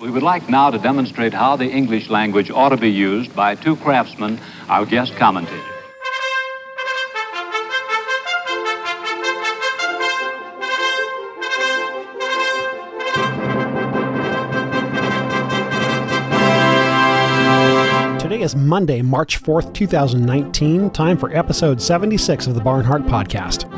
[0.00, 3.54] We would like now to demonstrate how the English language ought to be used by
[3.54, 5.60] two craftsmen, our guest commentators.
[18.22, 20.88] Today is Monday, March 4th, 2019.
[20.92, 23.70] Time for episode 76 of the Barnhart Podcast.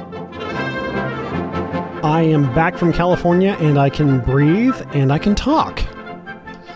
[2.04, 5.82] I am back from California and I can breathe and I can talk.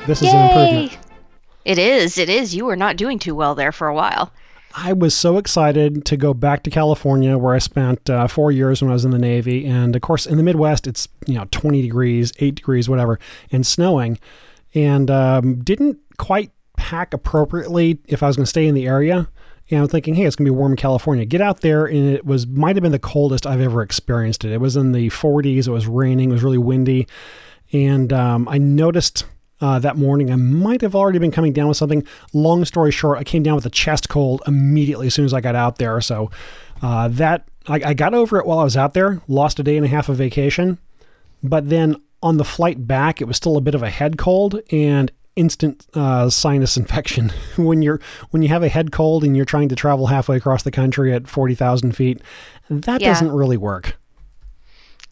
[0.07, 0.99] This is an improvement.
[1.65, 2.17] It is.
[2.17, 2.55] It is.
[2.55, 4.33] You were not doing too well there for a while.
[4.79, 8.83] I was so excited to go back to California, where I spent uh, four years
[8.83, 11.47] when I was in the Navy, and of course in the Midwest it's you know
[11.51, 13.19] 20 degrees, eight degrees, whatever,
[13.51, 14.19] and snowing,
[14.75, 19.29] and um, didn't quite pack appropriately if I was going to stay in the area.
[19.71, 21.25] And I'm thinking, hey, it's going to be warm in California.
[21.25, 24.53] Get out there, and it was might have been the coldest I've ever experienced it.
[24.53, 25.67] It was in the 40s.
[25.67, 26.31] It was raining.
[26.31, 27.09] It was really windy,
[27.73, 29.25] and um, I noticed
[29.61, 30.31] uh, that morning.
[30.31, 32.07] I might have already been coming down with something.
[32.33, 35.41] Long story short, I came down with a chest cold immediately as soon as I
[35.41, 36.01] got out there.
[36.01, 36.31] So
[36.83, 39.21] uh, that I, I got over it while I was out there.
[39.29, 40.79] Lost a day and a half of vacation,
[41.43, 44.61] but then on the flight back, it was still a bit of a head cold
[44.71, 47.31] and instant uh, sinus infection.
[47.57, 50.63] when you're when you have a head cold and you're trying to travel halfway across
[50.63, 52.21] the country at forty thousand feet,
[52.71, 53.09] that Yeah.
[53.09, 53.97] doesn't really work.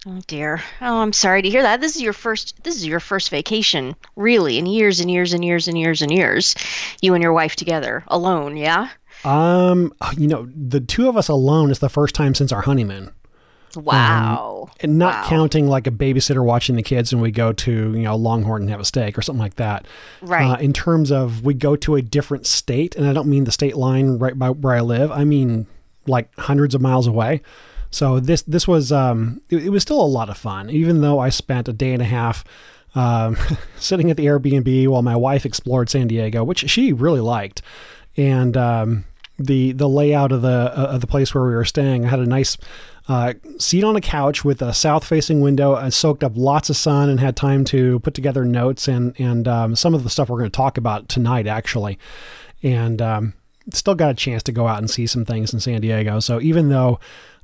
[0.07, 0.63] Oh dear.
[0.83, 1.81] Oh, I'm sorry to hear that.
[1.81, 2.63] This is your first.
[2.63, 6.13] This is your first vacation, really, in years and years and years and years and
[6.13, 6.55] years.
[7.01, 8.57] You and your wife together, alone.
[8.59, 8.89] Yeah.
[9.25, 13.13] Um, you know, the two of us alone is the first time since our honeymoon.
[13.77, 14.71] Wow.
[14.81, 15.29] and not Wow.
[15.29, 18.71] counting like a babysitter watching the kids and we go to you know longhorn and
[18.71, 19.87] have a steak or something like that
[20.23, 20.49] Right.
[20.49, 23.51] uh, in terms of we go to a different state and i don't mean the
[23.51, 25.67] state line right by where i live i mean
[26.07, 27.41] like hundreds of miles away
[27.95, 31.19] so this this was um it, it was still a lot of fun even though
[31.19, 32.45] i spent a day and a half
[32.97, 33.37] um,
[33.77, 37.63] sitting at the airbnb while my wife explored san diego which she really liked
[38.17, 39.05] and um,
[39.39, 42.05] the the layout of the uh, of the place where we were staying.
[42.05, 42.57] I had a nice
[43.09, 45.75] uh, seat on a couch with a south facing window.
[45.75, 49.49] I soaked up lots of sun and had time to put together notes and and
[49.49, 51.99] um, some of the stuff we're going to talk about tonight actually,
[52.63, 53.35] and um,
[53.73, 56.21] still got a chance to go out and see some things in San Diego.
[56.21, 57.01] So even though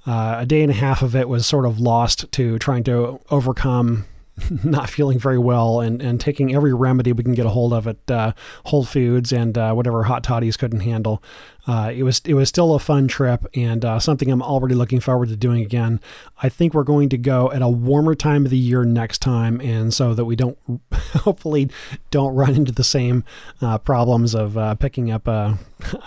[0.07, 3.21] uh, a day and a half of it was sort of lost to trying to
[3.31, 4.07] overcome
[4.65, 7.87] not feeling very well and, and taking every remedy we can get a hold of
[7.87, 8.33] at uh,
[8.67, 11.23] Whole Foods and uh, whatever hot toddies couldn't handle.
[11.67, 14.99] Uh, it was it was still a fun trip and uh, something I'm already looking
[14.99, 16.01] forward to doing again.
[16.43, 19.61] I think we're going to go at a warmer time of the year next time,
[19.61, 20.59] and so that we don't
[20.93, 21.71] hopefully
[22.11, 23.25] don't run into the same
[23.61, 25.59] uh, problems of uh, picking up a,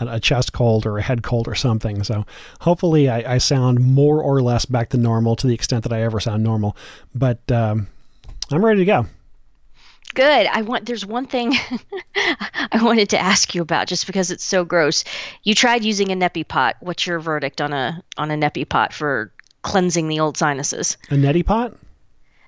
[0.01, 2.03] a chest cold or a head cold or something.
[2.03, 2.25] So
[2.61, 6.01] hopefully I, I sound more or less back to normal to the extent that I
[6.01, 6.75] ever sound normal.
[7.13, 7.87] But um,
[8.53, 9.05] I'm ready to go.
[10.15, 10.45] Good.
[10.47, 10.85] I want.
[10.85, 11.53] There's one thing
[12.15, 15.03] I wanted to ask you about, just because it's so gross.
[15.43, 16.75] You tried using a nepi pot.
[16.81, 19.31] What's your verdict on a on a nepi pot for
[19.63, 20.97] cleansing the old sinuses?
[21.09, 21.73] A neti pot?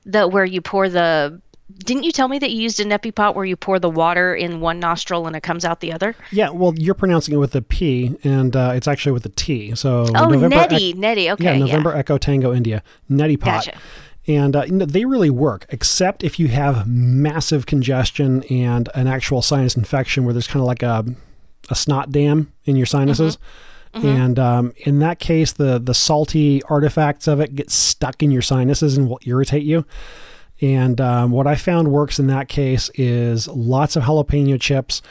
[0.06, 1.42] The where you pour the.
[1.80, 4.36] Didn't you tell me that you used a nepi pot where you pour the water
[4.36, 6.16] in one nostril and it comes out the other?
[6.32, 9.74] Yeah, well, you're pronouncing it with a P, and uh, it's actually with a T.
[9.74, 11.32] So Oh, November Ec- neti.
[11.32, 11.58] Okay, yeah, yeah.
[11.58, 13.66] November Echo Tango India neti pot.
[13.66, 13.80] Gotcha.
[14.28, 19.08] And uh, you know, they really work, except if you have massive congestion and an
[19.08, 21.06] actual sinus infection where there's kind of like a,
[21.70, 23.38] a snot dam in your sinuses.
[23.94, 24.08] Mm-hmm.
[24.08, 28.42] And um, in that case, the the salty artifacts of it get stuck in your
[28.42, 29.86] sinuses and will irritate you.
[30.62, 35.02] And um, what I found works in that case is lots of jalapeno chips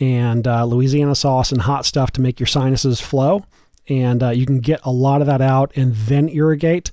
[0.00, 3.44] and uh, Louisiana sauce and hot stuff to make your sinuses flow.
[3.88, 6.90] And uh, you can get a lot of that out and then irrigate.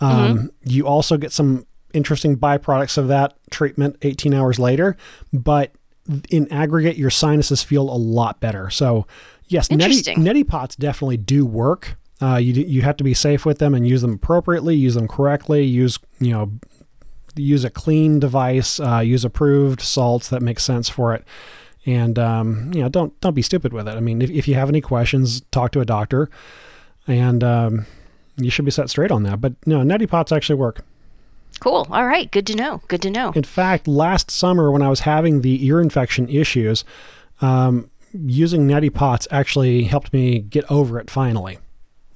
[0.00, 4.96] Um, You also get some interesting byproducts of that treatment 18 hours later,
[5.32, 5.72] but
[6.30, 8.70] in aggregate, your sinuses feel a lot better.
[8.70, 9.06] So,
[9.46, 11.96] yes, neti, neti pots definitely do work.
[12.20, 15.06] Uh, you you have to be safe with them and use them appropriately, use them
[15.06, 16.50] correctly, use you know
[17.36, 21.24] use a clean device, uh, use approved salts that make sense for it,
[21.86, 23.96] and um, you know don't don't be stupid with it.
[23.96, 26.28] I mean, if, if you have any questions, talk to a doctor,
[27.06, 27.86] and um,
[28.38, 29.40] you should be set straight on that.
[29.40, 30.84] But no, neti pots actually work.
[31.60, 31.86] Cool.
[31.90, 32.30] All right.
[32.30, 32.80] Good to know.
[32.88, 33.32] Good to know.
[33.34, 36.84] In fact, last summer when I was having the ear infection issues,
[37.40, 41.58] um, using neti pots actually helped me get over it finally.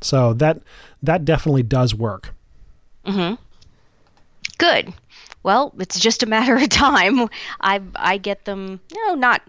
[0.01, 0.61] So that
[1.03, 2.35] that definitely does work.
[3.07, 3.35] Mm-hmm.
[4.59, 4.93] Good.
[5.43, 7.29] Well, it's just a matter of time.
[7.61, 8.81] I I get them.
[8.95, 9.43] No, not.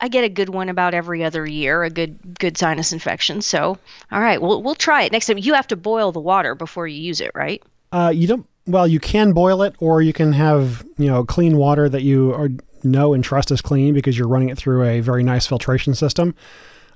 [0.00, 3.42] I get a good one about every other year, a good good sinus infection.
[3.42, 3.78] So,
[4.12, 5.38] all right, we'll we'll try it next time.
[5.38, 7.62] You have to boil the water before you use it, right?
[7.92, 8.46] Uh, you don't.
[8.66, 12.32] Well, you can boil it, or you can have you know clean water that you
[12.34, 12.50] are
[12.84, 16.34] know and trust is clean because you're running it through a very nice filtration system.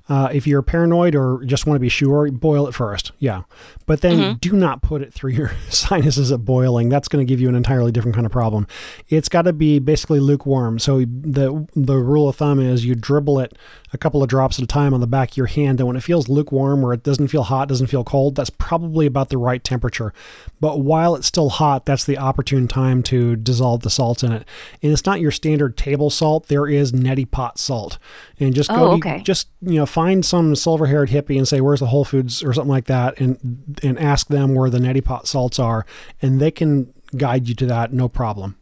[0.09, 3.13] Uh, if you're paranoid or just want to be sure, boil it first.
[3.19, 3.43] Yeah.
[3.85, 4.37] But then mm-hmm.
[4.39, 6.89] do not put it through your sinuses at boiling.
[6.89, 8.67] That's going to give you an entirely different kind of problem.
[9.07, 10.79] It's got to be basically lukewarm.
[10.79, 13.57] So the the rule of thumb is you dribble it
[13.93, 15.79] a couple of drops at a time on the back of your hand.
[15.79, 19.05] And when it feels lukewarm or it doesn't feel hot, doesn't feel cold, that's probably
[19.05, 20.13] about the right temperature.
[20.59, 24.47] But while it's still hot, that's the opportune time to dissolve the salts in it.
[24.81, 26.47] And it's not your standard table salt.
[26.47, 27.99] There is neti pot salt.
[28.39, 29.21] And just go, oh, okay.
[29.21, 32.51] just, you know, find some silver haired hippie and say, where's the Whole Foods or
[32.53, 33.19] something like that.
[33.19, 35.85] And, and ask them where the neti pot salts are.
[36.21, 37.93] And they can guide you to that.
[37.93, 38.55] No problem.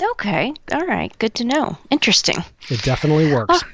[0.00, 0.54] Okay.
[0.72, 1.16] All right.
[1.18, 1.76] Good to know.
[1.90, 2.36] Interesting.
[2.68, 3.62] It definitely works.
[3.64, 3.68] Oh.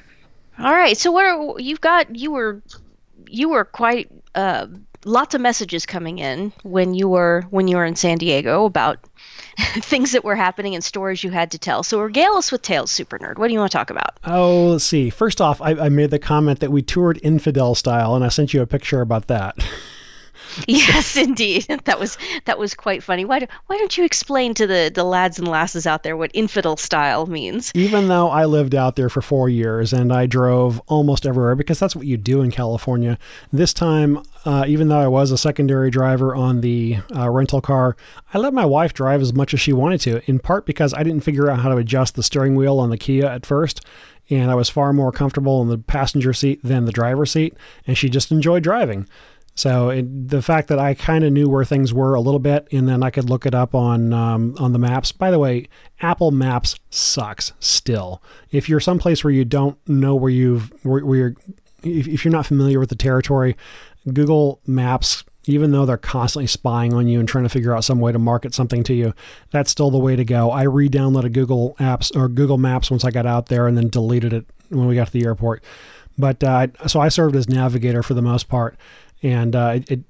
[0.59, 0.97] All right.
[0.97, 2.61] So what are, you've got you were
[3.27, 4.67] you were quite uh,
[5.05, 8.99] lots of messages coming in when you were when you were in San Diego about
[9.57, 11.83] things that were happening and stories you had to tell.
[11.83, 13.37] So regale us with tales, super nerd.
[13.37, 14.19] What do you want to talk about?
[14.25, 15.09] Oh, let's see.
[15.09, 18.53] First off, I, I made the comment that we toured infidel style, and I sent
[18.53, 19.57] you a picture about that.
[20.67, 21.65] yes, indeed.
[21.85, 23.25] That was that was quite funny.
[23.25, 26.29] Why do, why don't you explain to the the lads and lasses out there what
[26.33, 27.71] infidel style means?
[27.73, 31.79] Even though I lived out there for 4 years and I drove almost everywhere because
[31.79, 33.17] that's what you do in California.
[33.51, 37.95] This time uh, even though I was a secondary driver on the uh, rental car,
[38.33, 41.03] I let my wife drive as much as she wanted to, in part because I
[41.03, 43.85] didn't figure out how to adjust the steering wheel on the Kia at first.
[44.29, 47.55] And I was far more comfortable in the passenger seat than the driver's seat,
[47.87, 49.07] and she just enjoyed driving.
[49.55, 52.67] So it, the fact that I kind of knew where things were a little bit,
[52.71, 55.11] and then I could look it up on um, on the maps.
[55.11, 55.67] By the way,
[56.01, 58.21] Apple Maps sucks still.
[58.51, 61.35] If you're someplace where you don't know where you've where, where you're,
[61.83, 63.57] if, if you're not familiar with the territory,
[64.13, 67.99] Google Maps even though they're constantly spying on you and trying to figure out some
[67.99, 69.13] way to market something to you,
[69.49, 70.51] that's still the way to go.
[70.51, 74.31] I re-downloaded Google Apps or Google Maps once I got out there and then deleted
[74.31, 75.63] it when we got to the airport.
[76.19, 78.77] But uh, so I served as navigator for the most part
[79.21, 80.01] and uh, it,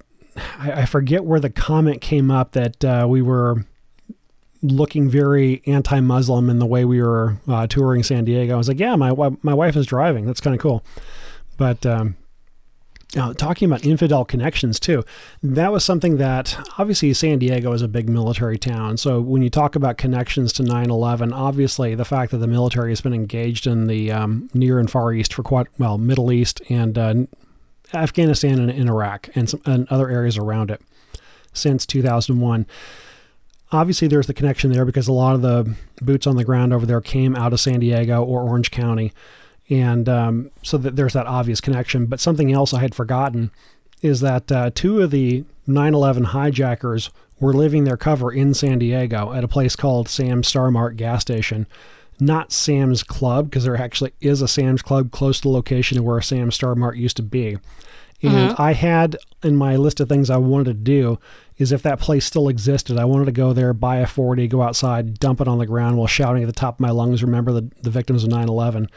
[0.57, 3.65] I, I, forget where the comment came up that uh, we were
[4.61, 8.53] looking very anti-Muslim in the way we were uh, touring San Diego.
[8.53, 9.11] I was like, yeah, my
[9.41, 10.25] my wife is driving.
[10.25, 10.83] That's kind of cool.
[11.57, 12.15] But um,
[13.38, 15.03] talking about infidel connections too,
[15.41, 18.97] that was something that obviously San Diego is a big military town.
[18.97, 23.01] So when you talk about connections to 9/11, obviously the fact that the military has
[23.01, 26.97] been engaged in the um, near and far east for quite well, Middle East and
[26.97, 27.13] uh,
[27.94, 30.81] Afghanistan and, and Iraq and, some, and other areas around it
[31.53, 32.65] since 2001.
[33.71, 36.86] Obviously, there's the connection there because a lot of the boots on the ground over
[36.86, 39.13] there came out of San Diego or Orange County.
[39.69, 42.07] And um, so that there's that obvious connection.
[42.07, 43.51] But something else I had forgotten
[44.01, 48.80] is that uh, two of the 9 11 hijackers were living their cover in San
[48.80, 51.68] Diego at a place called Sam Star Mart gas station
[52.19, 56.21] not Sam's Club, because there actually is a Sam's Club close to the location where
[56.21, 57.57] Sam's Star Mart used to be.
[58.21, 58.62] And mm-hmm.
[58.62, 61.19] I had in my list of things I wanted to do
[61.57, 64.62] is if that place still existed, I wanted to go there, buy a 40, go
[64.62, 67.51] outside, dump it on the ground while shouting at the top of my lungs, remember
[67.54, 68.89] the, the victims of 9 11.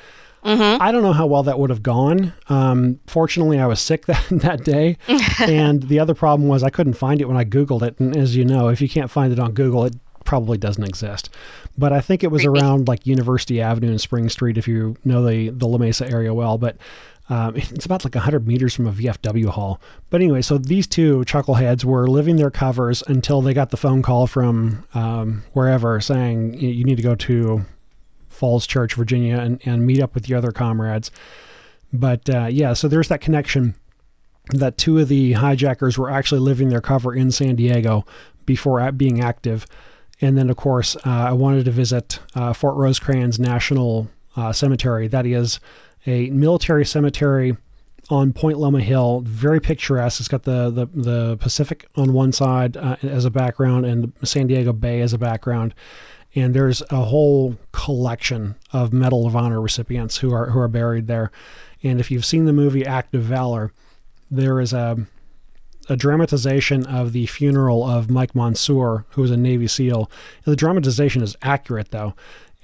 [0.45, 0.83] Mm-hmm.
[0.83, 2.33] I don't know how well that would have gone.
[2.49, 4.99] Um, fortunately, I was sick that, that day.
[5.41, 8.01] and the other problem was I couldn't find it when I Googled it.
[8.01, 11.31] And as you know, if you can't find it on Google, it probably doesn't exist.
[11.77, 15.25] But I think it was around like University Avenue and Spring Street, if you know
[15.27, 16.58] the, the La Mesa area well.
[16.58, 16.77] But
[17.29, 19.81] um, it's about like 100 meters from a VFW hall.
[20.11, 24.03] But anyway, so these two chuckleheads were living their covers until they got the phone
[24.03, 27.65] call from um, wherever saying you need to go to
[28.29, 31.11] Falls Church, Virginia, and, and meet up with the other comrades.
[31.93, 33.75] But uh, yeah, so there's that connection
[34.51, 38.05] that two of the hijackers were actually living their cover in San Diego
[38.44, 39.67] before being active.
[40.22, 45.08] And then, of course, uh, I wanted to visit uh, Fort Rosecrans National uh, Cemetery.
[45.08, 45.58] That is
[46.06, 47.56] a military cemetery
[48.08, 50.20] on Point Loma Hill, very picturesque.
[50.20, 54.46] It's got the the, the Pacific on one side uh, as a background and San
[54.46, 55.74] Diego Bay as a background.
[56.34, 61.08] And there's a whole collection of Medal of Honor recipients who are who are buried
[61.08, 61.32] there.
[61.82, 63.72] And if you've seen the movie Act of Valor,
[64.31, 65.05] there is a
[65.93, 70.11] a dramatization of the funeral of Mike Monsoor, who was a Navy SEAL.
[70.44, 72.15] The dramatization is accurate, though.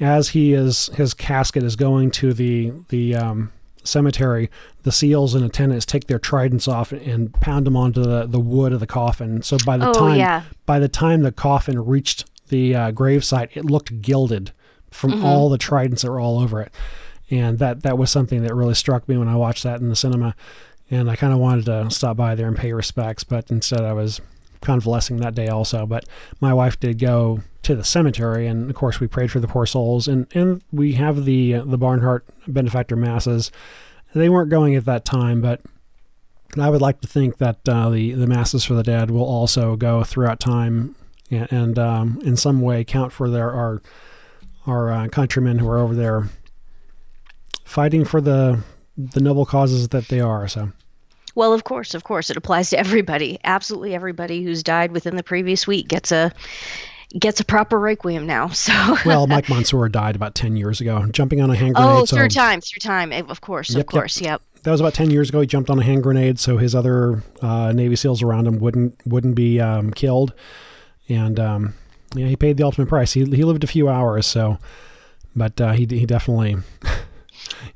[0.01, 3.53] As he is, his casket is going to the the um,
[3.85, 4.51] cemetery,
[4.83, 8.73] the SEALs and attendants take their tridents off and pound them onto the, the wood
[8.73, 9.43] of the coffin.
[9.43, 10.45] So by the oh, time yeah.
[10.67, 14.53] by the time the coffin reached the uh, gravesite, it looked gilded
[14.91, 15.25] from mm-hmm.
[15.25, 16.73] all the tridents that were all over it.
[17.31, 19.97] And that that was something that really struck me when I watched that in the
[19.97, 20.35] cinema
[20.91, 23.93] and I kind of wanted to stop by there and pay respects, but instead I
[23.93, 24.21] was
[24.61, 25.87] convalescing that day also.
[25.87, 26.05] But
[26.41, 29.67] my wife did go to the cemetery, and of course we prayed for the poor
[29.67, 33.51] souls, and and we have the the Barnhart benefactor masses.
[34.15, 35.61] They weren't going at that time, but
[36.59, 39.77] I would like to think that uh, the the masses for the dead will also
[39.77, 40.97] go throughout time,
[41.31, 43.83] and, and um, in some way count for their our
[44.67, 46.29] our uh, countrymen who are over there
[47.65, 48.63] fighting for the
[48.99, 50.49] the noble causes that they are.
[50.49, 50.73] So.
[51.35, 53.39] Well, of course, of course, it applies to everybody.
[53.45, 56.33] Absolutely everybody who's died within the previous week gets a
[57.17, 58.49] gets a proper requiem now.
[58.59, 61.93] So well, Mike Monsoor died about ten years ago, jumping on a hand grenade.
[61.93, 63.13] Oh, through so, time, through time.
[63.13, 64.43] Eh, of course, yep, of course, yep.
[64.55, 64.63] yep.
[64.65, 65.41] That was about ten years ago.
[65.41, 68.99] He jumped on a hand grenade, so his other uh, Navy SEALs around him wouldn't
[69.07, 70.35] wouldn't be um, killed,
[71.09, 71.75] and um,
[72.15, 73.13] yeah, he paid the ultimate price.
[73.13, 74.59] He he lived a few hours, so,
[75.37, 76.57] but uh, he he definitely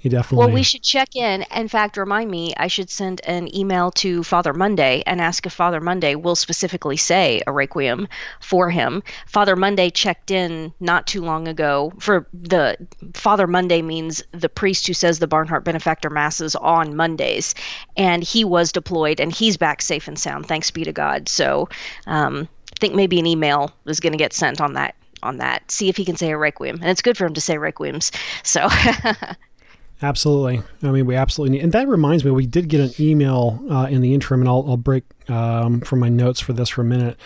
[0.03, 0.39] definitely.
[0.39, 1.45] Well, we should check in.
[1.55, 5.53] In fact, remind me, I should send an email to Father Monday and ask if
[5.53, 8.09] Father Monday will specifically say a requiem
[8.41, 9.03] for him.
[9.27, 12.77] Father Monday checked in not too long ago for the
[13.15, 17.55] Father Monday means the priest who says the Barnhart benefactor masses on Mondays,
[17.97, 20.47] and he was deployed and he's back safe and sound.
[20.47, 21.29] Thanks be to God.
[21.29, 21.69] So,
[22.07, 25.71] um, I think maybe an email is going to get sent on that on that.
[25.71, 28.11] See if he can say a requiem, and it's good for him to say requiems.
[28.43, 28.69] So.
[30.03, 30.63] Absolutely.
[30.83, 31.65] I mean, we absolutely need.
[31.65, 34.65] And that reminds me, we did get an email uh, in the interim, and I'll,
[34.67, 37.17] I'll break um, from my notes for this for a minute.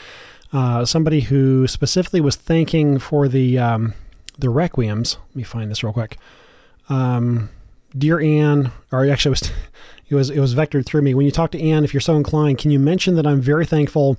[0.53, 3.95] Uh, somebody who specifically was thanking for the um,
[4.39, 5.17] the requiems.
[5.29, 6.19] Let me find this real quick.
[6.89, 7.49] Um,
[7.97, 9.51] Dear Anne, or actually, it was
[10.09, 11.15] it was it was vectored through me.
[11.15, 13.67] When you talk to Anne, if you're so inclined, can you mention that I'm very
[13.67, 14.19] thankful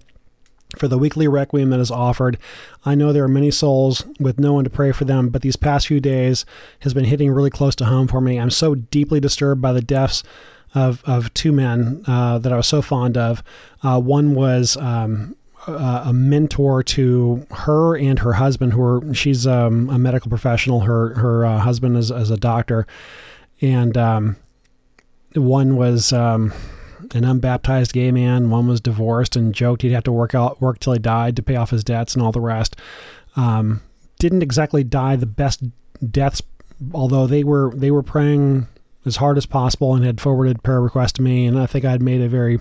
[0.76, 2.38] for the weekly requiem that is offered.
[2.86, 5.56] I know there are many souls with no one to pray for them, but these
[5.56, 6.46] past few days
[6.82, 8.40] has been hitting really close to home for me.
[8.40, 10.24] I'm so deeply disturbed by the deaths
[10.76, 13.42] of, of two men uh, that I was so fond of.
[13.82, 15.36] Uh, one was um,
[15.68, 20.82] a, a mentor to her and her husband, who are she's um, a medical professional.
[20.82, 22.86] Her her uh, husband is, is a doctor,
[23.62, 24.36] and um,
[25.34, 26.54] one was um,
[27.14, 28.50] an unbaptized gay man.
[28.50, 31.44] One was divorced and joked he'd have to work out work till he died to
[31.44, 32.76] pay off his debts and all the rest.
[33.36, 33.82] Um,
[34.20, 35.64] didn't exactly die the best
[36.12, 36.42] deaths,
[36.94, 38.68] although they were they were praying
[39.06, 41.46] as hard as possible and had forwarded prayer requests to me.
[41.46, 42.60] And I think I'd made a very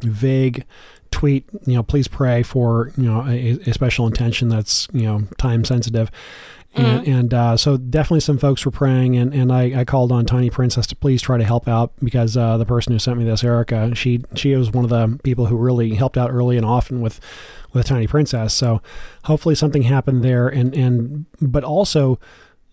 [0.00, 0.64] vague
[1.10, 5.22] tweet, you know, please pray for you know a, a special intention that's you know
[5.38, 6.10] time sensitive.
[6.76, 7.12] And, mm-hmm.
[7.12, 10.50] and uh, so definitely some folks were praying, and, and I, I called on Tiny
[10.50, 13.44] Princess to please try to help out because uh, the person who sent me this,
[13.44, 17.00] Erica, she she was one of the people who really helped out early and often
[17.00, 17.20] with
[17.72, 18.52] with Tiny Princess.
[18.54, 18.82] So
[19.24, 22.18] hopefully something happened there, and and but also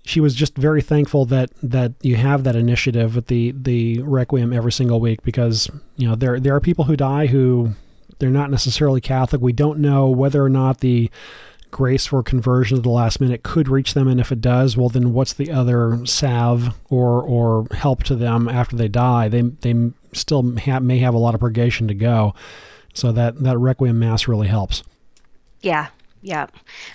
[0.04, 4.52] she was just very thankful that that you have that initiative with the the requiem
[4.52, 7.76] every single week because you know there there are people who die who
[8.22, 9.42] they're not necessarily Catholic.
[9.42, 11.10] We don't know whether or not the
[11.72, 14.90] grace for conversion at the last minute could reach them, and if it does, well,
[14.90, 19.28] then what's the other salve or or help to them after they die?
[19.30, 22.36] They they still have, may have a lot of purgation to go,
[22.94, 24.84] so that that requiem mass really helps.
[25.62, 25.88] Yeah,
[26.22, 26.48] yeah.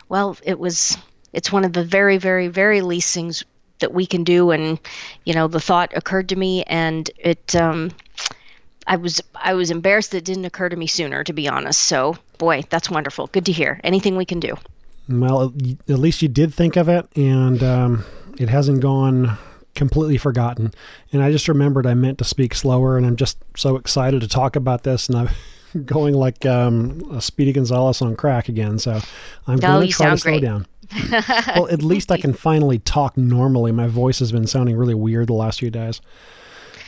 [0.08, 0.96] Well, it was.
[1.32, 3.44] It's one of the very, very, very least things
[3.80, 4.78] that we can do, and
[5.24, 7.54] you know, the thought occurred to me, and it.
[7.56, 7.90] Um,
[8.86, 11.80] I was I was embarrassed that it didn't occur to me sooner, to be honest.
[11.80, 13.26] So, boy, that's wonderful.
[13.28, 13.80] Good to hear.
[13.82, 14.54] Anything we can do.
[15.08, 15.52] Well,
[15.88, 18.04] at least you did think of it, and um,
[18.38, 19.38] it hasn't gone
[19.74, 20.72] completely forgotten.
[21.12, 24.28] And I just remembered I meant to speak slower, and I'm just so excited to
[24.28, 25.28] talk about this, and I'm
[25.84, 28.78] going like um, a Speedy Gonzales on crack again.
[28.78, 29.00] So
[29.46, 30.42] I'm no, going to try to slow great.
[30.42, 30.66] down.
[31.56, 33.72] well, at least I can finally talk normally.
[33.72, 36.00] My voice has been sounding really weird the last few days.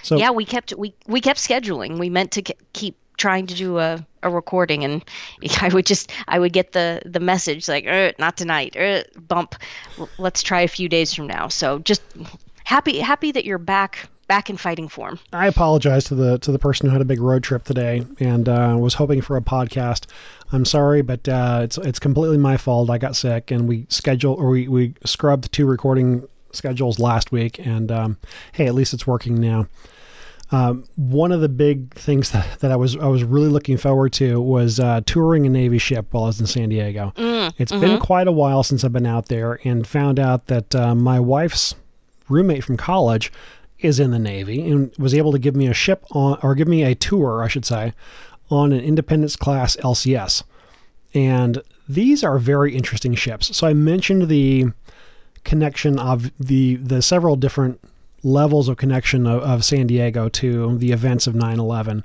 [0.03, 1.99] So yeah, we kept we we kept scheduling.
[1.99, 5.05] We meant to keep trying to do a, a recording and
[5.61, 8.77] I would just I would get the the message like er, not tonight.
[8.77, 9.57] Er, bump.
[10.19, 11.49] Let's try a few days from now.
[11.49, 12.03] So just
[12.65, 15.19] happy happy that you're back back in fighting form.
[15.33, 18.49] I apologize to the to the person who had a big road trip today and
[18.49, 20.07] uh, was hoping for a podcast.
[20.53, 22.89] I'm sorry but uh, it's it's completely my fault.
[22.89, 27.59] I got sick and we scheduled or we, we scrubbed two recording schedules last week
[27.59, 28.19] and um,
[28.53, 29.67] hey at least it's working now
[30.51, 34.13] um, one of the big things that, that I was I was really looking forward
[34.15, 37.13] to was uh, touring a Navy ship while I was in San Diego.
[37.17, 37.81] Mm, it's mm-hmm.
[37.81, 41.21] been quite a while since I've been out there, and found out that uh, my
[41.21, 41.75] wife's
[42.29, 43.31] roommate from college
[43.79, 46.69] is in the Navy and was able to give me a ship on or give
[46.69, 47.93] me a tour, I should say,
[48.51, 50.43] on an Independence class LCS.
[51.15, 53.57] And these are very interesting ships.
[53.57, 54.67] So I mentioned the
[55.49, 57.81] connection of the the several different
[58.23, 62.05] levels of connection of, of San Diego to the events of 9/11.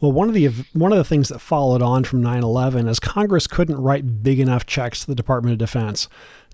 [0.00, 3.46] Well, one of the one of the things that followed on from 9/11 is Congress
[3.46, 6.08] couldn't write big enough checks to the Department of Defense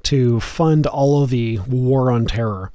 [0.04, 2.70] to fund all of the war on terror.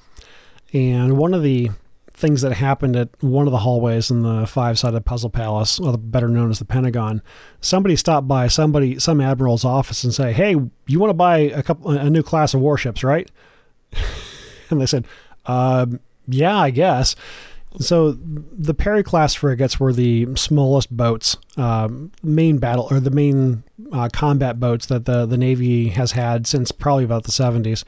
[0.73, 1.69] And one of the
[2.11, 6.49] things that happened at one of the hallways in the five-sided puzzle palace, better known
[6.51, 7.21] as the Pentagon,
[7.59, 10.55] somebody stopped by somebody some admiral's office and say, "Hey,
[10.85, 13.31] you want to buy a couple a new class of warships, right?"
[14.69, 15.05] and they said,
[15.45, 15.85] uh,
[16.27, 17.15] "Yeah, I guess."
[17.79, 23.63] So the Perry class frigates were the smallest boats, um, main battle or the main
[23.91, 27.83] uh, combat boats that the the Navy has had since probably about the 70s,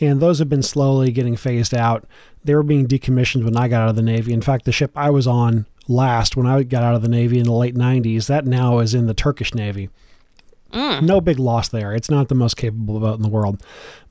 [0.00, 2.06] and those have been slowly getting phased out.
[2.44, 4.32] They were being decommissioned when I got out of the Navy.
[4.32, 7.38] In fact, the ship I was on last when I got out of the Navy
[7.38, 9.88] in the late 90s, that now is in the Turkish Navy.
[10.72, 11.02] Mm.
[11.02, 11.94] No big loss there.
[11.94, 13.62] It's not the most capable boat in the world,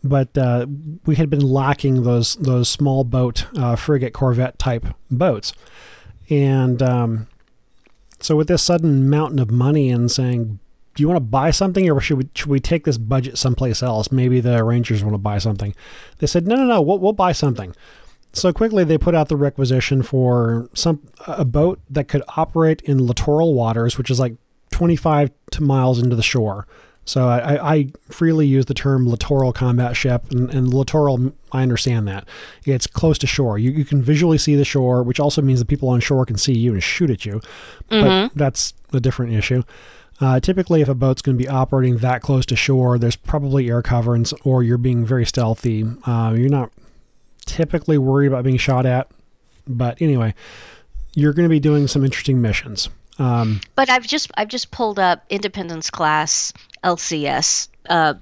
[0.03, 0.65] but uh,
[1.05, 5.53] we had been lacking those those small boat uh, frigate corvette type boats,
[6.29, 7.27] and um,
[8.19, 10.57] so with this sudden mountain of money and saying,
[10.95, 13.83] "Do you want to buy something, or should we should we take this budget someplace
[13.83, 14.11] else?
[14.11, 15.75] Maybe the Rangers want to buy something."
[16.17, 16.81] They said, "No, no, no.
[16.81, 17.75] We'll, we'll buy something."
[18.33, 23.05] So quickly they put out the requisition for some a boat that could operate in
[23.05, 24.33] littoral waters, which is like
[24.71, 26.67] 25 miles into the shore.
[27.05, 32.05] So I, I, freely use the term littoral combat ship, and, and, littoral, I understand
[32.09, 32.27] that.
[32.65, 33.57] It's close to shore.
[33.57, 36.35] You, you can visually see the shore, which also means the people on shore can
[36.35, 37.39] see you and shoot at you.
[37.89, 38.27] Mm-hmm.
[38.27, 39.63] But that's a different issue.
[40.19, 43.69] Uh, typically, if a boat's going to be operating that close to shore, there's probably
[43.69, 45.85] air coverings, or you're being very stealthy.
[46.05, 46.71] Uh, you're not
[47.45, 49.09] typically worried about being shot at.
[49.65, 50.33] But anyway,
[51.13, 52.89] you're going to be doing some interesting missions.
[53.19, 58.13] Um, but I've just I've just pulled up Independence Class LCS uh,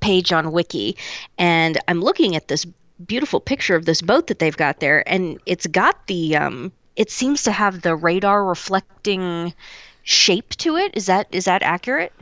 [0.00, 0.96] page on Wiki,
[1.38, 2.66] and I'm looking at this
[3.06, 7.10] beautiful picture of this boat that they've got there, and it's got the um, it
[7.10, 9.54] seems to have the radar reflecting
[10.02, 10.92] shape to it.
[10.94, 12.12] Is that is that accurate?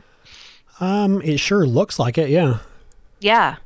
[0.79, 2.29] Um, it sure looks like it.
[2.29, 2.59] Yeah.
[3.19, 3.57] Yeah.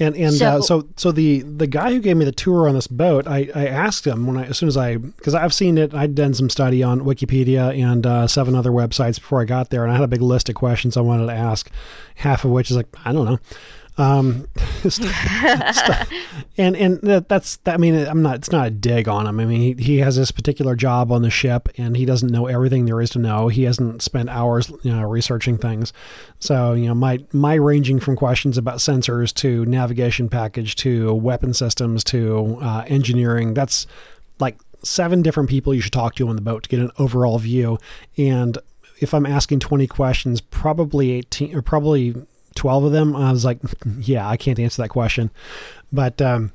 [0.00, 2.74] And and so, uh, so so the the guy who gave me the tour on
[2.74, 5.76] this boat, I, I asked him when I as soon as I because I've seen
[5.76, 9.70] it, I'd done some study on Wikipedia and uh, seven other websites before I got
[9.70, 11.68] there, and I had a big list of questions I wanted to ask,
[12.16, 13.38] half of which is like I don't know.
[13.98, 14.46] Um,
[14.88, 15.10] st-
[15.74, 16.08] st-
[16.56, 19.40] and and that, that's that, I mean I'm not it's not a dig on him.
[19.40, 22.46] I mean he, he has this particular job on the ship and he doesn't know
[22.46, 23.48] everything there is to know.
[23.48, 25.92] He hasn't spent hours you know researching things.
[26.38, 31.52] So you know my my ranging from questions about sensors to navigation package to weapon
[31.52, 33.54] systems to uh, engineering.
[33.54, 33.86] That's
[34.38, 37.38] like seven different people you should talk to on the boat to get an overall
[37.38, 37.78] view.
[38.16, 38.56] And
[39.00, 42.14] if I'm asking 20 questions, probably 18 or probably
[42.58, 43.58] 12 of them, I was like,
[44.00, 45.30] yeah, I can't answer that question.
[45.92, 46.52] But um,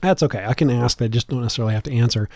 [0.00, 0.44] that's okay.
[0.44, 1.00] I can ask.
[1.00, 2.28] I just don't necessarily have to answer.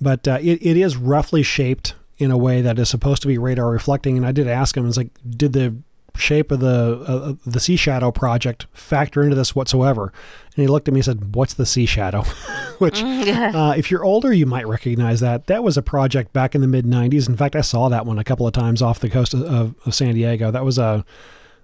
[0.00, 3.38] But uh, it, it is roughly shaped in a way that is supposed to be
[3.38, 4.16] radar reflecting.
[4.16, 5.76] And I did ask him, it's like, did the
[6.16, 10.12] shape of the uh, the sea shadow project factor into this whatsoever
[10.56, 12.22] and he looked at me and said what's the sea shadow
[12.78, 16.60] which uh, if you're older you might recognize that that was a project back in
[16.60, 19.08] the mid 90s in fact i saw that one a couple of times off the
[19.08, 21.04] coast of, of, of san diego that was a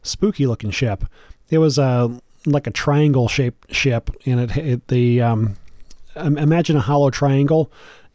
[0.06, 1.04] spooky looking ship.
[1.50, 2.08] It was a uh,
[2.46, 5.56] like a triangle shaped ship, and it, it the um,
[6.16, 7.70] imagine a hollow triangle,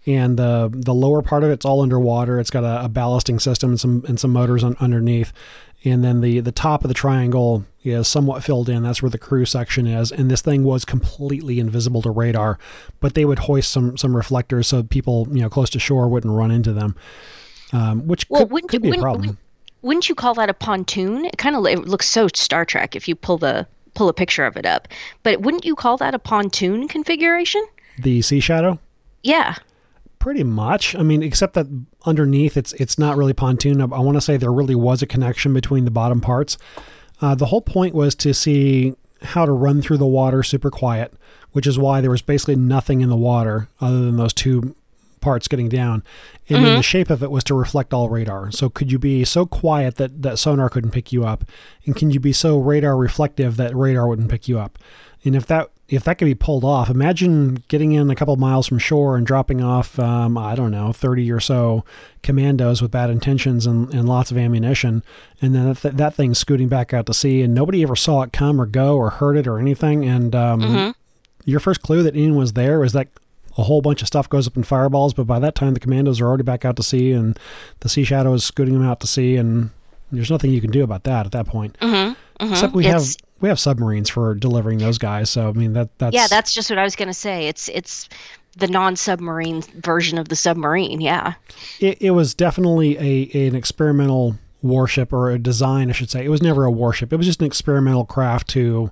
[0.05, 2.39] and the the lower part of it's all underwater.
[2.39, 5.33] It's got a, a ballasting system and some and some motors on, underneath,
[5.83, 8.83] and then the the top of the triangle is somewhat filled in.
[8.83, 12.57] That's where the crew section is, and this thing was completely invisible to radar,
[12.99, 16.33] but they would hoist some some reflectors so people you know close to shore wouldn't
[16.33, 16.95] run into them,
[17.73, 19.37] um, which well, could, could be a problem
[19.81, 21.25] wouldn't you call that a pontoon?
[21.25, 24.45] It kind of it looks so Star Trek if you pull the pull a picture
[24.45, 24.87] of it up.
[25.23, 27.65] But wouldn't you call that a pontoon configuration?
[27.99, 28.79] The Sea Shadow?
[29.23, 29.55] Yeah.
[30.19, 30.95] Pretty much.
[30.95, 31.67] I mean, except that
[32.05, 33.81] underneath it's it's not really pontoon.
[33.81, 36.57] I, I want to say there really was a connection between the bottom parts.
[37.21, 41.13] Uh, the whole point was to see how to run through the water super quiet,
[41.51, 44.75] which is why there was basically nothing in the water other than those two
[45.21, 46.03] parts getting down.
[46.49, 46.65] And mm-hmm.
[46.65, 48.51] then the shape of it was to reflect all radar.
[48.51, 51.45] So could you be so quiet that, that sonar couldn't pick you up?
[51.85, 54.77] And can you be so radar reflective that radar wouldn't pick you up?
[55.23, 58.65] And if that if that could be pulled off, imagine getting in a couple miles
[58.65, 61.83] from shore and dropping off, um, I don't know, 30 or so
[62.23, 65.03] commandos with bad intentions and, and lots of ammunition.
[65.41, 68.31] And then that, that thing scooting back out to sea, and nobody ever saw it
[68.31, 70.05] come or go or heard it or anything.
[70.05, 70.91] And um, mm-hmm.
[71.43, 73.09] your first clue that anyone was there was that
[73.57, 76.21] a whole bunch of stuff goes up in fireballs, but by that time the commandos
[76.21, 77.37] are already back out to sea and
[77.81, 79.69] the sea shadow is scooting them out to sea and
[80.11, 81.77] There's nothing you can do about that at that point.
[81.79, 82.51] Mm-hmm.
[82.51, 85.29] Except we It's- have we have submarines for delivering those guys.
[85.29, 87.47] So I mean that that's yeah, that's just what I was going to say.
[87.47, 88.07] It's it's
[88.57, 90.99] the non-submarine version of the submarine.
[91.01, 91.33] Yeah.
[91.79, 96.23] it, it was definitely a an experimental warship or a design, I should say.
[96.23, 97.11] It was never a warship.
[97.13, 98.91] It was just an experimental craft to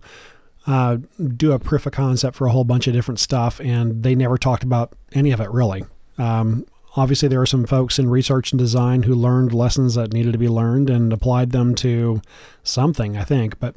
[0.67, 0.97] uh,
[1.35, 4.37] do a proof of concept for a whole bunch of different stuff, and they never
[4.37, 5.83] talked about any of it really.
[6.17, 10.33] Um, obviously, there were some folks in research and design who learned lessons that needed
[10.33, 12.21] to be learned and applied them to
[12.63, 13.59] something, I think.
[13.59, 13.75] But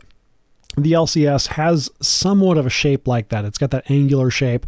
[0.77, 3.45] the LCS has somewhat of a shape like that.
[3.45, 4.66] It's got that angular shape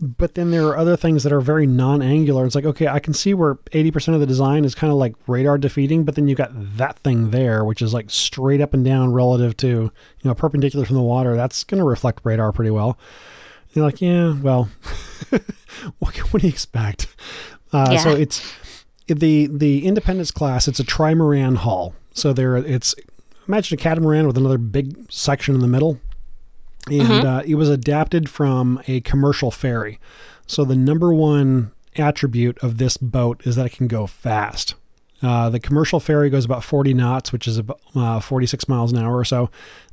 [0.00, 2.44] but then there are other things that are very non-angular.
[2.46, 5.14] It's like, okay, I can see where 80% of the design is kind of like
[5.26, 8.84] radar defeating, but then you got that thing there, which is like straight up and
[8.84, 9.92] down relative to, you
[10.24, 11.36] know, perpendicular from the water.
[11.36, 12.98] That's going to reflect radar pretty well.
[13.68, 14.68] And you're like, yeah, well,
[15.98, 17.06] what, what do you expect?
[17.72, 18.54] Uh, So it's
[19.06, 20.66] the the Independence class.
[20.68, 21.94] It's a trimaran hull.
[22.12, 22.94] So there, it's
[23.46, 26.00] imagine a catamaran with another big section in the middle
[26.90, 29.98] and uh, it was adapted from a commercial ferry.
[30.46, 34.74] So the number one attribute of this boat is that it can go fast.
[35.22, 38.98] Uh, the commercial ferry goes about 40 knots, which is about uh, 46 miles an
[38.98, 39.48] hour or so.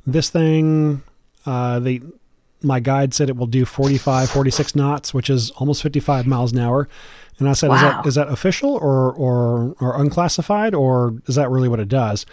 [0.06, 1.02] This thing,
[1.46, 2.02] uh, the
[2.64, 6.58] my guide said it will do 45, 46 knots, which is almost 55 miles an
[6.58, 6.88] hour.
[7.38, 11.50] And I said, is that is that official or or or unclassified, or is that
[11.50, 12.26] really what it does?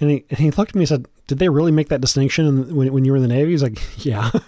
[0.00, 2.46] And he, and he looked at me and said, Did they really make that distinction
[2.46, 3.52] in- when, when you were in the Navy?
[3.52, 4.30] He's like, Yeah.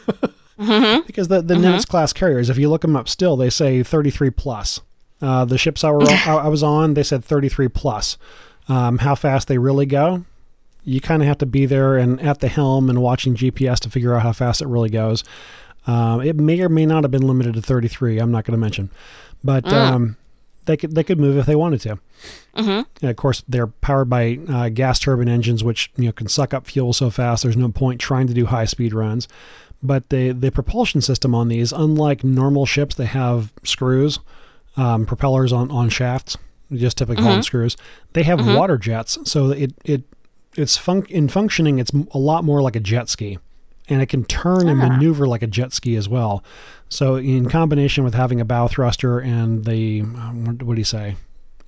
[0.58, 4.30] Because the, the Nimitz class carriers, if you look them up still, they say 33
[4.30, 4.80] plus.
[5.20, 8.16] Uh, the ships I, were, I, was on, they said 33 plus.
[8.66, 10.24] Um, how fast they really go,
[10.82, 13.90] you kind of have to be there and at the helm and watching GPS to
[13.90, 15.24] figure out how fast it really goes.
[15.86, 18.18] Um, it may or may not have been limited to 33.
[18.18, 18.90] I'm not going to mention,
[19.44, 20.16] but um,
[20.66, 21.98] they could they could move if they wanted to.
[23.02, 26.52] And of course, they're powered by uh, gas turbine engines, which you know can suck
[26.54, 27.42] up fuel so fast.
[27.42, 29.28] There's no point trying to do high speed runs.
[29.82, 34.18] But the the propulsion system on these, unlike normal ships, they have screws,
[34.76, 36.36] um, propellers on on shafts.
[36.72, 37.76] Just typically call them screws.
[38.14, 40.02] They have water jets, so it it
[40.56, 41.78] it's fun- in functioning.
[41.78, 43.38] It's a lot more like a jet ski,
[43.88, 46.42] and it can turn and maneuver like a jet ski as well.
[46.88, 51.16] So in combination with having a bow thruster and the um, what do you say?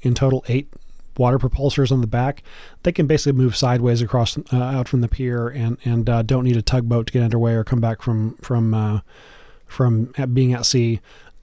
[0.02, 0.68] In total, eight
[1.16, 2.42] water propulsors on the back.
[2.85, 6.44] They can basically move sideways across uh, out from the pier and and uh, don't
[6.44, 9.00] need a tugboat to get underway or come back from from uh,
[9.66, 11.00] from at being at sea,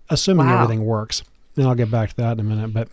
[0.10, 0.64] assuming Wow.
[0.64, 1.24] everything works.
[1.58, 2.90] And I'll get back to that in a minute, but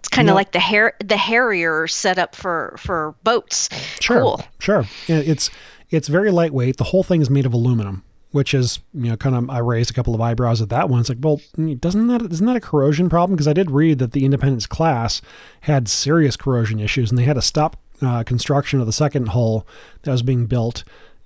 [0.00, 3.68] It's kind of like the Har- the Harrier set up for for boats.
[4.00, 4.40] Sure, Cool.
[4.58, 4.84] sure.
[5.08, 5.50] It's
[5.90, 6.76] it's very lightweight.
[6.76, 9.90] The whole thing is made of aluminum, which is you know kind of I raised
[9.90, 11.00] a couple of eyebrows at that one.
[11.00, 11.40] It's like, well,
[11.80, 13.36] doesn't that isn't that a corrosion problem?
[13.36, 15.22] Because I did read that the Independence class
[15.62, 19.66] had serious corrosion issues, and they had to stop uh, construction of the second hull
[20.02, 20.84] that was being built.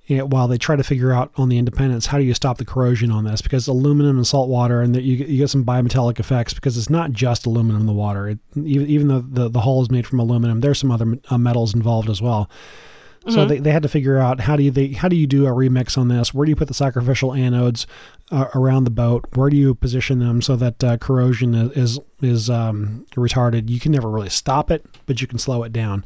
[0.09, 2.65] eh, While they try to figure out on the Independence how do you stop the
[2.65, 5.63] corrosion on this because aluminum and salt water and that you, get- you get some
[5.63, 8.27] bimetallic effects because it's not just aluminum in the water.
[8.29, 11.37] It, even even though the, the hull is made from aluminum, there's some other uh,
[11.37, 12.49] metals involved as well.
[13.29, 15.45] So they, they had to figure out how do you they, how do you do
[15.45, 16.33] a remix on this?
[16.33, 17.85] Where do you put the sacrificial anodes
[18.31, 19.25] uh, around the boat?
[19.33, 23.69] Where do you position them so that uh, corrosion is is, is um, retarded?
[23.69, 26.03] You can never really stop it, but you can slow it down.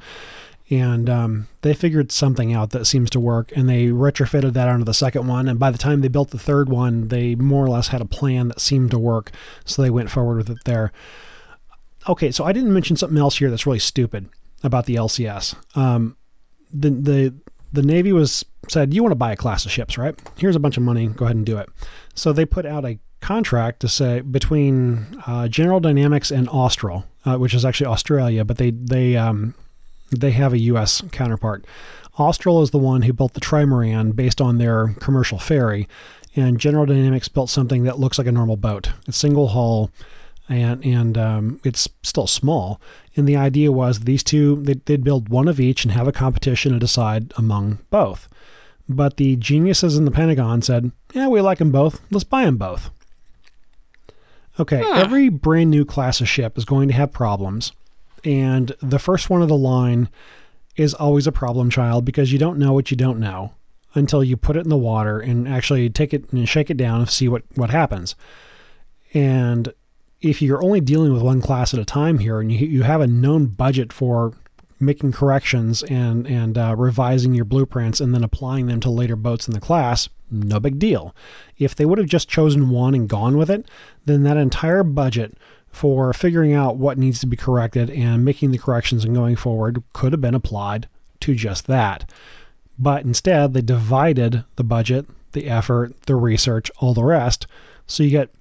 [0.69, 4.83] And um, they figured something out that seems to work, and they retrofitted that onto
[4.83, 5.47] the second one.
[5.47, 8.05] And by the time they built the third one, they more or less had a
[8.05, 9.31] plan that seemed to work,
[9.63, 10.91] so they went forward with it there.
[12.09, 14.29] Okay, so I didn't mention something else here that's really stupid
[14.61, 15.55] about the LCS.
[15.77, 16.16] Um,
[16.71, 17.33] the the
[17.73, 20.17] the Navy was said you want to buy a class of ships, right?
[20.37, 21.07] Here's a bunch of money.
[21.07, 21.69] Go ahead and do it.
[22.13, 27.37] So they put out a contract to say between uh, General Dynamics and Austal, uh,
[27.37, 29.53] which is actually Australia, but they they um,
[30.11, 31.01] they have a U.S.
[31.11, 31.65] counterpart.
[32.17, 35.87] Austal is the one who built the trimaran based on their commercial ferry,
[36.35, 38.91] and General Dynamics built something that looks like a normal boat.
[39.07, 39.91] It's single hull,
[40.49, 42.79] and and um, it's still small.
[43.15, 46.11] And the idea was these two they'd, they'd build one of each and have a
[46.11, 48.27] competition and decide among both.
[48.89, 52.01] But the geniuses in the Pentagon said, "Yeah, we like them both.
[52.11, 52.89] Let's buy them both."
[54.59, 57.73] Okay, every brand new class of ship is going to have problems,
[58.23, 60.09] and the first one of the line
[60.75, 63.51] is always a problem child because you don't know what you don't know
[63.93, 67.01] until you put it in the water and actually take it and shake it down
[67.01, 68.15] and see what what happens.
[69.13, 69.73] And
[70.21, 73.01] if you're only dealing with one class at a time here and you, you have
[73.01, 74.33] a known budget for
[74.79, 79.47] making corrections and and uh, revising your blueprints and then applying them to later boats
[79.47, 81.15] in the class no big deal
[81.57, 83.67] if they would have just chosen one and gone with it
[84.05, 85.35] then that entire budget
[85.77, 89.83] for figuring out what needs to be corrected and making the corrections and going forward
[89.93, 90.87] could have been applied
[91.19, 92.09] to just that.
[92.79, 97.45] But instead, they divided the budget, the effort, the research, all the rest.
[97.85, 98.31] So you get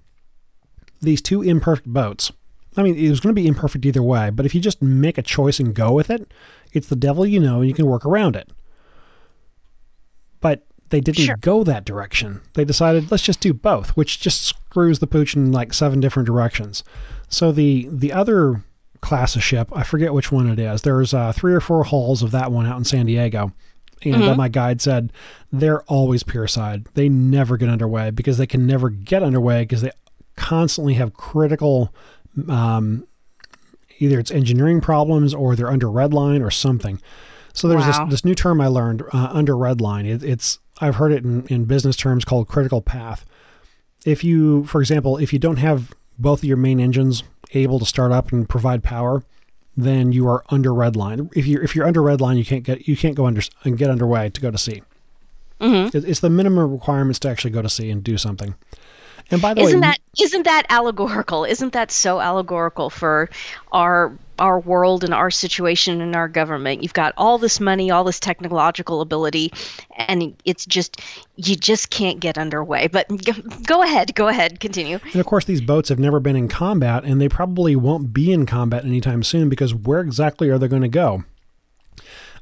[1.07, 2.31] these two imperfect boats.
[2.77, 5.17] I mean, it was going to be imperfect either way, but if you just make
[5.17, 6.31] a choice and go with it,
[6.75, 8.51] it's the devil you know and you can work around it.
[10.41, 11.37] But they didn't Sure.
[11.41, 12.41] go that direction.
[12.55, 16.27] They decided let's just do both, which just screws the pooch in like seven different
[16.27, 16.85] directions.
[17.29, 18.63] So the the other
[19.01, 20.83] class of ship, I forget which one it is.
[20.83, 23.53] There's uh, three or four hulls of that one out in San Diego,
[24.05, 25.13] and uh, my guide said
[25.53, 26.87] they're always pier side.
[26.95, 29.91] They never get underway because they can never get underway because they
[30.37, 31.93] constantly have critical.
[32.49, 33.07] Um,
[33.99, 37.01] either it's engineering problems or they're under red line or something.
[37.55, 38.05] So there's Wow.
[38.05, 40.05] this, this new term I learned uh, under red line.
[40.05, 43.25] It, it's I've heard it in, in business terms called critical path.
[44.05, 47.23] If you, for example, if you don't have both of your main engines
[47.55, 49.23] able to start up and provide power,
[49.75, 51.31] then you are under red line.
[51.35, 53.79] If you're if you're under red line, you can't get you can't go under and
[53.79, 54.83] get underway to go to sea.
[55.61, 55.97] Mm-hmm.
[55.97, 58.55] It- It's the minimum requirements to actually go to sea and do something.
[59.31, 61.45] And by the Isn't way, that isn't that allegorical?
[61.45, 63.29] Isn't that so allegorical for
[63.73, 66.83] our our world and our situation and our government?
[66.83, 69.53] You've got all this money, all this technological ability,
[69.97, 71.01] and it's just
[71.35, 72.87] you just can't get underway.
[72.87, 75.01] But g- go ahead, go ahead, continue.
[75.13, 78.33] And of course, these boats have never been in combat, and they probably won't be
[78.33, 81.25] in combat anytime soon because where exactly are they going to go?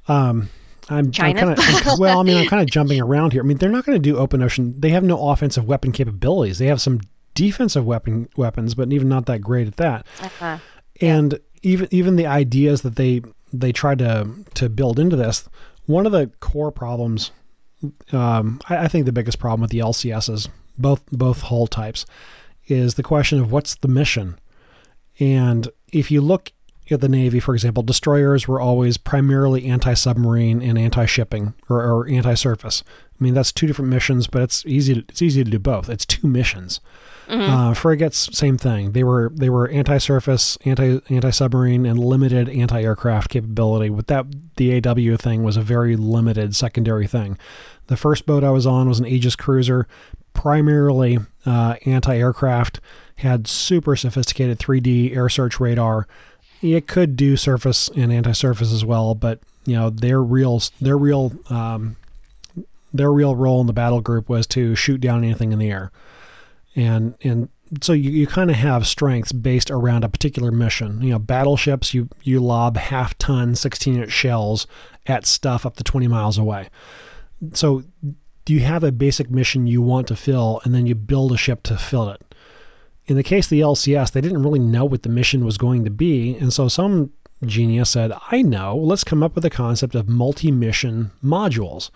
[0.07, 0.51] Um,
[0.89, 1.47] I'm, China?
[1.51, 2.21] I'm kind of well.
[2.21, 3.43] I mean, I'm kind of jumping around here.
[3.43, 4.75] I mean, they're not going to do open ocean.
[4.79, 6.59] They have no offensive weapon capabilities.
[6.59, 7.01] They have some
[7.35, 10.07] defensive weapon weapons, but even not that great at that.
[10.21, 10.59] Uh-huh.
[11.01, 15.49] And even even the ideas that they they tried to to build into this,
[15.87, 17.31] one of the core problems,
[18.13, 22.07] um, I, I think the biggest problem with the LCSs, both both hull types,
[22.67, 24.39] is the question of what's the mission.
[25.21, 26.53] And if you look
[26.89, 32.83] the Navy, for example, destroyers were always primarily anti-submarine and anti-shipping or, or anti-surface.
[32.87, 34.95] I mean, that's two different missions, but it's easy.
[34.95, 35.89] To, it's easy to do both.
[35.89, 36.81] It's two missions.
[37.27, 38.93] Uh, frigates, same thing.
[38.93, 43.89] They were they were anti-surface, anti anti-submarine, and limited anti-aircraft capability.
[43.89, 47.39] With that, the AW thing was a very limited secondary thing.
[47.87, 49.87] The first boat I was on was an Aegis cruiser,
[50.35, 52.81] primarily uh, anti-aircraft,
[53.19, 56.07] had super sophisticated 3D air search radar.
[56.73, 61.33] It could do surface and anti-surface as well, but you know their real their real
[61.51, 61.97] um,
[62.93, 65.93] their real role in the battle group was to shoot down anything in the air
[66.77, 67.49] and and
[67.81, 71.03] so you, you kind of have strengths based around a particular mission.
[71.03, 74.67] You know, battleships you you lob half ton 16 inch shells
[75.07, 76.69] at stuff up to 20 miles away.
[77.53, 77.85] So
[78.47, 81.63] you have a basic mission you want to fill, and then you build a ship
[81.65, 82.23] to fill it.
[83.07, 85.85] In the case of the LCS, they didn't really know what the mission was going
[85.85, 87.11] to be, and so some
[87.45, 88.77] genius said, "I know.
[88.77, 91.91] Let's come up with a concept of multi-mission modules."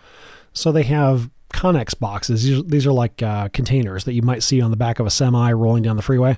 [0.52, 2.42] So they have Connex boxes.
[2.44, 5.10] These, these are like uh, containers that you might see on the back of a
[5.10, 6.36] semi rolling down the freeway.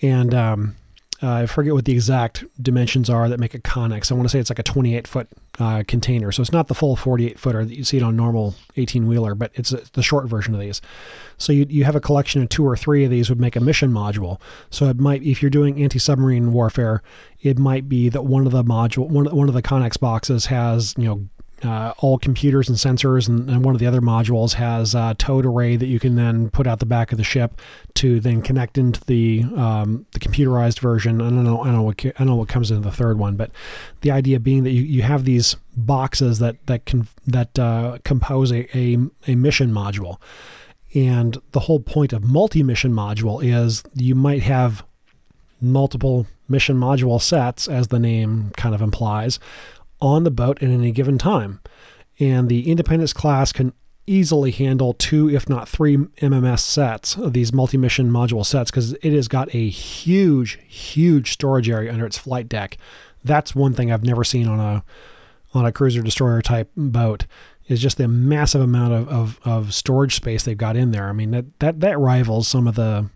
[0.00, 0.76] And um,
[1.22, 4.10] uh, I forget what the exact dimensions are that make a Connex.
[4.10, 5.28] I want to say it's like a 28 foot
[5.60, 6.32] uh, container.
[6.32, 9.34] So it's not the full 48 footer that you see it on normal 18 wheeler,
[9.34, 10.80] but it's a, the short version of these.
[11.38, 13.60] So you, you have a collection of two or three of these would make a
[13.60, 14.40] mission module.
[14.70, 17.02] So it might, if you're doing anti-submarine warfare,
[17.40, 20.94] it might be that one of the module, one, one of the Connex boxes has,
[20.98, 21.28] you know,
[21.64, 25.46] uh, all computers and sensors, and, and one of the other modules has a towed
[25.46, 27.60] array that you can then put out the back of the ship
[27.94, 31.20] to then connect into the um, the computerized version.
[31.20, 33.18] I don't know, I don't know what I don't know what comes into the third
[33.18, 33.50] one, but
[34.00, 38.52] the idea being that you, you have these boxes that that can that uh, compose
[38.52, 40.20] a, a a mission module,
[40.94, 44.84] and the whole point of multi-mission module is you might have
[45.60, 49.38] multiple mission module sets, as the name kind of implies,
[50.02, 51.60] on the boat at any given time.
[52.18, 53.72] And the Independence class can
[54.06, 59.12] easily handle two, if not three MMS sets these multi mission module sets because it
[59.12, 62.76] has got a huge, huge storage area under its flight deck.
[63.24, 64.84] That's one thing I've never seen on a
[65.54, 67.26] on a cruiser destroyer type boat
[67.68, 71.08] is just the massive amount of, of, of storage space they've got in there.
[71.08, 73.08] I mean that, that that rivals some of the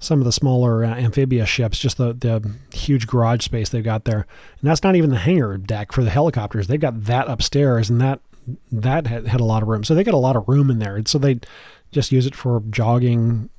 [0.00, 4.06] some of the smaller uh, amphibious ships, just the, the huge garage space they've got
[4.06, 4.26] there.
[4.60, 6.66] And that's not even the hangar deck for the helicopters.
[6.66, 8.20] They've got that upstairs, and that
[8.72, 9.84] that had, had a lot of room.
[9.84, 10.96] So they got a lot of room in there.
[10.96, 11.38] And so they
[11.92, 13.50] just use it for jogging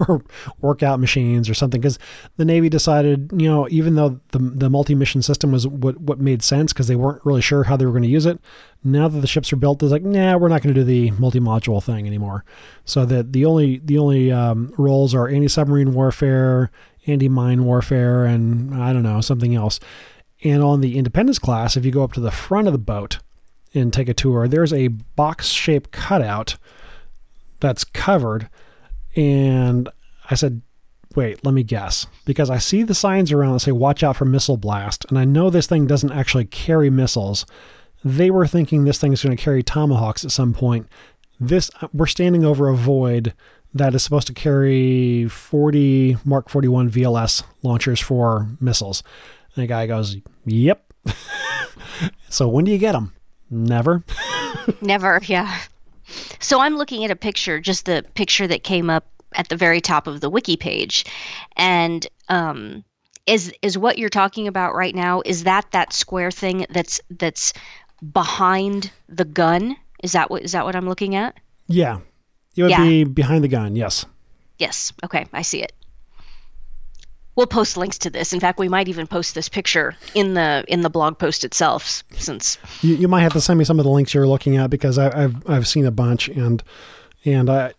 [0.08, 0.22] or
[0.60, 1.98] workout machines or something because
[2.36, 6.20] the Navy decided, you know, even though the, the multi mission system was what, what
[6.20, 8.40] made sense because they weren't really sure how they were going to use it.
[8.82, 11.10] Now that the ships are built, they're like, nah, we're not going to do the
[11.12, 12.44] multi module thing anymore.
[12.84, 16.70] So that the only the only um, roles are anti submarine warfare,
[17.06, 19.80] anti-mine warfare and I don't know something else.
[20.42, 23.18] And on the Independence class, if you go up to the front of the boat
[23.74, 26.56] and take a tour, there's a box-shaped cutout
[27.60, 28.48] that's covered.
[29.16, 29.88] And
[30.30, 30.62] I said,
[31.14, 32.06] wait, let me guess.
[32.24, 35.04] Because I see the signs around that say, watch out for missile blast.
[35.08, 37.46] And I know this thing doesn't actually carry missiles.
[38.04, 40.86] They were thinking this thing is going to carry tomahawks at some point.
[41.38, 43.34] This, we're standing over a void
[43.74, 49.02] that is supposed to carry 40 Mark 41 VLS launchers for missiles.
[49.54, 50.92] And the guy goes, Yep.
[52.28, 53.14] so when do you get them?
[53.50, 54.04] Never.
[54.80, 55.60] Never, yeah.
[56.38, 59.80] So I'm looking at a picture, just the picture that came up at the very
[59.80, 61.04] top of the wiki page.
[61.56, 62.84] And um,
[63.26, 67.52] is is what you're talking about right now is that that square thing that's that's
[68.12, 69.76] behind the gun?
[70.02, 71.36] Is that what is that what I'm looking at?
[71.68, 72.00] Yeah.
[72.56, 72.82] It would Yeah.
[72.82, 74.04] be behind the gun, yes.
[74.58, 74.92] Yes.
[75.04, 75.72] Okay, I see it.
[77.40, 78.34] We'll post links to this.
[78.34, 82.04] In fact, we might even post this picture in the in the blog post itself,
[82.18, 84.68] since You, you might have to send me some of the links you're looking at
[84.68, 86.62] because I, I've I've seen a bunch and
[87.24, 87.72] and I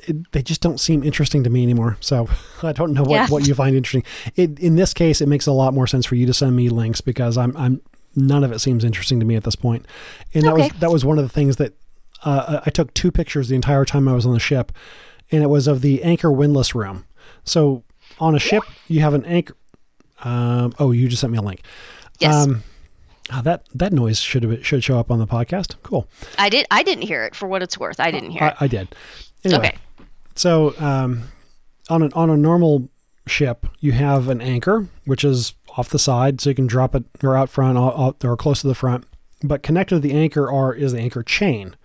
[0.00, 1.96] it, they just don't seem interesting to me anymore.
[2.00, 2.28] So
[2.62, 3.26] I don't know what, Yeah.
[3.28, 4.04] what you find interesting.
[4.34, 6.68] It, in this case, it makes a lot more sense for you to send me
[6.68, 7.80] links because I'm I'm
[8.14, 9.86] none of it seems interesting to me at this point.
[10.34, 11.72] And that was that was one of the things that
[12.22, 14.72] uh, I took two pictures the entire time I was on the ship,
[15.32, 17.06] and it was of the anchor windlass room.
[17.44, 17.82] So
[18.18, 19.54] on a ship, you have an anchor.
[20.24, 21.62] Um, oh, you just sent me a link.
[22.20, 22.62] yes, Um,
[23.30, 25.74] ah, that that noise should have should show up on the podcast.
[25.82, 26.08] Cool.
[26.38, 26.66] I did.
[26.70, 28.00] I didn't hear it for what it's worth.
[28.00, 28.54] I didn't hear I, it.
[28.60, 28.94] I did.
[29.44, 29.76] Anyway, Okay.
[30.34, 31.24] so um,
[31.90, 32.88] on an on a normal
[33.26, 37.04] ship, you have an anchor, which is off the side, so you can drop it
[37.22, 39.04] or out front or, or- or close to the front.
[39.42, 41.76] But connected to the anchor are is the anchor chain,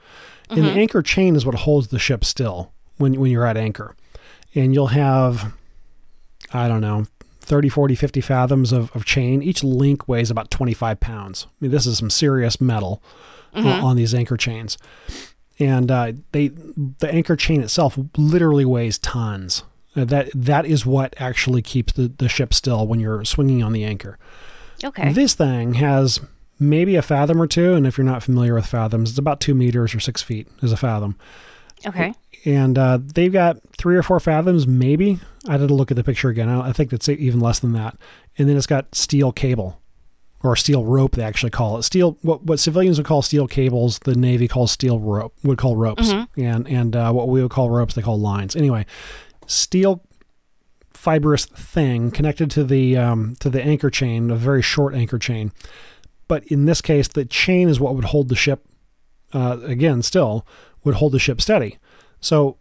[0.50, 3.94] and the anchor chain is what holds the ship still when when you're at anchor,
[4.56, 5.52] and you'll have
[6.54, 7.06] I don't know
[7.42, 9.42] 30, 40, 50 fathoms of, of chain.
[9.42, 11.48] Each link weighs about 25 pounds.
[11.50, 13.02] I mean, this is some serious metal
[13.54, 14.78] uh, on these anchor chains.
[15.60, 19.64] And uh, they the anchor chain itself literally weighs tons.
[19.96, 23.74] Uh, that that is what actually keeps the, the ship still when you're swinging on
[23.74, 24.18] the anchor.
[24.84, 25.12] Okay.
[25.12, 26.20] This thing has
[26.58, 29.54] maybe a fathom or two, and if you're not familiar with fathoms, it's about two
[29.54, 31.18] meters or six feet is a fathom
[31.86, 32.14] Okay.
[32.46, 35.20] And uh, they've got three or four fathoms, maybe.
[35.48, 36.50] I had to look at the picture again.
[36.50, 37.98] I, I think it's even less than that.
[38.38, 39.82] And then it's got steel cable,
[40.44, 41.16] or steel rope.
[41.16, 42.18] They actually call it steel.
[42.22, 45.34] What what civilians would call steel cables, the Navy calls steel rope.
[45.44, 48.56] Would call ropes, and and uh, what we would call ropes, they call lines.
[48.56, 48.86] Anyway,
[49.48, 50.04] steel
[50.94, 55.52] fibrous thing connected to the um, to the anchor chain, a very short anchor chain.
[56.28, 58.66] But in this case, the chain is what would hold the ship.
[59.34, 60.46] Uh, again, still
[60.84, 61.78] would hold the ship steady.
[62.22, 62.58] So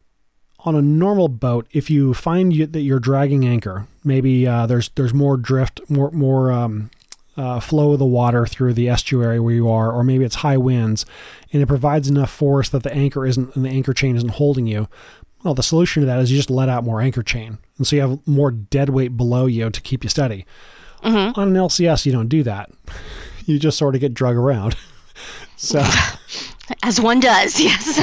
[0.60, 4.90] on a normal boat, if you find you, that you're dragging anchor, maybe uh, there's
[4.90, 6.90] there's more drift, more more um,
[7.36, 10.56] uh, flow of the water through the estuary where you are, or maybe it's high
[10.56, 11.06] winds,
[11.52, 14.66] and it provides enough force that the anchor isn't and the anchor chain isn't holding
[14.66, 14.88] you.
[15.42, 17.96] Well, the solution to that is you just let out more anchor chain, and so
[17.96, 20.44] you have more dead weight below you to keep you steady.
[21.34, 22.70] On an LCS, you don't do that.
[23.46, 24.76] You just sort of get drug around.
[25.56, 25.82] so.
[26.84, 27.98] As one does, yes.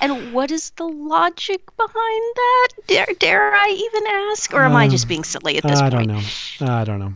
[0.00, 2.68] And what is the logic behind that?
[2.86, 5.94] Dare, dare I even ask, or am I just being silly at this I point?
[6.10, 6.74] I don't know.
[6.74, 7.14] I don't know.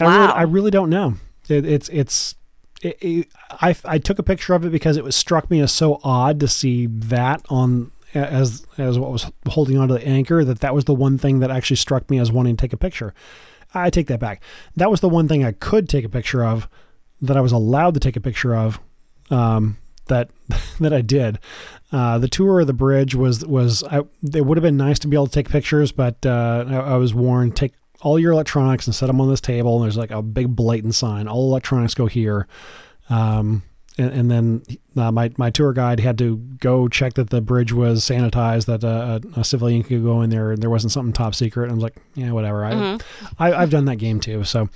[0.00, 0.32] I really, Wow.
[0.32, 1.14] I really don't know.
[1.48, 2.34] It, it's it's.
[2.80, 5.72] It, it, I I took a picture of it because it was struck me as
[5.72, 10.60] so odd to see that on as as what was holding onto the anchor that
[10.60, 13.14] that was the one thing that actually struck me as wanting to take a picture.
[13.74, 14.42] I take that back.
[14.76, 16.68] That was the one thing I could take a picture of
[17.20, 18.80] that I was allowed to take a picture of
[19.30, 19.76] um,
[20.08, 20.30] that
[20.80, 21.38] that I did.
[21.90, 24.02] Uh, the tour of the bridge was was I,
[24.34, 26.96] it would have been nice to be able to take pictures, but uh, I, I
[26.96, 29.76] was warned take all your electronics and set them on this table.
[29.76, 32.46] And there's like a big blatant sign: all electronics go here.
[33.08, 33.62] Um,
[33.96, 34.62] and, and then
[34.96, 38.84] uh, my my tour guide had to go check that the bridge was sanitized, that
[38.84, 41.64] uh, a, a civilian could go in there, and there wasn't something top secret.
[41.64, 42.64] And I was like, yeah, whatever.
[42.64, 42.98] I,
[43.38, 44.68] I I've done that game too, so.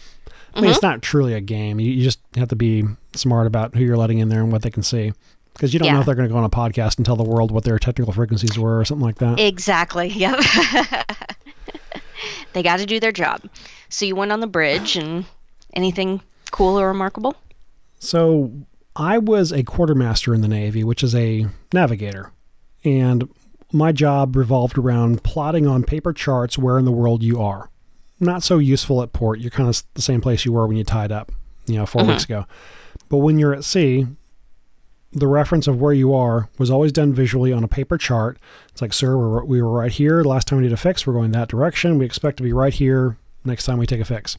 [0.54, 0.86] I mean, it's mm-hmm.
[0.86, 1.80] not truly a game.
[1.80, 2.84] You, you just have to be
[3.14, 5.12] smart about who you're letting in there and what they can see.
[5.54, 7.22] Because you don't know if they're going to go on a podcast and tell the
[7.22, 9.38] world what their technical frequencies were or something like that.
[9.38, 10.08] Exactly.
[10.08, 10.40] Yep.
[12.54, 13.42] they got to do their job.
[13.90, 15.26] So you went on the bridge, and
[15.74, 17.36] anything cool or remarkable?
[17.98, 18.50] So
[18.96, 22.32] I was a quartermaster in the Navy, which is a navigator.
[22.84, 23.28] And
[23.72, 27.70] my job revolved around plotting on paper charts where in the world you are.
[28.22, 29.40] Not so useful at port.
[29.40, 31.32] You're kind of the same place you were when you tied up,
[31.66, 32.46] you know, 4 weeks ago.
[33.08, 34.06] But when you're at sea,
[35.12, 38.38] the reference of where you are was always done visually on a paper chart.
[38.70, 40.22] It's like, sir, we're, we were right here.
[40.22, 41.98] Last time we did a fix, we're going that direction.
[41.98, 44.38] We expect to be right here next time we take a fix.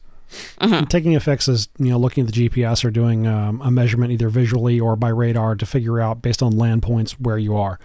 [0.58, 0.86] Mm-hmm.
[0.86, 4.12] Taking a fix is, you know, looking at the GPS or doing um, a measurement
[4.12, 7.78] either visually or by radar to figure out based on land points where you are.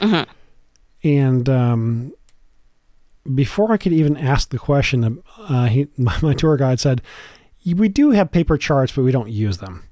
[0.00, 0.30] Mm-hmm.
[1.02, 2.12] And um,
[3.34, 7.02] before I could even ask the question, uh, he, my tour guide said,
[7.64, 9.84] "We do have paper charts, but we don't use them."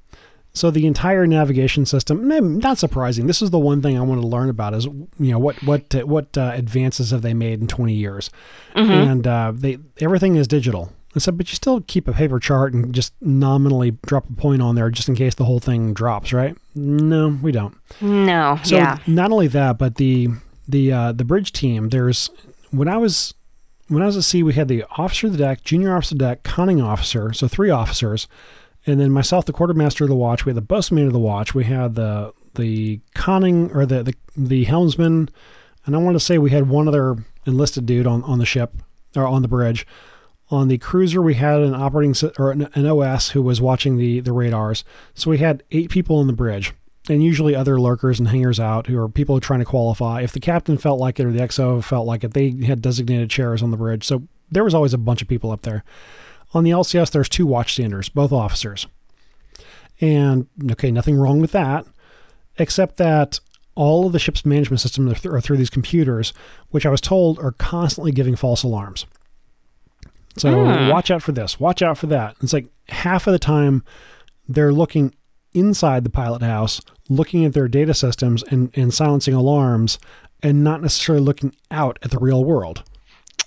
[0.55, 2.27] So the entire navigation system,
[2.59, 3.27] not surprising.
[3.29, 5.95] This is the one thing I wanted to learn about is you know what what
[6.07, 8.31] what uh, advances have they made in 20 years,
[8.75, 8.91] mm-hmm.
[8.91, 10.93] and uh, they everything is digital.
[11.15, 14.61] I said, but you still keep a paper chart and just nominally drop a point
[14.61, 16.57] on there just in case the whole thing drops, right?
[16.75, 17.75] No, we don't.
[18.01, 18.61] No.
[18.63, 18.99] So yeah.
[19.07, 20.29] not only that, but the
[20.69, 21.89] the uh, the bridge team.
[21.89, 22.31] There's
[22.71, 23.35] when I was
[23.89, 26.19] when I was at sea, we had the officer of the deck, junior officer of
[26.19, 28.29] the deck, conning officer, so three officers,
[28.87, 30.45] and then myself, the quartermaster of the watch.
[30.45, 31.55] We had the boatswain of the watch.
[31.55, 35.31] We had the the conning or the the, the helmsman,
[35.87, 37.17] and I want to say we had one other
[37.47, 38.75] enlisted dude on on the ship
[39.17, 39.87] or on the bridge.
[40.51, 44.33] On the cruiser, we had an operating or an, OS who was watching the the
[44.33, 44.85] radars.
[45.15, 46.73] So we had eight people on the bridge
[47.09, 50.21] and usually other lurkers and hangers out who are people trying to qualify.
[50.21, 53.31] If the captain felt like it or the XO felt like it, they had designated
[53.31, 54.05] chairs on the bridge.
[54.05, 55.85] So there was always a bunch of people up there.
[56.55, 58.87] On the LCS, there's two watchstanders, both officers.
[60.01, 61.87] And okay, nothing wrong with that,
[62.57, 63.41] except that
[63.75, 66.33] all of the ship's management systems are, th- are through these computers,
[66.71, 69.07] which I was told are constantly giving false alarms.
[70.37, 70.91] So mm.
[70.91, 72.37] watch out for this, watch out for that.
[72.41, 73.85] It's like half of the time
[74.49, 75.15] they're looking
[75.59, 79.99] inside the pilot house, looking at their data systems and, and silencing alarms,
[80.43, 82.83] and not necessarily looking out at the real world.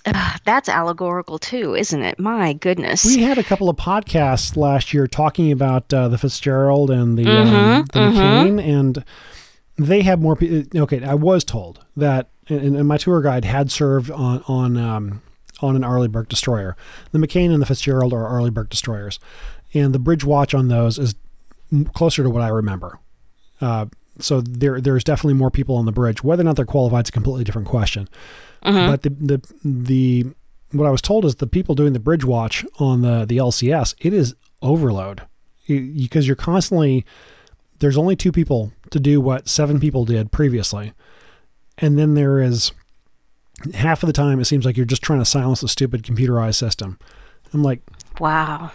[0.04, 2.18] Uh, that's allegorical too, isn't it?
[2.18, 3.04] My goodness.
[3.04, 7.26] We had a couple of podcasts last year talking about uh, the Fitzgerald and the,
[7.26, 8.18] um, mm-hmm, um, the mm-hmm.
[8.18, 9.04] McCain, and
[9.76, 10.34] they have more.
[10.34, 10.82] people.
[10.82, 15.22] Okay, I was told that, and, and my tour guide had served on on um,
[15.60, 16.76] on an Arleigh Burke destroyer.
[17.12, 19.20] The McCain and the Fitzgerald are Arleigh Burke destroyers,
[19.72, 21.14] and the bridge watch on those is
[21.94, 22.98] closer to what I remember.
[23.60, 23.86] Uh,
[24.18, 26.22] so there, there's definitely more people on the bridge.
[26.22, 28.08] Whether or not they're qualified is a completely different question.
[28.62, 28.90] Uh-huh.
[28.90, 30.26] But the, the the
[30.72, 33.94] what I was told is the people doing the bridge watch on the the LCS,
[34.00, 35.22] it is overload
[35.66, 37.04] because you're constantly
[37.78, 40.92] there's only two people to do what seven people did previously,
[41.78, 42.72] and then there is
[43.74, 46.56] half of the time it seems like you're just trying to silence a stupid computerized
[46.56, 46.98] system.
[47.52, 47.80] I'm like,
[48.18, 48.72] wow.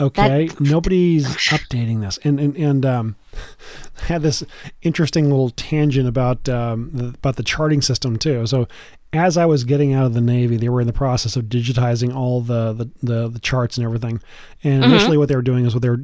[0.00, 0.60] Okay, that...
[0.60, 3.16] nobody's updating this, and and and um,
[4.02, 4.42] had this
[4.82, 8.46] interesting little tangent about um, the, about the charting system too.
[8.46, 8.66] So,
[9.12, 12.14] as I was getting out of the Navy, they were in the process of digitizing
[12.14, 14.20] all the the, the, the charts and everything.
[14.64, 14.92] And mm-hmm.
[14.92, 16.02] initially, what they were doing is what they were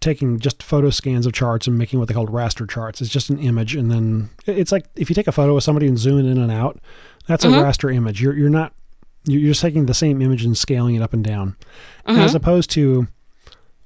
[0.00, 3.00] taking just photo scans of charts and making what they called raster charts.
[3.00, 5.86] It's just an image, and then it's like if you take a photo of somebody
[5.86, 6.80] and zoom in and out,
[7.26, 7.54] that's mm-hmm.
[7.54, 8.20] a raster image.
[8.20, 8.72] You're you're not
[9.26, 11.56] you're just taking the same image and scaling it up and down,
[12.06, 12.18] mm-hmm.
[12.18, 13.06] as opposed to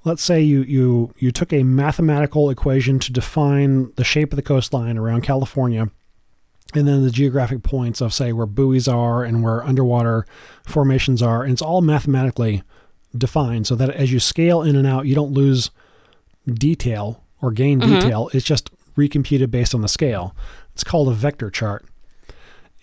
[0.05, 4.43] let's say you, you, you took a mathematical equation to define the shape of the
[4.43, 5.91] coastline around California,
[6.75, 10.27] and then the geographic points of, say, where buoys are and where underwater
[10.67, 11.43] formations are.
[11.43, 12.63] And it's all mathematically
[13.17, 15.71] defined so that as you scale in and out, you don't lose
[16.51, 18.01] detail or gain mm-hmm.
[18.01, 18.31] detail.
[18.33, 20.35] It's just recomputed based on the scale.
[20.73, 21.85] It's called a vector chart.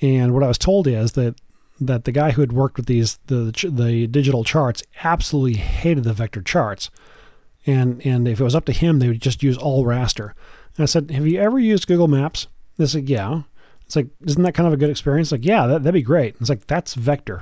[0.02, 1.36] And what I was told is that
[1.82, 6.14] that the guy who had worked with these the the digital charts absolutely hated the
[6.14, 6.90] vector charts
[7.70, 10.34] and and if it was up to him, they would just use all raster.
[10.76, 12.48] And I said, "Have you ever used Google Maps?"
[12.78, 13.44] They said, "Yeah."
[13.86, 15.32] It's like, isn't that kind of a good experience?
[15.32, 16.36] Like, yeah, that, that'd be great.
[16.40, 17.42] It's like that's vector.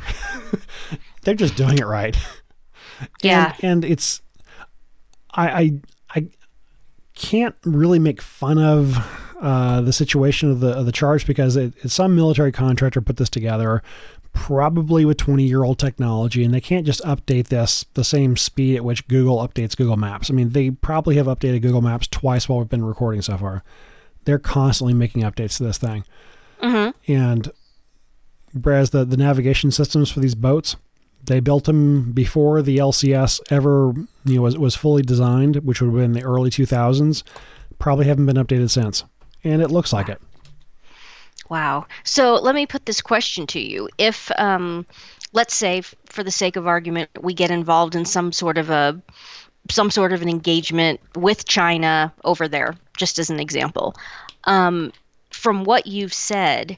[1.24, 2.18] They're just doing it right.
[3.22, 4.24] Yeah, and, and it's,
[5.32, 5.72] I, I
[6.16, 6.28] I
[7.14, 8.98] can't really make fun of
[9.40, 13.18] uh, the situation of the of the charge because it, it's some military contractor put
[13.18, 13.84] this together
[14.38, 18.76] probably with 20 year old technology, and they can't just update this the same speed
[18.76, 20.30] at which Google updates Google Maps.
[20.30, 23.64] I mean, they probably have updated Google Maps twice while we've been recording so far.
[24.26, 26.06] They're constantly making updates to this thing.
[26.62, 27.12] Mm-hmm.
[27.12, 27.52] And
[28.62, 30.76] whereas the, the navigation systems for these boats,
[31.24, 35.88] they built them before the LCS ever you know was, was fully designed, which would
[35.88, 37.24] have been the early 2000s.
[37.80, 39.04] Probably haven't been updated since.
[39.44, 40.22] And it looks like it.
[41.50, 41.86] Wow.
[42.04, 43.90] So let me put this question to you.
[43.98, 44.86] If, um,
[45.34, 49.02] let's say, for the sake of argument, we get involved in some sort of a
[49.70, 53.96] some sort of an engagement with China over there, just as an example.
[54.46, 54.94] Um,
[55.30, 56.78] from what you've said,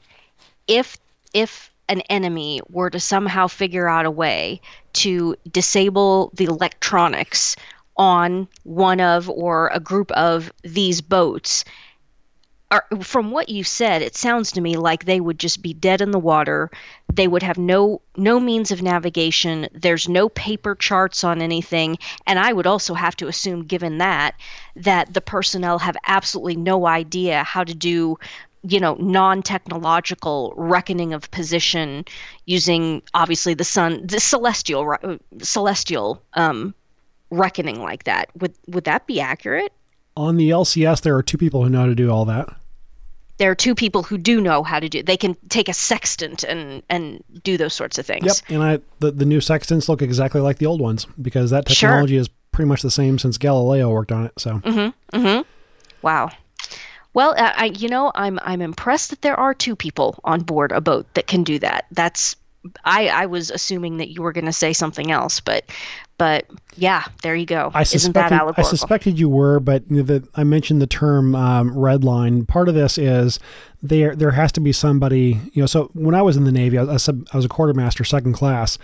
[0.66, 0.98] if
[1.32, 4.60] if an enemy were to somehow figure out a way
[4.92, 7.56] to disable the electronics
[7.96, 11.64] on one of or a group of these boats
[12.70, 16.00] are, from what you said, it sounds to me like they would just be dead
[16.00, 16.70] in the water.
[17.12, 19.68] They would have no no means of navigation.
[19.72, 24.36] There's no paper charts on anything, and I would also have to assume, given that,
[24.76, 28.18] that the personnel have absolutely no idea how to do
[28.62, 32.04] you know non-technological reckoning of position
[32.44, 36.74] using obviously the sun the celestial celestial um,
[37.30, 39.72] reckoning like that would would that be accurate
[40.14, 42.54] on the lcs there are two people who know how to do all that
[43.40, 45.02] there are two people who do know how to do.
[45.02, 48.26] They can take a sextant and and do those sorts of things.
[48.26, 51.64] Yep, and I the, the new sextants look exactly like the old ones because that
[51.64, 52.20] technology sure.
[52.20, 54.32] is pretty much the same since Galileo worked on it.
[54.38, 54.58] So.
[54.58, 55.18] Mm-hmm.
[55.18, 55.48] Mm-hmm.
[56.02, 56.30] Wow.
[57.14, 60.82] Well, I you know I'm I'm impressed that there are two people on board a
[60.82, 61.86] boat that can do that.
[61.92, 62.36] That's
[62.84, 65.64] I I was assuming that you were going to say something else, but
[66.20, 66.44] but
[66.76, 67.70] yeah, there you go.
[67.72, 68.66] I Isn't that allegorical?
[68.66, 72.44] I suspected you were, but the, I mentioned the term um, red line.
[72.44, 73.40] Part of this is
[73.82, 75.40] there there has to be somebody.
[75.54, 78.04] You know, so when I was in the Navy, I was, I was a quartermaster,
[78.04, 78.76] second class.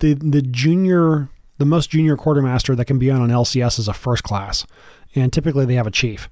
[0.00, 3.94] The the junior, the most junior quartermaster that can be on an LCS is a
[3.94, 4.66] first class,
[5.14, 6.28] and typically they have a chief.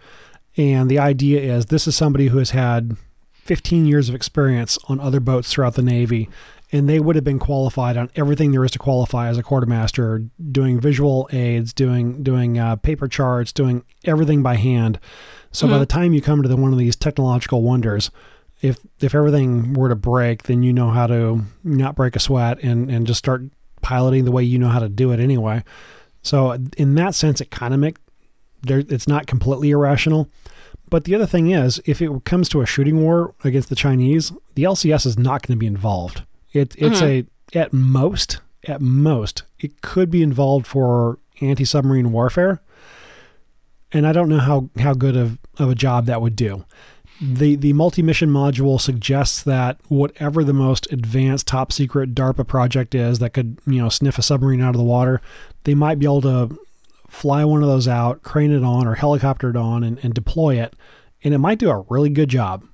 [0.57, 2.97] And the idea is this is somebody who has had
[3.31, 6.29] 15 years of experience on other boats throughout the Navy
[6.75, 10.25] and they would have been qualified on everything there is to qualify as a quartermaster,
[10.51, 14.99] doing visual aids, doing doing uh, paper charts, doing everything by hand.
[15.53, 15.75] So mm-hmm.
[15.75, 18.11] by the time you come to the, one of these technological wonders,
[18.61, 22.59] if if everything were to break, then you know how to not break a sweat
[22.65, 23.43] and and just start
[23.81, 25.63] piloting the way you know how to do it anyway.
[26.23, 27.99] So in that sense, it kind of make
[28.63, 28.81] there.
[28.81, 30.29] It's not completely irrational.
[30.91, 34.33] But the other thing is, if it comes to a shooting war against the Chinese,
[34.57, 36.25] the LCS is not going to be involved.
[36.55, 37.29] It, it's mm-hmm.
[37.55, 42.63] a at most at most it could be involved for anti submarine warfare,
[43.93, 46.65] and I don't know how how good of, of a job that would do.
[47.21, 52.95] The the multi mission module suggests that whatever the most advanced top secret DARPA project
[52.95, 55.21] is that could you know sniff a submarine out of the water,
[55.65, 56.59] they might be able to
[57.09, 60.61] fly one of those out, crane it on, or helicopter it on, and, and deploy
[60.61, 60.75] it,
[61.23, 62.65] and it might do a really good job.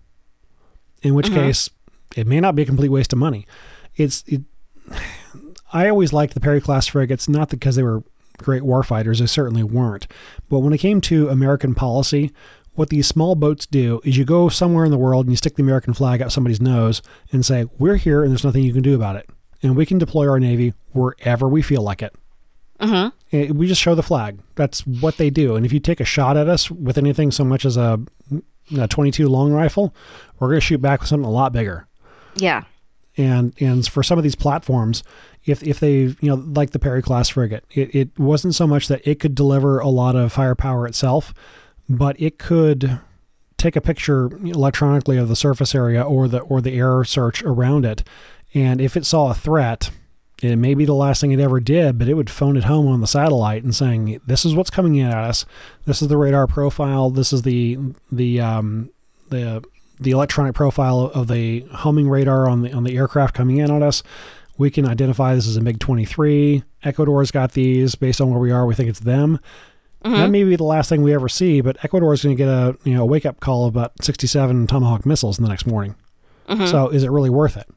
[1.02, 1.36] In which mm-hmm.
[1.36, 1.70] case,
[2.16, 3.46] it may not be a complete waste of money
[4.00, 4.42] it's it,
[5.72, 8.02] I always liked the Perry class frigates, not because they were
[8.38, 10.06] great warfighters, they certainly weren't.
[10.48, 12.32] But when it came to American policy,
[12.74, 15.56] what these small boats do is you go somewhere in the world and you stick
[15.56, 18.82] the American flag out somebody's nose and say, We're here and there's nothing you can
[18.82, 19.28] do about it.
[19.62, 22.14] And we can deploy our Navy wherever we feel like it.
[22.80, 23.58] Mm-hmm.
[23.58, 24.40] We just show the flag.
[24.54, 25.54] That's what they do.
[25.54, 28.00] And if you take a shot at us with anything so much as a,
[28.76, 29.94] a 22 long rifle,
[30.38, 31.86] we're going to shoot back with something a lot bigger.
[32.36, 32.64] Yeah
[33.20, 35.02] and and for some of these platforms
[35.44, 38.88] if if they you know like the Perry class frigate it, it wasn't so much
[38.88, 41.34] that it could deliver a lot of firepower itself
[41.88, 43.00] but it could
[43.56, 47.84] take a picture electronically of the surface area or the or the air search around
[47.84, 48.02] it
[48.54, 49.90] and if it saw a threat
[50.42, 52.88] it may be the last thing it ever did, but it would phone it home
[52.88, 55.44] on the satellite and saying, "This is what's coming in at us.
[55.84, 57.10] This is the radar profile.
[57.10, 57.76] This is the
[58.10, 58.88] the um,
[59.28, 59.62] the
[60.00, 63.82] the electronic profile of the homing radar on the on the aircraft coming in on
[63.82, 64.02] us,
[64.56, 66.64] we can identify this as a MiG 23.
[66.82, 67.94] Ecuador's got these.
[67.94, 69.38] Based on where we are, we think it's them.
[70.04, 70.16] Mm-hmm.
[70.16, 72.48] That may be the last thing we ever see, but Ecuador is going to get
[72.48, 75.94] a you know wake up call about 67 Tomahawk missiles in the next morning.
[76.48, 76.66] Mm-hmm.
[76.66, 77.68] So is it really worth it?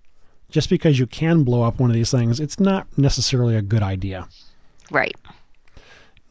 [0.50, 3.84] Just because you can blow up one of these things, it's not necessarily a good
[3.84, 4.28] idea.
[4.92, 5.16] Right.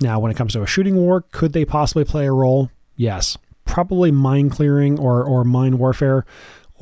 [0.01, 2.71] Now, when it comes to a shooting war, could they possibly play a role?
[2.97, 6.25] Yes probably mine clearing or, or mine warfare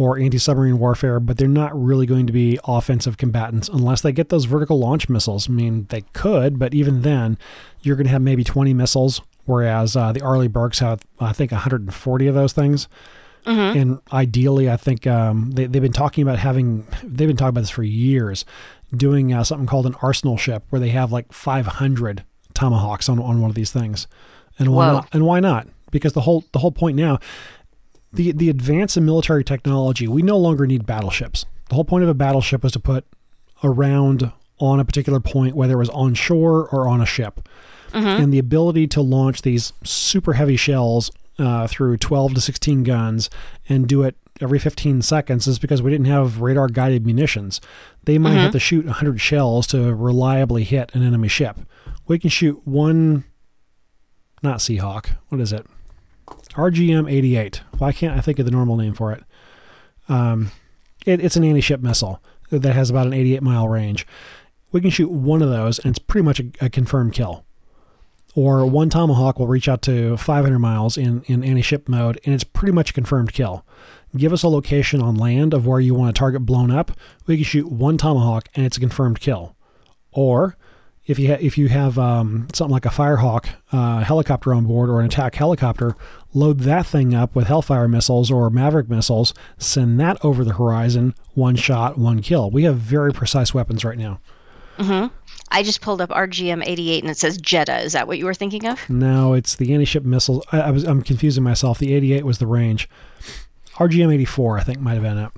[0.01, 4.13] or anti submarine warfare, but they're not really going to be offensive combatants unless they
[4.13, 5.49] get those vertical launch missiles.
[5.49, 7.37] I mean, they could, but even then,
[7.83, 11.53] you're going to have maybe 20 missiles, whereas uh, the Arleigh Burkes have, I think,
[11.53, 12.89] 140 of those things.
[13.45, 13.79] Mm-hmm.
[13.79, 17.63] And ideally, I think um, they, they've been talking about having, they've been talking about
[17.63, 18.47] this for years,
[18.97, 22.25] doing uh, something called an arsenal ship where they have like 500
[22.55, 24.07] tomahawks on, on one of these things.
[24.59, 24.93] And why Whoa.
[24.95, 25.09] not?
[25.13, 25.69] And why not?
[25.91, 27.19] Because the whole the whole point now
[28.13, 32.09] the the advance in military technology we no longer need battleships the whole point of
[32.09, 33.05] a battleship was to put
[33.63, 37.49] a round on a particular point whether it was on shore or on a ship
[37.93, 38.23] mm-hmm.
[38.23, 43.31] and the ability to launch these super heavy shells uh, through 12 to 16 guns
[43.69, 47.61] and do it every 15 seconds is because we didn't have radar guided munitions.
[48.05, 48.39] They might mm-hmm.
[48.39, 51.59] have to shoot 100 shells to reliably hit an enemy ship.
[52.07, 53.25] We can shoot one,
[54.43, 55.67] not Seahawk, what is it?
[56.55, 57.63] RGM 88.
[57.79, 59.23] Why can't I think of the normal name for it?
[60.09, 60.51] Um,
[61.07, 62.21] it it's an anti ship missile
[62.51, 64.07] that has about an 88 mile range.
[64.73, 67.45] We can shoot one of those, and it's pretty much a, a confirmed kill.
[68.35, 72.45] or one tomahawk will reach out to 500 miles in, in anti-ship mode and it's
[72.45, 73.65] pretty much a confirmed kill
[74.17, 76.93] give us a location on land of where you want a target blown up
[77.27, 79.57] we can shoot one tomahawk and it's a confirmed kill
[80.13, 80.57] or
[81.11, 84.89] if you ha- if you have um, something like a firehawk uh, helicopter on board
[84.89, 85.97] or an attack helicopter
[86.33, 91.15] load that thing up with hellfire missiles or maverick missiles send that over the horizon
[91.35, 94.21] one shot one kill we have very precise weapons right now
[94.81, 95.15] Mm-hmm.
[95.51, 97.81] I just pulled up RGM 88 and it says Jetta.
[97.81, 98.89] Is that what you were thinking of?
[98.89, 100.43] No, it's the anti-ship missiles.
[100.53, 101.79] I, I was I'm confusing myself.
[101.79, 102.89] The 88 was the range.
[103.75, 105.31] RGM 84, I think, might have been it.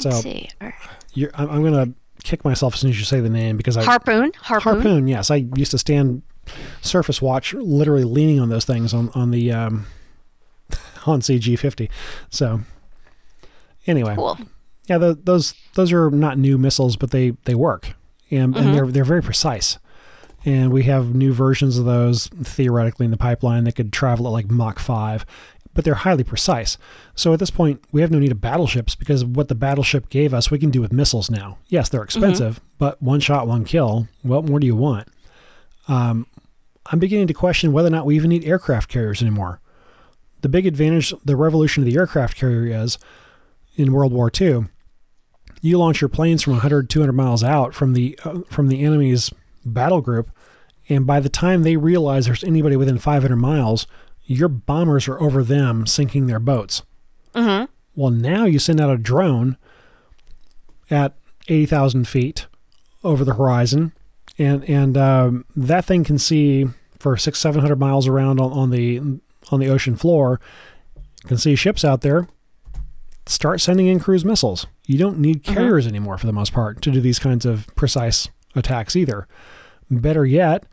[0.00, 0.48] So Let's see.
[0.60, 4.32] I'm, I'm gonna kick myself as soon as you say the name because I Harpoon.
[4.40, 4.74] Harpoon.
[4.74, 5.08] harpoon.
[5.08, 6.22] Yes, I used to stand
[6.80, 9.86] surface watch, literally leaning on those things on on the um,
[11.06, 11.90] on CG50.
[12.30, 12.60] So
[13.86, 14.38] anyway, Cool.
[14.86, 17.94] yeah, the, those those are not new missiles, but they they work,
[18.30, 19.78] and, and they're they're very precise.
[20.44, 24.30] And we have new versions of those theoretically in the pipeline that could travel at
[24.30, 25.24] like Mach five,
[25.74, 26.78] but they're highly precise.
[27.14, 30.34] So at this point, we have no need of battleships because what the battleship gave
[30.34, 31.58] us, we can do with missiles now.
[31.68, 34.08] Yes, they're expensive, but one shot, one kill.
[34.22, 35.08] What more do you want?
[35.88, 36.26] Um,
[36.86, 39.60] I'm beginning to question whether or not we even need aircraft carriers anymore.
[40.42, 42.98] The big advantage, the revolution of the aircraft carrier is
[43.76, 44.66] in World War II,
[45.62, 49.30] you launch your planes from 100, 200 miles out from the uh, from the enemy's
[49.64, 50.30] battle group,
[50.88, 53.86] and by the time they realize there's anybody within 500 miles,
[54.24, 56.82] your bombers are over them, sinking their boats.
[57.34, 57.66] Mm-hmm.
[57.94, 59.56] Well, now you send out a drone
[60.90, 61.14] at
[61.48, 62.46] 80,000 feet
[63.04, 63.92] over the horizon,
[64.38, 66.66] and and um, that thing can see
[66.98, 68.98] for six, seven hundred miles around on, on the
[69.50, 70.40] on the ocean floor.
[71.26, 72.28] Can see ships out there.
[73.26, 74.66] Start sending in cruise missiles.
[74.86, 78.28] You don't need carriers anymore for the most part to do these kinds of precise
[78.56, 79.28] attacks either.
[79.90, 80.64] Better yet,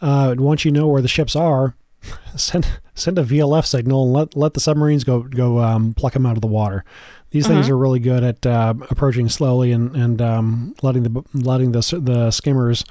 [0.00, 1.74] uh, once you know where the ships are,
[2.36, 6.26] send send a VLF signal and let let the submarines go go um, pluck them
[6.26, 6.84] out of the water.
[7.30, 11.72] These things are really good at uh, approaching slowly and and um, letting the letting
[11.72, 12.84] the the skimmers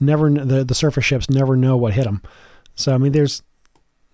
[0.00, 2.22] never the the surface ships never know what hit them.
[2.74, 3.42] So I mean, there's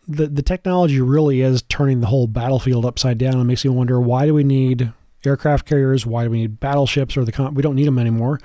[0.09, 3.41] the the technology really is turning the whole battlefield upside down.
[3.41, 4.93] It makes you wonder why do we need
[5.25, 6.05] aircraft carriers?
[6.05, 7.17] Why do we need battleships?
[7.17, 8.41] Or the con- we don't need them anymore.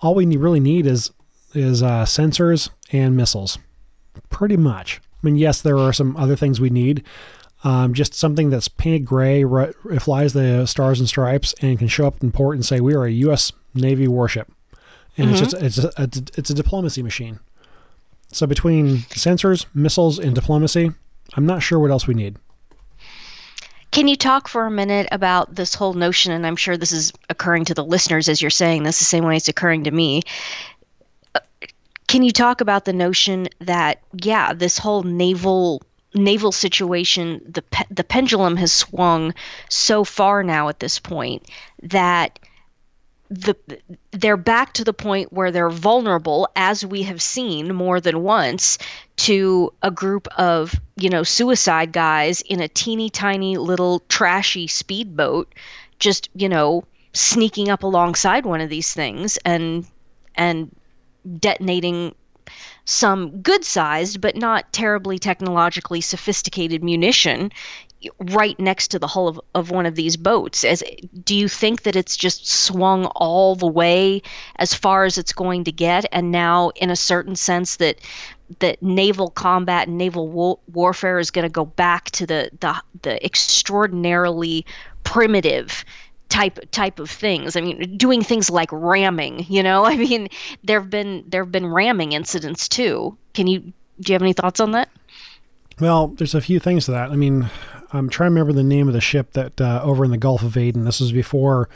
[0.00, 1.10] All we need, really need is
[1.54, 3.58] is uh, sensors and missiles,
[4.30, 5.00] pretty much.
[5.22, 7.04] I mean, yes, there are some other things we need.
[7.64, 11.86] Um, just something that's painted gray, ri- it flies the stars and stripes, and can
[11.86, 13.52] show up in port and say we are a U.S.
[13.72, 14.50] Navy warship,
[15.16, 17.38] and it's just it's a, it's a, it's a diplomacy machine.
[18.32, 20.90] So between sensors, missiles, and diplomacy,
[21.34, 22.36] I'm not sure what else we need.
[23.92, 26.32] Can you talk for a minute about this whole notion?
[26.32, 29.24] And I'm sure this is occurring to the listeners as you're saying this, the same
[29.24, 30.22] way it's occurring to me.
[32.12, 35.80] Can you talk about the notion that, yeah, this whole naval
[36.12, 39.32] naval situation, the pe- the pendulum has swung
[39.70, 41.48] so far now at this point
[41.82, 42.38] that
[43.30, 43.56] the
[44.10, 48.76] they're back to the point where they're vulnerable as we have seen more than once
[49.16, 55.54] to a group of you know suicide guys in a teeny tiny little trashy speedboat
[55.98, 56.84] just you know
[57.14, 59.86] sneaking up alongside one of these things and
[60.34, 60.70] and
[61.38, 62.14] detonating
[62.84, 67.50] some good sized but not terribly technologically sophisticated munition
[68.18, 70.64] right next to the hull of, of one of these boats.
[70.64, 70.82] As
[71.24, 74.22] do you think that it's just swung all the way
[74.56, 76.04] as far as it's going to get?
[76.12, 78.00] And now in a certain sense that
[78.58, 82.82] that naval combat and naval wa- warfare is going to go back to the, the
[83.02, 84.66] the extraordinarily
[85.04, 85.84] primitive
[86.32, 87.56] type type of things.
[87.56, 89.44] I mean, doing things like ramming.
[89.48, 90.28] You know, I mean,
[90.64, 93.16] there've been there've been ramming incidents too.
[93.34, 93.60] Can you
[94.00, 94.88] do you have any thoughts on that?
[95.78, 97.10] Well, there's a few things to that.
[97.10, 97.50] I mean,
[97.92, 100.42] I'm trying to remember the name of the ship that uh, over in the Gulf
[100.42, 100.84] of Aden.
[100.84, 101.68] This was before,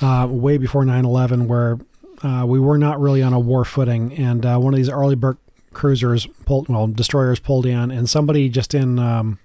[0.00, 1.78] uh, way before 9/11, where
[2.22, 5.16] uh, we were not really on a war footing, and uh, one of these early
[5.16, 5.38] Burke
[5.72, 9.38] cruisers pulled, well, destroyers pulled in, and somebody just in um,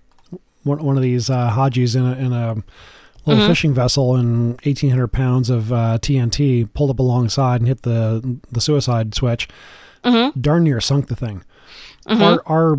[0.64, 2.64] one, one of these uh, Hajis in a, in a
[3.26, 8.38] little fishing vessel and 1,800 pounds of uh, TNT pulled up alongside and hit the
[8.52, 9.48] the suicide switch.
[10.40, 11.44] Darn near sunk the thing.
[12.22, 12.78] Our, our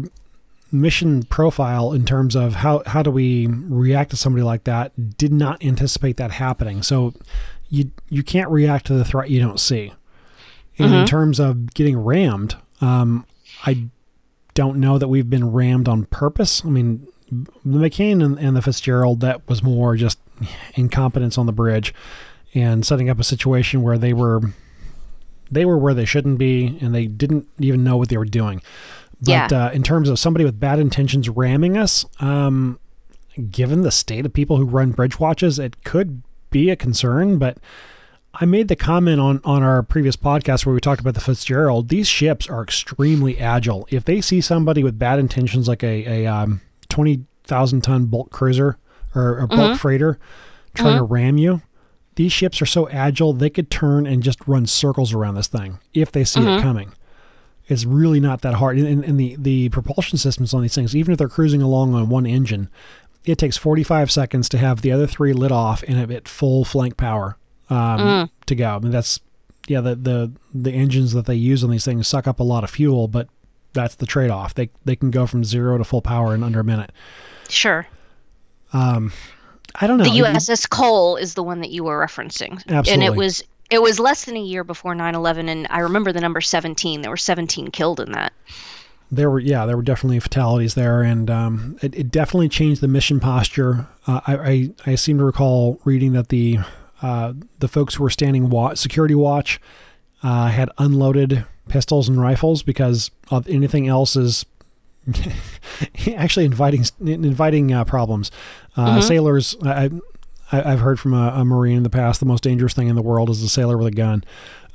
[0.72, 5.32] mission profile in terms of how how do we react to somebody like that did
[5.32, 6.82] not anticipate that happening.
[6.82, 7.14] So
[7.68, 9.92] you you can't react to the threat you don't see.
[10.78, 13.24] And in terms of getting rammed, um,
[13.64, 13.88] I
[14.54, 16.62] don't know that we've been rammed on purpose.
[16.64, 20.18] I mean, the McCain and, and the Fitzgerald that was more just
[20.74, 21.92] incompetence on the bridge
[22.54, 24.40] and setting up a situation where they were
[25.50, 28.60] they were where they shouldn't be, and they didn't even know what they were doing.
[29.20, 29.66] But Yeah.
[29.66, 32.78] uh, in terms of somebody with bad intentions ramming us, um,
[33.50, 37.38] given the state of people who run bridge watches, it could be a concern.
[37.38, 37.58] But
[38.34, 41.88] I made the comment on on our previous podcast where we talked about the Fitzgerald.
[41.90, 43.86] These ships are extremely agile.
[43.90, 46.60] If they see somebody with bad intentions, like a a um,
[46.96, 48.78] twenty thousand ton bulk cruiser
[49.14, 49.74] or a bulk mm-hmm.
[49.76, 50.18] freighter,
[50.74, 51.12] trying to mm-hmm.
[51.12, 51.60] ram you,
[52.16, 55.78] these ships are so agile they could turn and just run circles around this thing
[55.92, 56.62] if they see it mm-hmm.
[56.62, 56.92] coming.
[57.68, 58.78] It's really not that hard.
[58.78, 62.08] And, and the, the propulsion systems on these things, even if they're cruising along on
[62.08, 62.70] one engine,
[63.24, 66.64] it takes 45 seconds to have the other three lit off and have at full
[66.64, 67.36] flank power
[67.68, 68.30] um, mm.
[68.46, 68.76] to go.
[68.76, 69.20] I mean, that's,
[69.66, 72.64] yeah, the, the, the engines that they use on these things suck up a lot
[72.64, 73.28] of fuel, but
[73.76, 74.54] that's the trade off.
[74.54, 76.90] They, they can go from zero to full power in under a minute.
[77.48, 77.86] Sure.
[78.72, 80.04] I don't know.
[80.04, 82.52] The USS Cole is the one that you were referencing.
[82.68, 82.92] absolutely.
[82.92, 86.20] And it was it was less than a year before 9/11 and I remember the
[86.20, 87.02] number 17.
[87.02, 88.32] There were 17 killed in that.
[89.10, 92.88] there were yeah there were definitely fatalities there and um, it, it definitely changed the
[92.88, 96.58] mission posture uh, I, I I seem to recall reading that the
[97.02, 99.60] uh, the folks who were standing wa- security watch
[100.22, 103.10] uh, had unloaded pistols and rifles because
[103.48, 104.46] anything else is
[106.14, 108.30] actually inviting inviting uh, problems.
[108.76, 109.90] Uh, sailors I,
[110.52, 112.96] I I've heard from a, a marine in the past the most dangerous thing in
[112.96, 114.24] the world is a sailor with a gun.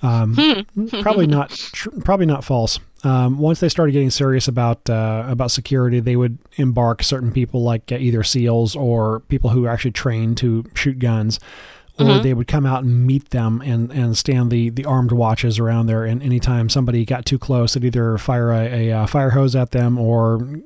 [0.04, 0.66] Um,
[1.02, 2.80] probably not tr- probably not false.
[3.04, 7.64] Um, once they started getting serious about uh, about security, they would embark certain people
[7.64, 11.40] like uh, either SEALs or people who actually train to shoot guns,
[12.10, 15.60] or they would come out and meet them and, and stand the, the armed watches
[15.60, 16.04] around there.
[16.06, 19.72] And anytime somebody got too close, they'd either fire a, a, uh fire hose at
[19.72, 20.62] them or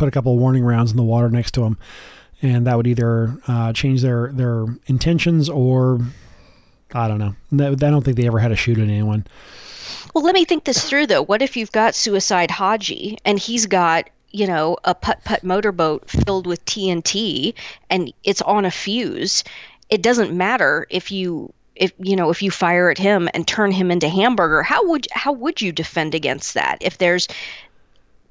[0.00, 1.78] put a couple of warning rounds in the water next to them,
[2.40, 6.00] and that would either uh, change their their intentions or
[6.92, 7.36] I don't know.
[7.50, 9.26] No, I don't think they ever had a shoot at anyone.
[10.14, 11.22] Well, let me think this through though.
[11.22, 16.08] What if you've got Suicide Haji and he's got, you know, a putt putt motorboat
[16.08, 17.54] filled with TNT
[17.90, 19.44] and it's on a fuse?
[19.90, 23.72] It doesn't matter if you if you know if you fire at him and turn
[23.72, 24.62] him into hamburger.
[24.62, 26.78] How would how would you defend against that?
[26.80, 27.28] If there's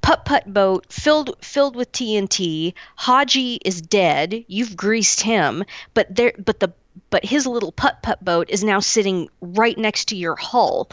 [0.02, 4.44] putt putt boat filled filled with TNT, Haji is dead.
[4.48, 6.72] You've greased him, but there but the
[7.10, 10.90] but his little putt putt boat is now sitting right next to your hull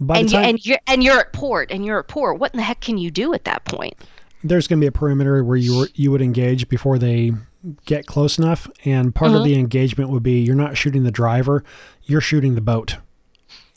[0.00, 2.38] By and time and you're and you're at port and you're at port.
[2.38, 3.96] What in the heck can you do at that point?
[4.44, 7.32] there's going to be a perimeter where you were, you would engage before they
[7.86, 9.38] get close enough, and part Mm-hmm.
[9.38, 11.64] of the engagement would be you're not shooting the driver,
[12.04, 12.96] you're shooting the boat.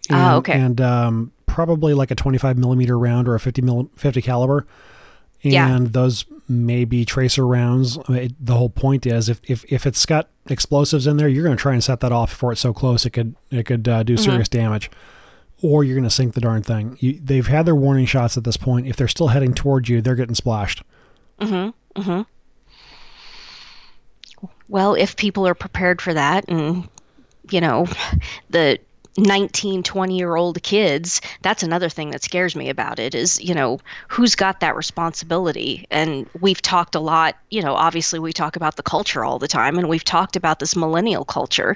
[0.10, 0.54] And, Ah, okay.
[0.54, 4.66] And um, probably like a 25 millimeter round or a 50 mil, 50 caliber.
[5.44, 5.78] And Yeah.
[5.82, 7.98] those may be tracer rounds.
[8.08, 11.28] I mean, it- the whole point is if, if, if it's got explosives in there,
[11.28, 13.66] you're going to try and set that off before it's so close it could it
[13.66, 14.24] could uh, do Mm-hmm.
[14.24, 14.90] serious damage.
[15.62, 16.98] Or you're going to sink the darn thing.
[17.00, 18.86] You, they've had their warning shots at this point.
[18.88, 20.84] If they're still heading towards you, they're getting splashed.
[24.70, 26.88] Well, if people are prepared for that and
[27.52, 27.88] you know,
[28.50, 28.80] the
[29.18, 33.56] 19, 20 year old kids, that's another thing that scares me about it is, you
[33.56, 35.88] know, who's got that responsibility?
[35.90, 39.48] And we've talked a lot, you know, obviously we talk about the culture all the
[39.48, 41.76] time and we've talked about this millennial culture.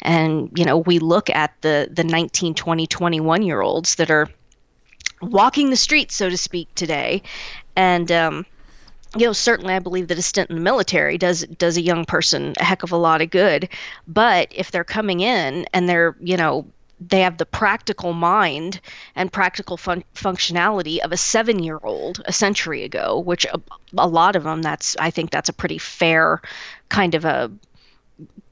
[0.00, 4.28] And, you know, we look at the the 19, 20, 21 year olds that are
[5.20, 7.22] walking the streets, so to speak, today.
[7.76, 8.46] And um
[9.16, 12.04] you know, certainly I believe that a stint in the military does does a young
[12.04, 13.68] person a heck of a lot of good.
[14.06, 16.66] But if they're coming in and they're, you know,
[17.00, 18.80] they have the practical mind
[19.14, 23.60] and practical fun- functionality of a seven year old a century ago, which a,
[23.96, 26.42] a lot of them, that's I think that's a pretty fair
[26.88, 27.50] kind of a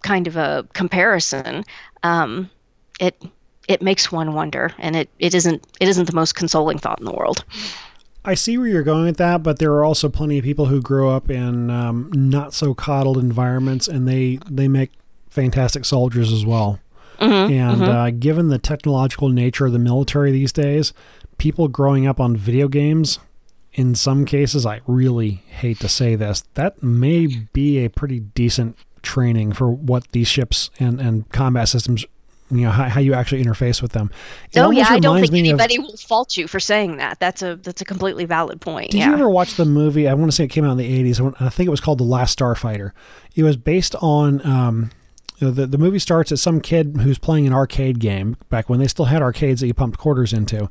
[0.03, 1.65] kind of a comparison.
[2.03, 2.51] Um,
[3.01, 3.21] it
[3.69, 7.05] it makes one wonder, and it, it isn't it isn't the most consoling thought in
[7.05, 7.45] the world.
[8.27, 10.83] I see where you're going with that, but there are also plenty of people who
[10.83, 14.91] grow up in um, not so coddled environments, and they they make
[15.31, 16.81] fantastic soldiers as well.
[17.21, 20.93] and Uh, given the technological nature of the military these days,
[21.39, 23.21] people growing up on video games,
[23.73, 28.77] in some cases, I really hate to say this, that may be a pretty decent
[29.03, 32.05] training for what these ships and and combat systems.
[32.51, 34.11] You know how, how you actually interface with them.
[34.53, 37.19] It Oh yeah, I don't think me of- anybody will fault you for saying that.
[37.19, 38.93] That's a that's a completely valid point.
[38.93, 39.09] Did yeah.
[39.09, 40.09] you ever watch the movie?
[40.09, 41.21] I want to say it came out in the eighties.
[41.21, 42.93] I think it was called The Last Starfighter.
[43.35, 44.91] It was based on um,
[45.39, 48.87] the the movie starts as some kid who's playing an arcade game back when they
[48.89, 50.71] still had arcades that you pumped quarters into,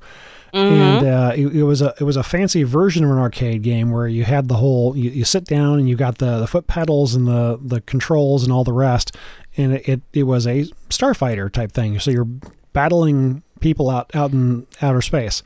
[0.53, 3.91] and uh, it, it was a it was a fancy version of an arcade game
[3.91, 6.65] where you had the whole you, you sit down and you got the the foot
[6.65, 9.15] pedals and the the controls and all the rest,
[9.57, 11.99] and it it, it was a starfighter type thing.
[11.99, 12.27] So you're
[12.73, 15.43] battling people out out in outer space.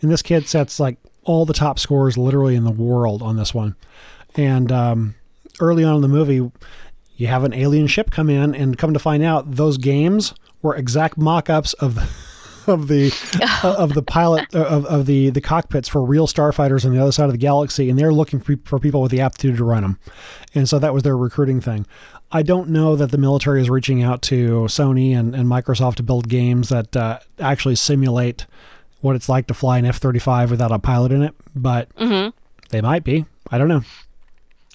[0.00, 3.54] And this kid sets like all the top scores literally in the world on this
[3.54, 3.76] one.
[4.34, 5.14] And um,
[5.60, 6.50] early on in the movie,
[7.16, 10.74] you have an alien ship come in, and come to find out, those games were
[10.74, 11.98] exact mock-ups of
[12.66, 13.12] of the
[13.62, 17.12] of the pilot uh, of, of the the cockpits for real starfighters on the other
[17.12, 19.82] side of the galaxy, and they're looking for, for people with the aptitude to run
[19.82, 19.98] them,
[20.54, 21.86] and so that was their recruiting thing.
[22.32, 26.02] I don't know that the military is reaching out to Sony and, and Microsoft to
[26.02, 28.46] build games that uh, actually simulate
[29.02, 31.88] what it's like to fly an F thirty five without a pilot in it, but
[32.70, 33.26] they might be.
[33.50, 33.82] I don't know.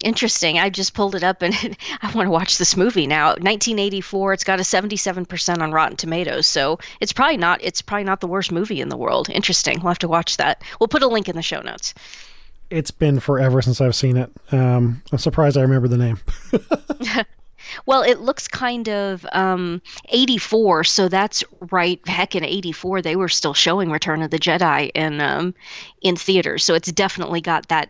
[0.03, 0.59] Interesting.
[0.59, 1.55] I just pulled it up and
[2.01, 3.29] I want to watch this movie now.
[3.29, 4.33] 1984.
[4.33, 7.63] It's got a 77% on Rotten Tomatoes, so it's probably not.
[7.63, 9.29] It's probably not the worst movie in the world.
[9.29, 9.79] Interesting.
[9.79, 10.61] We'll have to watch that.
[10.79, 11.95] We'll put a link in the show notes.
[12.69, 14.29] It's been forever since I've seen it.
[14.51, 16.19] Um, I'm surprised I remember the name.
[17.85, 21.99] Well, it looks kind of um, 84, so that's right.
[22.07, 25.53] Heck, in 84, they were still showing Return of the Jedi in um,
[26.01, 27.89] in theaters, so it's definitely got that.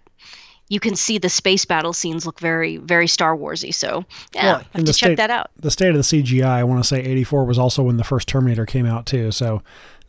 [0.70, 3.74] You can see the space battle scenes look very, very Star Warsy.
[3.74, 4.04] So
[4.36, 5.50] yeah, Well, have to the check state- that out.
[5.58, 8.28] the state of the CGI, I want to say 84 was also when the first
[8.28, 9.32] Terminator came out too.
[9.32, 9.62] So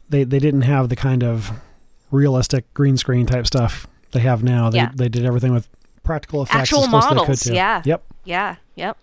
[0.09, 1.53] they they didn't have the kind of
[2.11, 4.68] realistic green screen type stuff they have now.
[4.70, 4.91] They Yeah.
[4.95, 5.68] they did everything with
[6.03, 7.83] practical effects Actual as close as they models, yeah.
[7.85, 8.03] Yep.
[8.24, 8.57] Yeah.
[8.74, 8.97] Yep.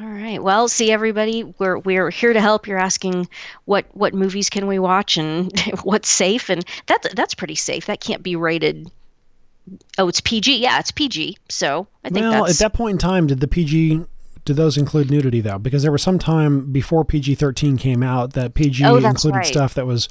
[0.00, 0.42] All right.
[0.42, 2.66] Well, see everybody, we're we're here to help.
[2.66, 3.28] You're asking
[3.66, 7.86] what what movies can we watch and what's safe, and that's that's pretty safe.
[7.86, 8.90] That can't be rated.
[9.98, 10.56] Oh, it's PG.
[10.56, 11.36] Yeah, it's PG.
[11.50, 14.04] So I think Well, at that point in time, did the PG
[14.46, 15.58] did those include nudity though?
[15.58, 19.46] Because there was some time before PG thirteen came out that PG Oh, included right.
[19.46, 20.08] stuff that was.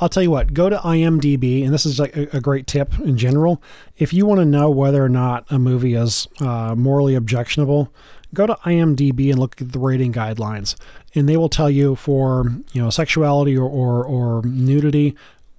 [0.00, 0.52] I'll tell you what.
[0.52, 3.62] Go to IMDb, and this is like a, a great tip in general.
[3.96, 7.90] If you want to know whether or not a movie is uh, morally objectionable,
[8.34, 10.76] go to IMDb and look at the rating guidelines,
[11.14, 15.16] and they will tell you for you know sexuality or or, or nudity.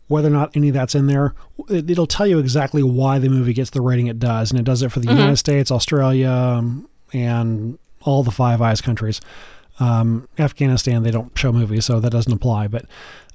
[0.08, 1.34] Whether or not any of that's in there,
[1.70, 4.64] it, it'll tell you exactly why the movie gets the rating it does, and it
[4.64, 9.22] does it for the United States, Australia, um, and all the Five Eyes countries.
[9.80, 12.68] Um, Afghanistan, they don't show movies, so that doesn't apply.
[12.68, 12.86] But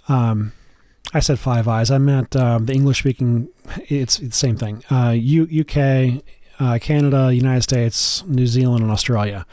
[0.08, 0.52] um,
[1.14, 1.90] I said Five Eyes.
[1.90, 3.48] I meant um, the English speaking.
[3.88, 4.84] It's, it's the same thing.
[4.90, 6.22] Uh, U, UK,
[6.58, 9.46] uh, Canada, United States, New Zealand, and Australia.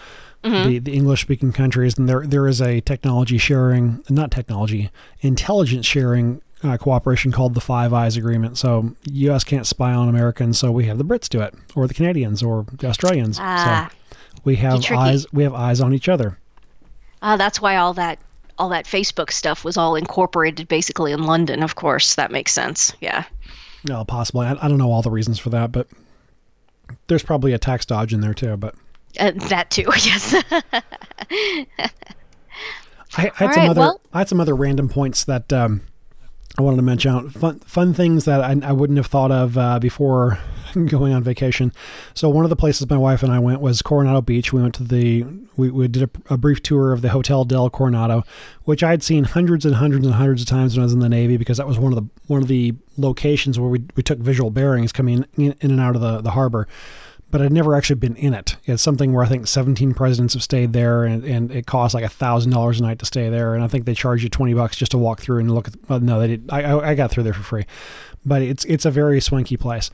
[0.43, 4.91] The, the English speaking countries, and there there is a technology sharing, not technology,
[5.21, 8.57] intelligence sharing uh, cooperation called the Five Eyes Agreement.
[8.57, 9.45] So U.S.
[9.45, 12.65] can't spy on Americans, so we have the Brits do it, or the Canadians, or
[12.73, 13.37] the Australians.
[13.39, 13.89] Ah.
[13.89, 15.25] so we have eyes.
[15.31, 16.37] We have eyes on each other.
[17.21, 18.19] uh, that's why all that
[18.57, 21.63] all that Facebook stuff was all incorporated basically in London.
[21.63, 22.91] Of course, that makes sense.
[22.99, 23.23] Yeah.
[23.87, 24.45] No, possibly.
[24.45, 25.87] I, I don't know all the reasons for that, but
[27.07, 28.57] there's probably a tax dodge in there too.
[28.57, 28.75] But
[29.19, 29.85] Uh, that too.
[30.03, 30.33] Yes.
[33.15, 35.81] I, I had some right, other well- I had some other random points that um,
[36.57, 37.11] I wanted to mention.
[37.11, 40.37] out Fun fun things that I, I wouldn't have thought of uh, before
[40.87, 41.73] going on vacation.
[42.13, 44.53] So one of the places my wife and I went was Coronado Beach.
[44.53, 45.25] We went to the
[45.57, 48.23] we, we did a, a brief tour of the Hotel del Coronado,
[48.65, 50.99] which I had seen hundreds and hundreds and hundreds of times when I was in
[50.99, 54.03] the Navy because that was one of the one of the locations where we we
[54.03, 56.67] took visual bearings coming in, in and out of the the harbor
[57.33, 58.57] but I'd never actually been in it.
[58.65, 62.03] It's something where I think 17 presidents have stayed there, and, and it costs like
[62.03, 63.55] a thousand dollars a night to stay there.
[63.55, 65.73] And I think they charge you 20 bucks just to walk through and look at.
[65.89, 66.47] Well, no, they did.
[66.51, 67.65] I, I I got through there for free,
[68.23, 69.89] but it's it's a very swanky place,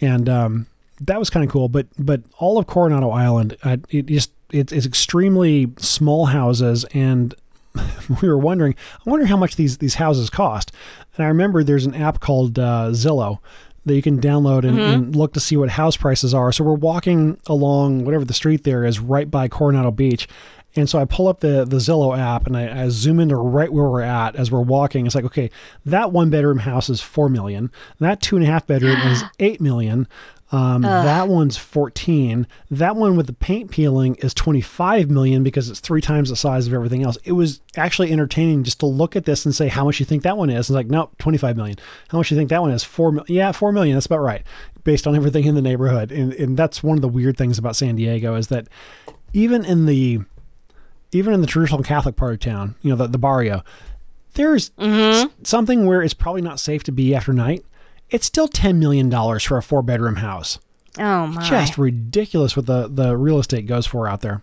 [0.00, 0.66] and um,
[1.02, 1.68] that was kind of cool.
[1.68, 7.34] But but all of Coronado Island, uh, it just it, it's extremely small houses and
[8.22, 8.74] we were wondering,
[9.06, 10.72] I wonder how much these these houses cost.
[11.16, 13.40] And I remember there's an app called uh, Zillow
[13.88, 14.28] that you can mm-hmm.
[14.28, 15.18] download and, and mm-hmm.
[15.18, 16.52] look to see what house prices are.
[16.52, 20.28] So we're walking along whatever the street there is, right by Coronado Beach.
[20.76, 23.72] And so I pull up the, the Zillow app and I, I zoom into right
[23.72, 25.06] where we're at as we're walking.
[25.06, 25.50] It's like, okay,
[25.84, 27.72] that one bedroom house is four million.
[27.98, 30.06] That two and a half bedroom is eight million.
[30.50, 32.46] Um, that one's 14.
[32.70, 36.66] That one with the paint peeling is 25 million because it's three times the size
[36.66, 37.18] of everything else.
[37.24, 40.22] It was actually entertaining just to look at this and say how much you think
[40.22, 40.60] that one is.
[40.60, 41.76] It's like, no, 25 million.
[42.08, 42.82] How much you think that one is?
[42.82, 43.26] Four million.
[43.34, 43.94] Yeah, four million.
[43.94, 44.42] That's about right,
[44.84, 46.10] based on everything in the neighborhood.
[46.10, 48.68] And, and that's one of the weird things about San Diego is that
[49.34, 50.20] even in the
[51.12, 53.62] even in the traditional Catholic part of town, you know, the, the barrio,
[54.34, 57.64] there's s- something where it's probably not safe to be after night.
[58.10, 60.58] It's still $10 million for a four bedroom house.
[60.98, 61.48] Oh my!
[61.48, 64.42] Just ridiculous what the, the real estate goes for out there.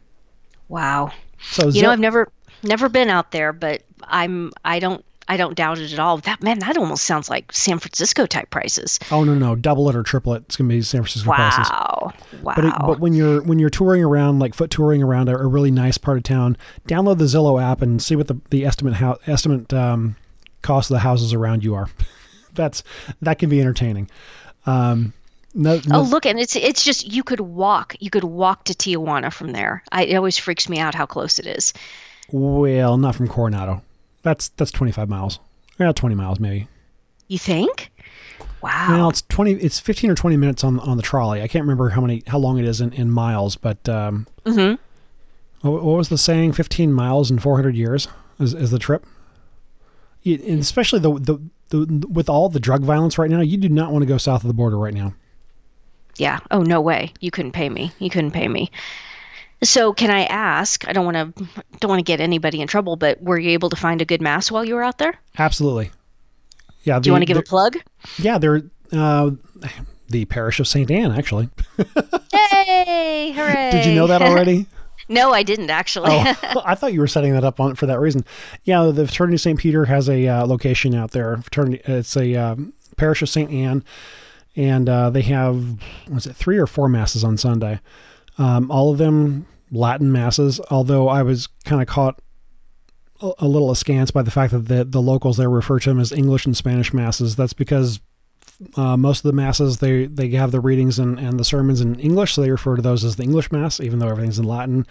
[0.69, 1.11] wow.
[1.41, 2.31] So, You know, I've never
[2.63, 6.17] never been out there, but I'm I don't I don't doubt it at all.
[6.19, 8.99] That man, that almost sounds like San Francisco type prices.
[9.11, 10.43] oh, no, no, double it or triple it.
[10.45, 11.69] It's going to be San Francisco prices.
[11.69, 12.13] Wow.
[12.43, 12.53] Wow.
[12.55, 15.47] But, it, but when you're when you're touring around, like foot touring around a, a
[15.47, 16.57] really nice part of town,
[16.87, 20.15] download the Zillow app and see what the, the estimate how estimate um,
[20.61, 21.89] cost of the houses around you are.
[22.55, 22.83] That's
[23.21, 24.09] that can be entertaining.
[24.65, 25.13] Um,
[25.53, 27.95] no, no, Oh, look, and it's it's just you could walk.
[27.99, 29.83] You could walk to Tijuana from there.
[29.91, 31.73] I, it always freaks me out how close it is.
[32.31, 33.81] well, not from Coronado.
[34.23, 35.39] That's that's 25 miles.
[35.79, 36.67] Yeah, 20 miles maybe.
[37.27, 37.91] You think?
[38.61, 38.87] Wow.
[38.89, 39.53] Well, it's 20.
[39.53, 41.41] It's 15 or 20 minutes on on the trolley.
[41.41, 44.73] I can't remember how many how long it is in, in miles, but um, hmm
[45.61, 46.53] what, what was the saying?
[46.53, 48.07] 15 miles in 400 years
[48.39, 49.05] is, is the trip.
[50.23, 51.39] It, and especially the, the
[51.69, 54.43] the with all the drug violence right now, you do not want to go south
[54.43, 55.13] of the border right now.
[56.17, 56.39] Yeah.
[56.51, 57.13] Oh no way.
[57.19, 57.91] You couldn't pay me.
[57.99, 58.71] You couldn't pay me.
[59.63, 60.87] So can I ask?
[60.87, 61.45] I don't want to
[61.79, 64.21] don't want to get anybody in trouble, but were you able to find a good
[64.21, 65.15] mass while you were out there?
[65.37, 65.91] Absolutely.
[66.83, 66.99] Yeah.
[66.99, 67.77] Do you want to give a plug?
[68.17, 68.61] Yeah, they're
[68.91, 69.31] uh,
[70.09, 71.11] the parish of Saint Anne.
[71.11, 71.49] Actually,
[72.33, 73.31] Yay!
[73.35, 73.71] Hooray!
[73.71, 74.67] did you know that already?
[75.07, 76.11] no, I didn't actually.
[76.11, 78.25] Oh, I thought you were setting that up on for that reason.
[78.63, 79.59] Yeah, the Fraternity St.
[79.59, 81.37] Peter has a uh, location out there.
[81.37, 83.51] Fraternity, it's a um, parish of St.
[83.51, 83.83] Anne,
[84.55, 85.79] and uh, they have
[86.09, 87.79] was it three or four masses on Sunday.
[88.37, 90.59] Um, all of them Latin masses.
[90.69, 92.19] Although I was kind of caught
[93.21, 95.99] a, a little askance by the fact that the, the locals there refer to them
[95.99, 97.35] as English and Spanish masses.
[97.35, 97.99] That's because
[98.75, 101.99] uh, most of the masses they they have the readings and, and the sermons in
[101.99, 104.85] English, so they refer to those as the English mass, even though everything's in Latin.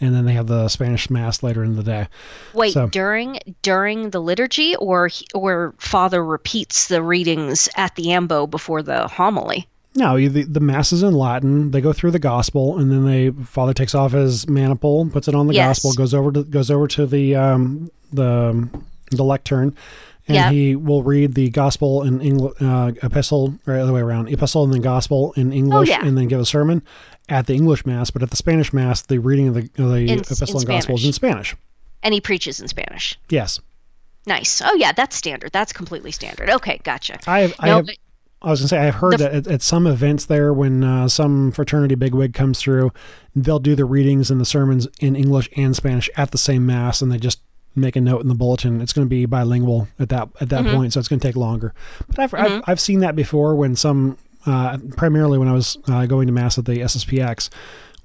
[0.00, 2.06] And then they have the Spanish mass later in the day.
[2.54, 8.46] Wait, So- during during the liturgy, or or Father repeats the readings at the ambo
[8.46, 9.66] before the homily?
[9.96, 11.72] No, the, the mass is in Latin.
[11.72, 15.34] They go through the gospel, and then they father takes off his maniple, puts it
[15.34, 15.78] on the Yes.
[15.82, 18.68] gospel, goes over to goes over to the um, the
[19.10, 19.74] the lectern,
[20.28, 20.50] and Yeah.
[20.50, 24.62] he will read the gospel in English, uh, epistle, or the other way around, epistle
[24.64, 26.06] and then gospel in English, Oh, yeah.
[26.06, 26.82] and then give a sermon
[27.28, 28.10] at the English mass.
[28.10, 30.94] But at the Spanish mass, the reading of the, the In- epistle in and gospel
[30.96, 31.56] is in Spanish.
[32.02, 33.18] And he preaches in Spanish.
[33.28, 33.60] Yes,
[34.26, 34.60] Nice.
[34.62, 35.52] Oh yeah, that's standard.
[35.52, 36.50] That's completely standard.
[36.50, 37.18] Okay, gotcha.
[37.26, 37.54] I have.
[37.60, 37.96] I have but-
[38.42, 41.50] I was gonna say I've heard that at, at some events there, when uh, some
[41.50, 42.92] fraternity bigwig comes through,
[43.34, 47.00] they'll do the readings and the sermons in English and Spanish at the same mass,
[47.02, 47.40] and they just
[47.78, 48.80] make a note in the bulletin.
[48.80, 51.36] It's going to be bilingual at that at that point, so it's going to take
[51.36, 51.74] longer.
[52.08, 56.06] But I've, I've I've seen that before when some, uh, primarily when I was uh,
[56.06, 57.50] going to mass at the SSPX.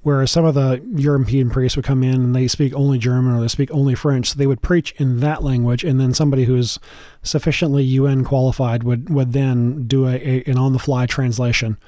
[0.02, 3.40] Where some of the European priests would come in and they speak only German or
[3.40, 6.78] they speak only French, so they would preach in that language, and then somebody who's
[7.22, 11.78] sufficiently UN qualified would would then do a, a an on the fly translation.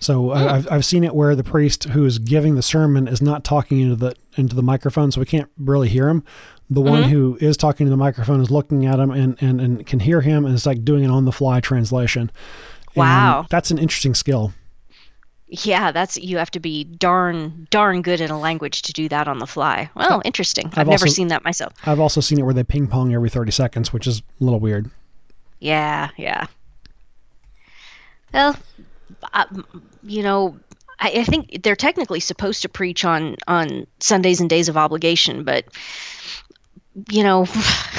[0.00, 3.20] So I I've I've seen it where the priest who is giving the sermon is
[3.20, 6.24] not talking into the into the microphone, so we can't really hear him.
[6.72, 7.10] The one mm-hmm.
[7.10, 10.20] who is talking to the microphone is looking at him and, and, and can hear
[10.20, 12.22] him, and it's like doing an on the fly translation.
[12.22, 13.46] And Wow.
[13.50, 14.52] that's an interesting skill.
[15.48, 19.26] Yeah, that's you have to be darn darn good in a language to do that
[19.26, 19.90] on the fly.
[19.96, 20.66] Well, interesting.
[20.66, 21.72] I've, I've never also- seen that myself.
[21.84, 24.60] I've also seen it where they ping pong every thirty seconds, which is a little
[24.60, 24.90] weird.
[25.58, 26.46] Yeah, yeah.
[28.32, 28.56] Well,
[29.24, 29.46] uh, I,
[30.04, 30.56] you know,
[31.00, 35.42] I, I think they're technically supposed to preach on on Sundays and days of obligation,
[35.42, 35.64] but
[37.10, 37.46] you know,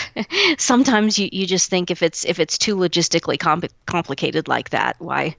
[0.58, 4.96] sometimes you, you just think if it's if it's too logistically compli complicated like that,
[5.00, 5.36] why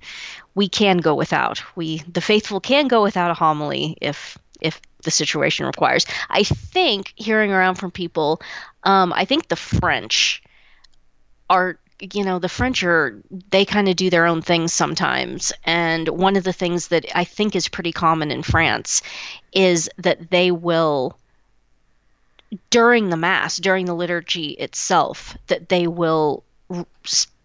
[0.55, 1.63] we can go without.
[1.77, 6.07] We the faithful can go without a homily if if the situation requires.
[6.31, 8.41] I think hearing around from people,
[8.85, 10.43] um, I think the French
[11.51, 16.09] are you know the french are they kind of do their own things sometimes and
[16.09, 19.03] one of the things that i think is pretty common in france
[19.53, 21.17] is that they will
[22.71, 26.45] during the mass during the liturgy itself that they will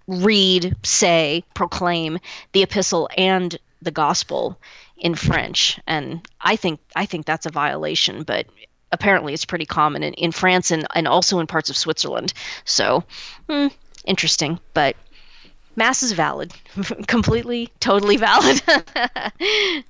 [0.07, 2.17] read say proclaim
[2.53, 4.59] the epistle and the gospel
[4.97, 8.47] in french and i think i think that's a violation but
[8.91, 12.33] apparently it's pretty common in, in france and, and also in parts of switzerland
[12.65, 13.03] so
[13.49, 13.67] hmm,
[14.07, 14.95] interesting, but
[15.75, 16.53] mass is valid,
[17.07, 18.61] completely, totally valid.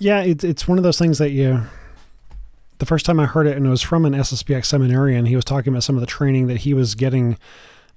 [0.00, 1.60] Yeah, it's it's one of those things that you.
[2.78, 5.44] The first time I heard it, and it was from an SSPX seminarian, he was
[5.44, 7.36] talking about some of the training that he was getting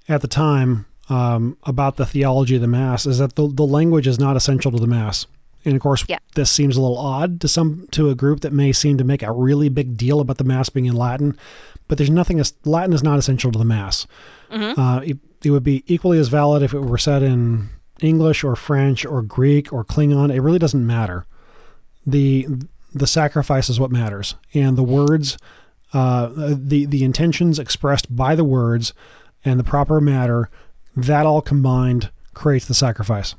[0.08, 3.06] at the time um, about the theology of the Mass.
[3.06, 5.26] Is that the the language is not essential to the Mass,
[5.64, 6.18] and of course, Yeah.
[6.34, 9.22] this seems a little odd to some to a group that may seem to make
[9.22, 11.36] a really big deal about the Mass being in Latin,
[11.86, 12.40] but there's nothing.
[12.40, 14.06] as Latin is not essential to the Mass.
[14.50, 17.68] Uh, it, it would be equally as valid if it were said in
[18.00, 20.34] English or French or Greek or Klingon.
[20.34, 21.24] It really doesn't matter
[22.06, 22.46] the
[22.94, 24.34] the sacrifice is what matters.
[24.54, 25.36] And the words
[25.92, 28.94] uh, the the intentions expressed by the words
[29.44, 30.48] and the proper matter
[30.96, 33.34] that all combined creates the sacrifice.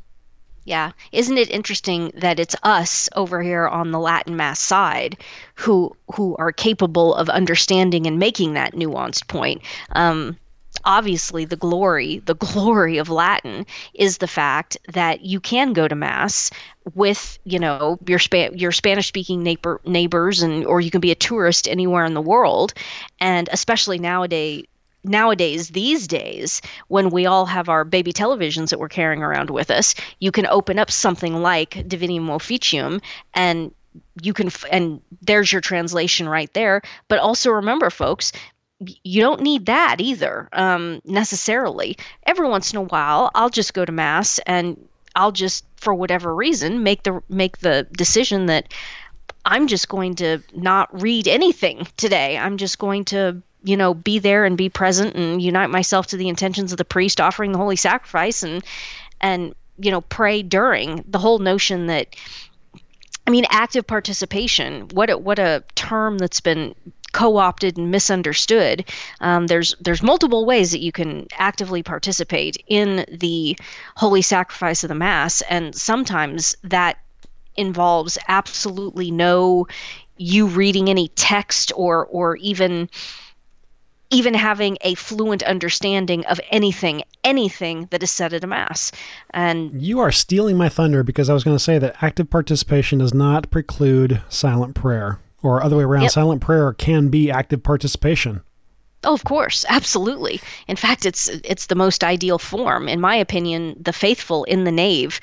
[0.66, 5.18] Yeah, isn't it interesting that it's us over here on the Latin mass side
[5.56, 9.62] who who are capable of understanding and making that nuanced point?
[9.92, 10.38] Um,
[10.86, 15.96] obviously the glory, the glory of Latin is the fact that you can go to
[15.96, 16.52] mass
[16.96, 21.12] with, you know, your Spa- your Spanish speaking neighbor neighbors and or you can be
[21.12, 22.74] a tourist anywhere in the world.
[23.20, 24.66] And especially nowadays
[25.04, 29.70] nowadays these days when we all have our baby televisions that we're carrying around with
[29.70, 33.02] us you can open up something like divinum officium
[33.34, 33.74] and
[34.22, 38.32] you can and there's your translation right there but also remember folks
[39.04, 43.86] you don't need that either um, necessarily every once in a while i'll just go
[43.86, 48.74] to mass and i'll just for whatever reason make the make the decision that
[49.46, 54.20] i'm just going to not read anything today i'm just going to you know be
[54.20, 57.58] there and be present and unite myself to the intentions of the priest offering the
[57.58, 58.64] holy sacrifice and
[59.22, 62.16] and you know pray during the whole notion that
[63.26, 64.90] I mean, active participation.
[64.94, 66.76] What a, what a term that's been
[67.14, 68.86] co-opted and misunderstood.
[69.22, 73.58] Um, there's there's multiple ways that you can actively participate in the
[73.96, 76.98] holy sacrifice of the mass, and sometimes that
[77.56, 79.68] involves absolutely no
[80.18, 82.90] you reading any text or or even
[84.14, 88.92] even having a fluent understanding of anything, anything that is said at a mass.
[89.32, 93.00] And you are stealing my thunder because I was going to say that active participation
[93.00, 96.04] does not preclude silent prayer, or other way around.
[96.04, 96.12] Yep.
[96.12, 98.42] Silent prayer can be active participation.
[99.04, 100.42] Oh, of course, absolutely.
[100.68, 103.76] In fact, it's it's the most ideal form, in my opinion.
[103.80, 105.20] The faithful in the nave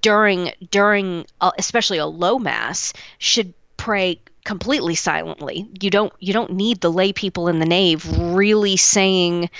[0.00, 5.68] during during uh, especially a low mass should pray completely silently.
[5.80, 9.50] You don't you don't need the lay people in the nave really saying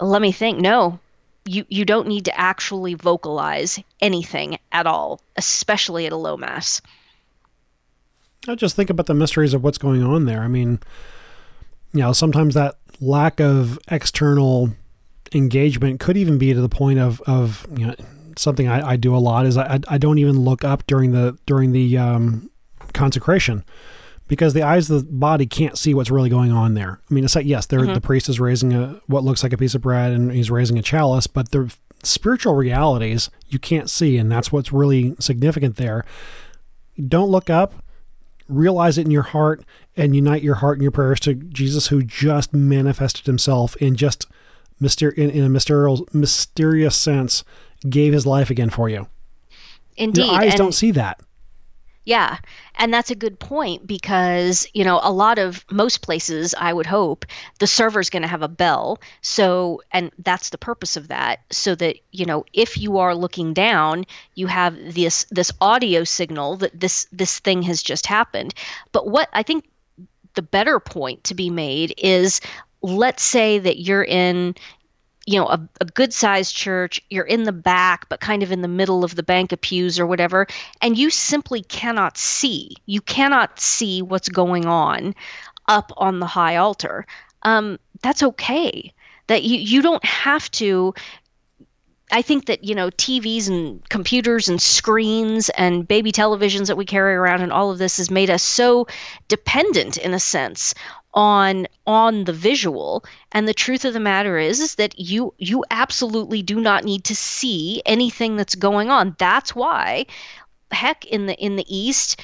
[0.00, 0.58] let me think.
[0.58, 0.98] No.
[1.44, 6.80] You you don't need to actually vocalize anything at all, especially at a low mass.
[8.46, 10.42] I just think about the mysteries of what's going on there.
[10.42, 10.80] I mean,
[11.92, 14.70] you know, sometimes that lack of external
[15.34, 17.94] engagement could even be to the point of of you know
[18.36, 21.36] something I, I do a lot is I, I don't even look up during the
[21.46, 22.50] during the um,
[22.92, 23.64] consecration
[24.28, 27.00] because the eyes of the body can't see what's really going on there.
[27.10, 27.92] I mean, it's like yes, mm-hmm.
[27.92, 30.78] the priest is raising a what looks like a piece of bread and he's raising
[30.78, 36.04] a chalice, but the spiritual realities you can't see, and that's what's really significant there.
[37.06, 37.74] Don't look up,
[38.48, 39.64] realize it in your heart,
[39.96, 44.26] and unite your heart and your prayers to Jesus, who just manifested Himself in just
[44.80, 47.44] myster- in, in a mysterious mysterious sense,
[47.88, 49.08] gave His life again for you.
[49.96, 51.20] Indeed, your eyes and- don't see that
[52.08, 52.38] yeah.
[52.76, 56.86] And that's a good point because, you know, a lot of most places, I would
[56.86, 57.26] hope,
[57.58, 58.98] the server's going to have a bell.
[59.20, 63.52] So, and that's the purpose of that so that, you know, if you are looking
[63.52, 64.06] down,
[64.36, 68.54] you have this this audio signal that this this thing has just happened.
[68.92, 69.66] But what I think
[70.34, 72.40] the better point to be made is
[72.80, 74.54] let's say that you're in
[75.28, 78.62] you know a, a good sized church you're in the back but kind of in
[78.62, 80.46] the middle of the bank of pews or whatever
[80.80, 85.14] and you simply cannot see you cannot see what's going on
[85.68, 87.06] up on the high altar.
[87.42, 88.92] Um, that's okay.
[89.28, 90.94] That you, you don't have to
[92.10, 96.86] I think that you know TVs and computers and screens and baby televisions that we
[96.86, 98.86] carry around and all of this has made us so
[99.28, 100.72] dependent in a sense
[101.14, 103.04] on on the visual.
[103.32, 107.04] And the truth of the matter is is that you you absolutely do not need
[107.04, 109.16] to see anything that's going on.
[109.18, 110.06] That's why
[110.70, 112.20] heck in the in the east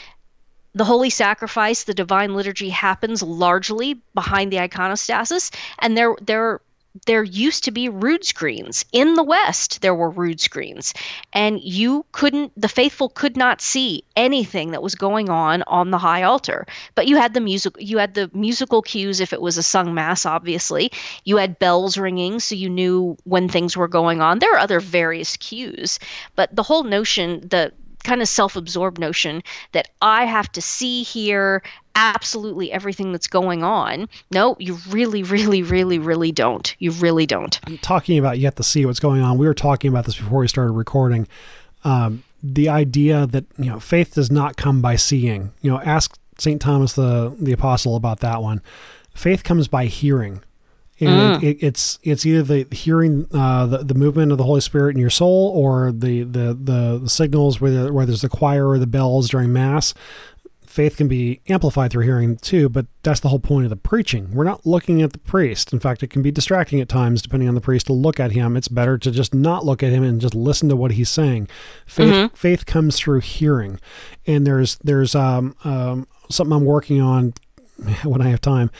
[0.74, 5.54] the holy sacrifice the divine liturgy happens largely behind the iconostasis.
[5.78, 6.60] And there there
[7.06, 8.84] there used to be rood screens.
[8.92, 10.94] In the west there were rood screens.
[11.32, 15.98] And you couldn't the faithful could not see anything that was going on on the
[15.98, 16.66] high altar.
[16.94, 19.94] But you had the music you had the musical cues if it was a sung
[19.94, 20.92] mass obviously.
[21.24, 24.38] You had bells ringing so you knew when things were going on.
[24.38, 25.98] There are other various cues.
[26.36, 27.72] But the whole notion the
[28.04, 29.42] kind of self-absorbed notion
[29.72, 31.62] that I have to see here
[31.94, 34.08] absolutely everything that's going on.
[34.30, 36.74] No, you really, really, really, really don't.
[36.78, 37.60] You really don't.
[37.66, 39.38] I'm Talking about you have to see what's going on.
[39.38, 41.28] We were talking about this before we started recording.
[41.84, 45.52] Um, the idea that you know faith does not come by seeing.
[45.62, 48.62] You know, ask Saint Thomas the the apostle about that one.
[49.14, 50.42] Faith comes by hearing
[51.00, 51.42] and mm.
[51.42, 54.94] it, it, it's it's either the hearing uh, the, the movement of the Holy Spirit
[54.94, 58.78] in your soul or the the the, the signals where, where there's the choir or
[58.78, 59.94] the bells during Mass.
[60.74, 64.32] Faith can be amplified through hearing too, but that's the whole point of the preaching.
[64.32, 65.72] We're not looking at the priest.
[65.72, 68.32] In fact, it can be distracting at times depending on the priest to look at
[68.32, 68.56] him.
[68.56, 71.46] It's better to just not look at him and just listen to what he's saying.
[71.86, 72.34] Faith mm-hmm.
[72.34, 73.78] faith comes through hearing,
[74.26, 77.34] and there's there's um, um, something I'm working on
[78.02, 78.72] when I have time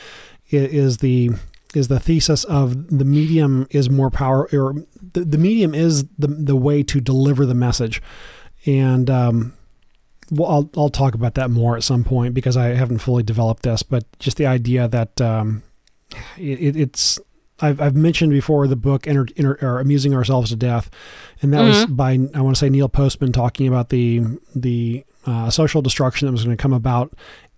[0.49, 1.29] is the
[1.75, 6.27] is the thesis of the medium is more power or the, the medium is the
[6.27, 8.01] the way to deliver the message,
[8.65, 9.53] and um,
[10.31, 13.63] well, I'll I'll talk about that more at some point because I haven't fully developed
[13.63, 15.63] this, but just the idea that um,
[16.37, 17.19] it, it's
[17.61, 20.89] I've, I've mentioned before the book Enter, Enter, or Amusing Ourselves to Death,
[21.41, 24.21] and that was by I want to say Neil Postman talking about the
[24.55, 27.13] the uh, social destruction that was going to come about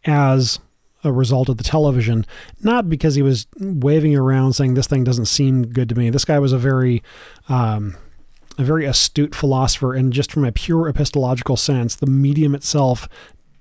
[0.05, 0.59] as
[1.03, 2.25] a result of the television,
[2.61, 6.09] not because he was waving around saying this thing doesn't seem good to me.
[6.09, 7.03] This guy was a very
[7.49, 7.95] um,
[8.57, 13.07] a very astute philosopher, and just from a pure epistological sense, the medium itself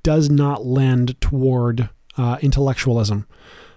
[0.03, 3.27] does not lend toward uh, intellectualism.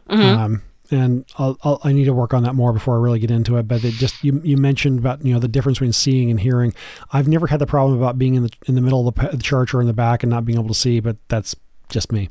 [0.09, 3.29] Um, and I'll, I'll, I need to work on that more before I really get
[3.29, 3.67] into it.
[3.67, 6.73] But it just you, you mentioned about you know the difference between seeing and hearing.
[7.11, 9.43] I've never had the problem about being in the in the middle of the, the
[9.43, 11.55] church or in the back and not being able to see, but that's
[11.89, 12.29] just me.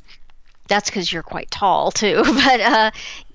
[0.69, 2.23] that's because you're quite tall too.
[2.25, 2.91] But uh,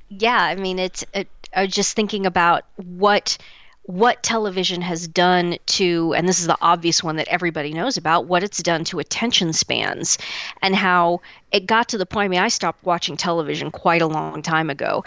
[0.09, 3.37] yeah, I mean, it's it, I was just thinking about what
[3.83, 8.25] what television has done to, and this is the obvious one that everybody knows about,
[8.25, 10.17] what it's done to attention spans,
[10.61, 12.25] and how it got to the point.
[12.25, 15.03] I mean, I stopped watching television quite a long time ago.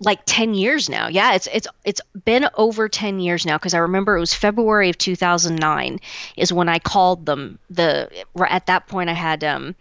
[0.00, 1.08] Like 10 years now.
[1.08, 4.90] Yeah, it's it's it's been over 10 years now because I remember it was February
[4.90, 6.00] of 2009
[6.36, 7.58] is when I called them.
[7.70, 9.74] The at that point I had um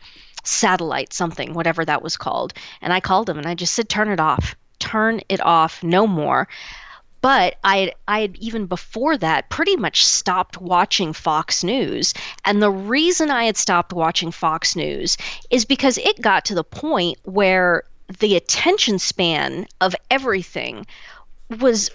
[0.43, 4.09] satellite something whatever that was called and i called them and i just said turn
[4.09, 6.49] it off turn it off no more
[7.23, 12.13] but I I had even before that pretty much stopped watching Fox News.
[12.43, 15.17] And the reason I had stopped watching Fox News
[15.49, 17.83] is because it got to the point where
[18.19, 20.85] the attention span of everything
[21.61, 21.89] was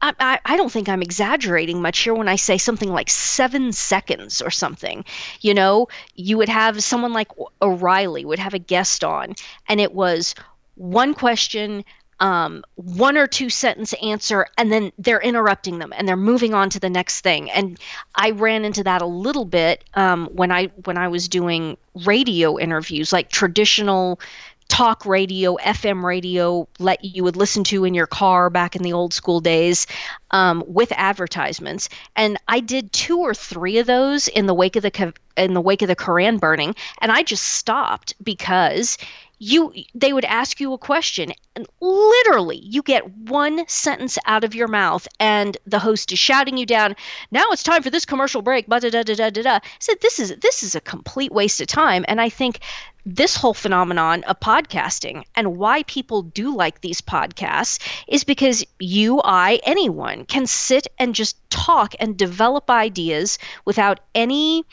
[0.00, 4.40] I, I, don't think I'm exaggerating much here when I say something like seven seconds
[4.40, 5.04] or something.
[5.40, 9.34] You know, you would have someone like O'Reilly would have a guest on,
[9.68, 10.36] and it was
[10.76, 11.84] one question,
[12.20, 16.70] um, one or two sentence answer, and then they're interrupting them and they're moving on
[16.70, 17.50] to the next thing.
[17.50, 17.78] And
[18.14, 22.58] I ran into that a little bit um, when I when I was doing radio
[22.58, 24.20] interviews, like traditional
[24.68, 28.92] talk radio, FM radio, let you would listen to in your car back in the
[28.92, 29.86] old school days,
[30.30, 31.88] um, with advertisements.
[32.16, 35.60] And I did two or three of those in the wake of the in the
[35.60, 38.98] wake of the Koran burning, and I just stopped because
[39.38, 44.54] you they would ask you a question and literally you get one sentence out of
[44.54, 46.96] your mouth and the host is shouting you down
[47.30, 49.58] now it's time for this commercial break da da da da da da.
[49.78, 52.60] Said this is this is a complete waste of time and i think
[53.06, 59.22] this whole phenomenon of podcasting and why people do like these podcasts is because you,
[59.24, 64.64] I, anyone can sit and just talk and develop ideas without any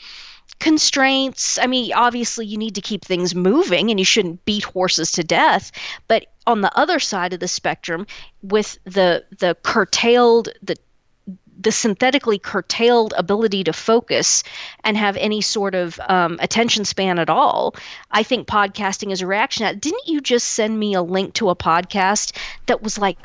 [0.58, 1.58] constraints.
[1.58, 5.24] I mean, obviously, you need to keep things moving and you shouldn't beat horses to
[5.24, 5.72] death.
[6.08, 8.06] But on the other side of the spectrum,
[8.42, 10.76] with the the curtailed the
[11.58, 14.42] the synthetically curtailed ability to focus
[14.84, 17.74] and have any sort of um, attention span at all,
[18.10, 19.78] I think podcasting is a reaction.
[19.78, 23.18] Didn't you just send me a link to a podcast that was like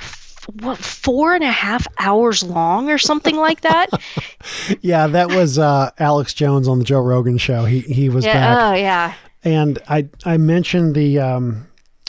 [0.60, 3.90] what four and a half hours long or something like that.
[4.82, 7.66] yeah, that was uh, Alex Jones on the Joe Rogan show.
[7.66, 8.64] He he was yeah, back.
[8.64, 9.14] Oh yeah.
[9.44, 11.68] And I I mentioned the um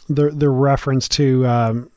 [0.08, 1.90] the the reference to um,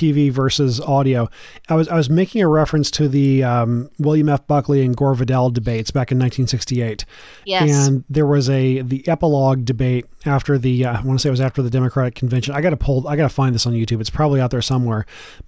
[0.00, 1.28] TV versus audio.
[1.68, 4.46] I was I was making a reference to the um, William F.
[4.46, 7.04] Buckley and Gore Vidal debates back in 1968.
[7.44, 7.70] Yes.
[7.70, 11.32] And there was a the epilogue debate after the uh, I want to say it
[11.32, 12.54] was after the Democratic convention.
[12.54, 14.00] I got to pull I got to find this on YouTube.
[14.00, 15.04] It's probably out there somewhere.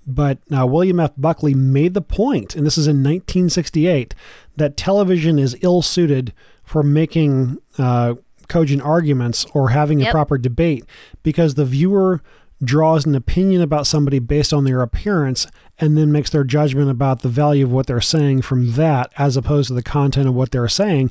[0.07, 1.13] But uh, William F.
[1.17, 4.15] Buckley made the point, and this is in 1968,
[4.57, 6.35] that television is ill suited
[6.65, 8.15] for making uh,
[8.49, 10.85] cogent arguments or having a proper debate
[11.23, 12.23] because the viewer
[12.63, 15.47] draws an opinion about somebody based on their appearance
[15.79, 19.37] and then makes their judgment about the value of what they're saying from that as
[19.37, 21.11] opposed to the content of what they're saying.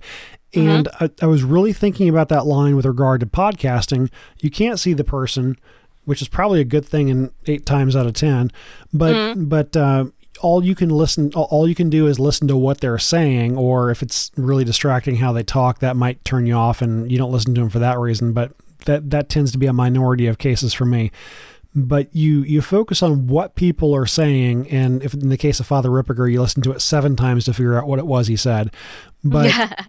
[0.54, 4.12] And I, I was really thinking about that line with regard to podcasting.
[4.40, 5.58] You can't see the person,
[6.06, 8.52] which is probably a good thing in eight times out of ten.
[8.92, 10.06] But but uh,
[10.42, 13.58] all you can listen, all you can do is listen to what they're saying.
[13.58, 17.18] Or if it's really distracting how they talk, that might turn you off, and you
[17.18, 18.34] don't listen to them for that reason.
[18.34, 18.52] But
[18.86, 21.12] that that tends to be a minority of cases for me.
[21.74, 25.68] But you you focus on what people are saying and if in the case of
[25.68, 28.36] father ripperger you listen to it seven times to figure out what it was he
[28.36, 28.72] said.
[29.24, 29.88] But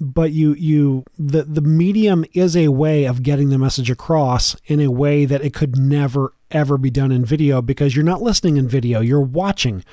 [0.00, 4.80] but you you the the medium is a way of getting the message across in
[4.80, 8.56] a way that it could never ever be done in video because you're not listening
[8.56, 9.84] in video you're watching.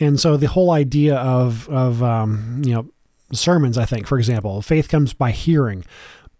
[0.00, 2.86] And so the whole idea of of um, you know
[3.32, 5.84] sermons i think for example faith comes by hearing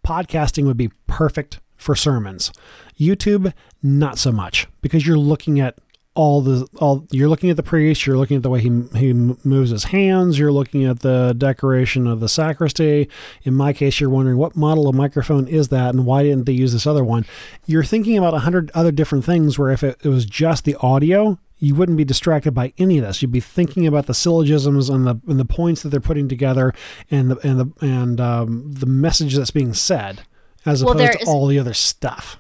[0.06, 2.52] podcasting would be perfect for sermons.
[2.98, 3.52] Youtube
[3.82, 5.78] not so much because you're looking at
[6.14, 9.12] all the all you're looking at the priest you're looking at the way he he
[9.12, 13.09] moves his hands you're looking at the decoration of the sacristy.
[13.44, 16.52] In my case you're wondering what model of microphone is that and why didn't they
[16.52, 17.24] use this other one?
[17.64, 20.77] You're thinking about a hundred other different things where if it, it was just the
[20.81, 23.23] audio you wouldn't be distracted by any of this.
[23.23, 26.74] You'd be thinking about the syllogisms and the and the points that they're putting together
[27.11, 30.23] and the and the and um, the message that's being said,
[30.66, 32.39] as Well, opposed to is- all the other stuff.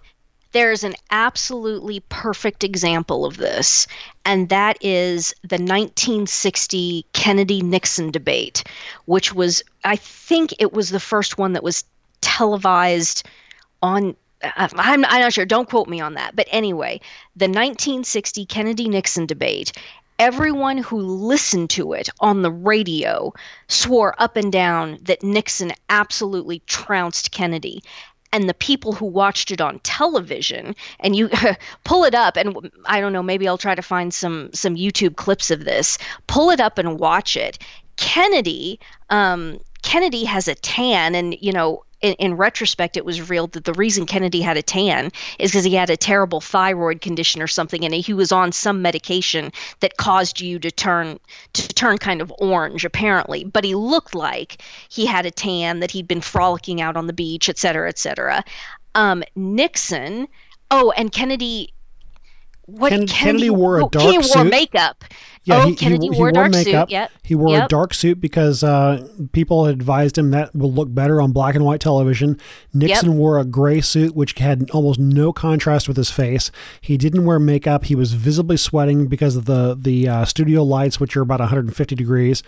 [0.52, 3.86] There's an absolutely perfect example of this,
[4.24, 8.64] and that is the 1960 Kennedy Nixon debate,
[9.04, 11.84] which was, I think it was the first one that was
[12.20, 13.24] televised
[13.80, 14.16] on.
[14.42, 15.46] Uh, I'm, I'm not sure.
[15.46, 16.36] Don't quote me on that.
[16.36, 17.00] But anyway,
[17.36, 19.72] the 1960 Kennedy Nixon debate.
[20.18, 23.32] Everyone who listened to it on the radio
[23.68, 27.82] swore up and down that Nixon absolutely trounced Kennedy
[28.32, 31.30] and the people who watched it on television and you
[31.84, 35.16] pull it up and i don't know maybe i'll try to find some some youtube
[35.16, 37.58] clips of this pull it up and watch it
[37.96, 38.78] kennedy
[39.10, 43.64] um, kennedy has a tan and you know in, in retrospect it was revealed that
[43.64, 47.46] the reason kennedy had a tan is because he had a terrible thyroid condition or
[47.46, 51.18] something and he was on some medication that caused you to turn
[51.52, 53.44] to turn kind of orange apparently.
[53.44, 57.12] But he looked like he had a tan that he'd been frolicking out on the
[57.12, 58.44] beach et cetera et cetera.
[58.94, 60.26] Um, nixon
[60.70, 61.72] oh and kennedy
[62.66, 64.50] what Ken- Kennedy wore a dark he wore suit.
[64.50, 65.04] makeup
[65.44, 66.88] Yeah, oh he, he- kennedy he, wore a dark makeup.
[66.88, 70.72] suit yep He wore a dark suit because uh, people had advised him that will
[70.72, 72.38] look better on black and white television.
[72.74, 76.50] Nixon wore a gray suit, which had almost no contrast with his face.
[76.80, 77.86] He didn't wear makeup.
[77.86, 81.94] He was visibly sweating because of the the uh, studio lights, which are about 150
[81.94, 82.42] degrees.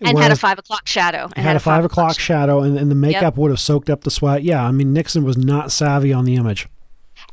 [0.00, 2.94] and had a five o'clock shadow and had a five o'clock shadow, and, and the
[2.94, 4.42] makeup would have soaked up the sweat.
[4.44, 6.68] Yeah, I mean Nixon was not savvy on the image.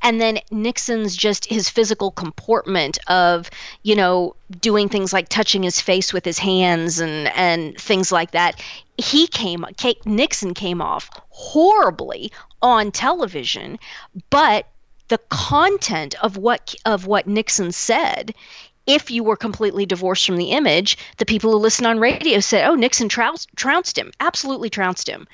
[0.04, 3.50] And then Nixon's just his physical comportment of
[3.82, 8.32] you know doing things like touching his face with his hands and and things like
[8.32, 8.62] that.
[8.98, 9.66] He came
[10.06, 12.32] Nixon came off horribly
[12.62, 13.80] on television
[14.30, 14.68] but
[15.08, 18.36] the content of what of what Nixon said
[18.86, 22.68] if you were completely divorced from the image the people who listen on radio said
[22.68, 25.28] oh Nixon trounced, trounced him absolutely trounced him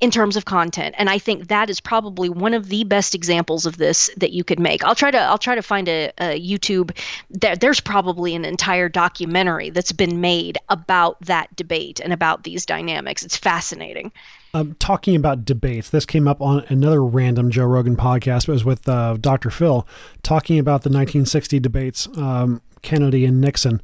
[0.00, 3.66] in terms of content and i think that is probably one of the best examples
[3.66, 6.40] of this that you could make i'll try to i'll try to find a, a
[6.40, 6.96] youtube
[7.30, 12.64] there, there's probably an entire documentary that's been made about that debate and about these
[12.64, 14.12] dynamics it's fascinating
[14.54, 18.48] um, talking about debates, this came up on another random Joe Rogan podcast.
[18.48, 19.50] It was with uh, Dr.
[19.50, 19.86] Phil
[20.22, 23.82] talking about the 1960 debates, um, Kennedy and Nixon.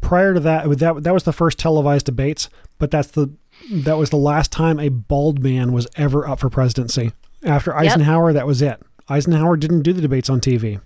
[0.00, 2.48] Prior to that, that that was the first televised debates,
[2.78, 3.30] but that's the
[3.70, 7.12] that was the last time a bald man was ever up for presidency.
[7.44, 8.80] After Eisenhower, that was it.
[9.08, 10.80] Eisenhower didn't do the debates on TV.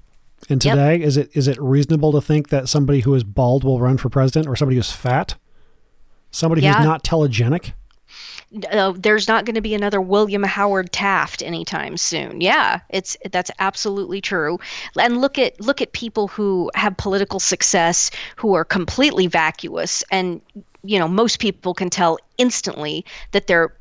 [0.49, 0.75] And Yep.
[0.75, 3.97] today, is it is it reasonable to think that somebody who is bald will run
[3.97, 5.35] for president, or somebody who's fat,
[6.31, 6.75] somebody Yeah.
[6.77, 7.73] who's not telegenic?
[8.73, 12.41] uh, there's not going to be another William Howard Taft anytime soon.
[12.41, 14.59] Yeah, it's that's absolutely true.
[14.99, 20.41] And look at look at people who have political success who are completely vacuous and
[20.85, 23.75] you know, most people can tell instantly that they're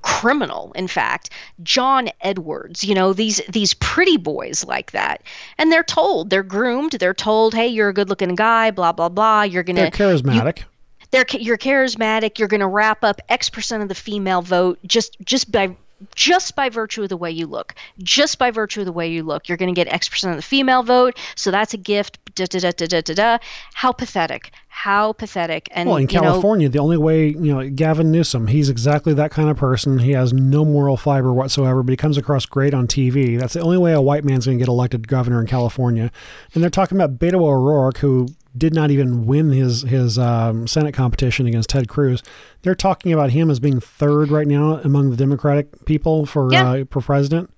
[0.00, 1.30] criminal in fact.
[1.64, 5.22] John edwards you know these these pretty boys like that.
[5.58, 9.08] And they're told they're groomed they're told hey you're a good looking guy blah blah
[9.08, 9.42] blah.
[9.42, 10.62] You're gonna They're charismatic.
[11.10, 12.38] they're you're charismatic.
[12.38, 15.76] You're going to wrap up x percent of the female vote just just by
[16.14, 19.22] just by virtue of the way you look just by virtue of the way you
[19.22, 22.18] look you're going to get x percent of the female vote so that's a gift
[22.34, 23.38] da, da, da, da, da, da, da.
[23.74, 27.68] how pathetic how pathetic and Well, in you know, California, the only way, you know,
[27.68, 29.98] Gavin Newsom, he's exactly that kind of person.
[29.98, 33.36] He has no moral fiber whatsoever, but he comes across great on TV.
[33.36, 36.12] That's the only way a white man's going to get elected governor in California.
[36.54, 38.28] And they're talking about Beto O'Rourke, who
[38.58, 42.22] did not even win his his um, Senate competition against Ted Cruz.
[42.62, 46.70] They're talking about him as being third right now among the Democratic people for Yeah.
[46.70, 47.50] uh, for president.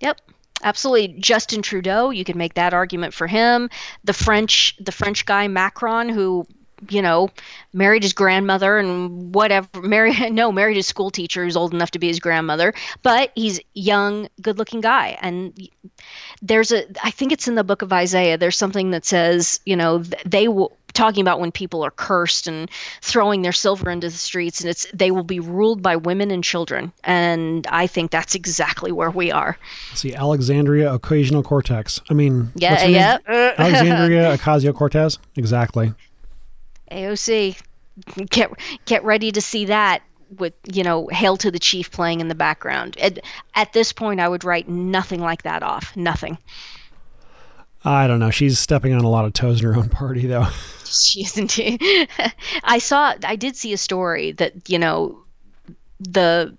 [0.00, 0.20] Yep.
[0.62, 1.08] Absolutely.
[1.20, 3.70] Justin Trudeau, you could make that argument for him.
[4.04, 6.46] The French the French guy Macron who
[6.90, 7.28] you know,
[7.72, 9.66] married his grandmother and whatever.
[9.82, 12.72] Married no, married his school teacher who's old enough to be his grandmother.
[13.02, 15.58] But he's young, good-looking guy, and
[16.42, 16.84] there's a.
[17.02, 18.38] I think it's in the book of Isaiah.
[18.38, 22.70] There's something that says, you know, they will talking about when people are cursed and
[23.02, 26.42] throwing their silver into the streets, and it's they will be ruled by women and
[26.42, 26.92] children.
[27.04, 29.58] And I think that's exactly where we are.
[29.94, 32.00] See, Alexandria Occasional Cortex.
[32.10, 33.18] I mean, Yeah, yeah.
[33.58, 35.18] Alexandria Ocasio Cortez.
[35.36, 35.92] Exactly.
[36.90, 37.60] AOC,
[38.30, 38.50] get
[38.84, 40.02] get ready to see that
[40.36, 42.96] with you know "Hail to the Chief" playing in the background.
[42.98, 43.20] At,
[43.54, 45.96] at this point, I would write nothing like that off.
[45.96, 46.38] Nothing.
[47.84, 48.30] I don't know.
[48.30, 50.48] She's stepping on a lot of toes in her own party, though.
[50.88, 51.58] She isn't.
[52.64, 53.14] I saw.
[53.24, 55.22] I did see a story that you know
[56.00, 56.56] the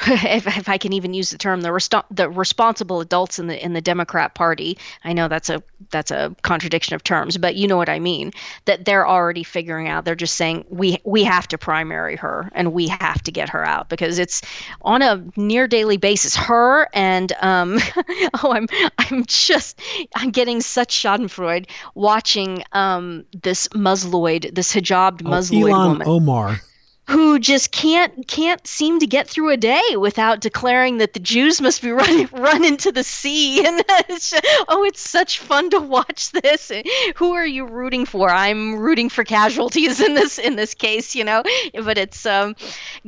[0.06, 3.64] if, if, I can even use the term, the, resto- the responsible adults in the
[3.64, 4.78] in the Democrat Party.
[5.02, 5.60] I know that's a
[5.90, 8.32] that's a contradiction of terms, but you know what I mean.
[8.66, 10.04] That they're already figuring out.
[10.04, 13.64] They're just saying we we have to primary her and we have to get her
[13.64, 14.40] out because it's
[14.82, 16.36] on a near daily basis.
[16.36, 17.78] Her and um,
[18.44, 18.68] oh, I'm
[18.98, 19.80] I'm just
[20.14, 26.06] I'm getting such Schadenfreude watching um this Musloid, this hijabbed oh, Musloid woman.
[26.06, 26.60] Omar
[27.08, 31.58] who just can't can't seem to get through a day without declaring that the Jews
[31.60, 33.48] must be run run into the sea.
[33.68, 36.70] And it's just, oh, it's such fun to watch this.
[37.16, 38.30] Who are you rooting for?
[38.30, 41.42] I'm rooting for casualties in this in this case, you know.
[41.74, 42.56] But it's um,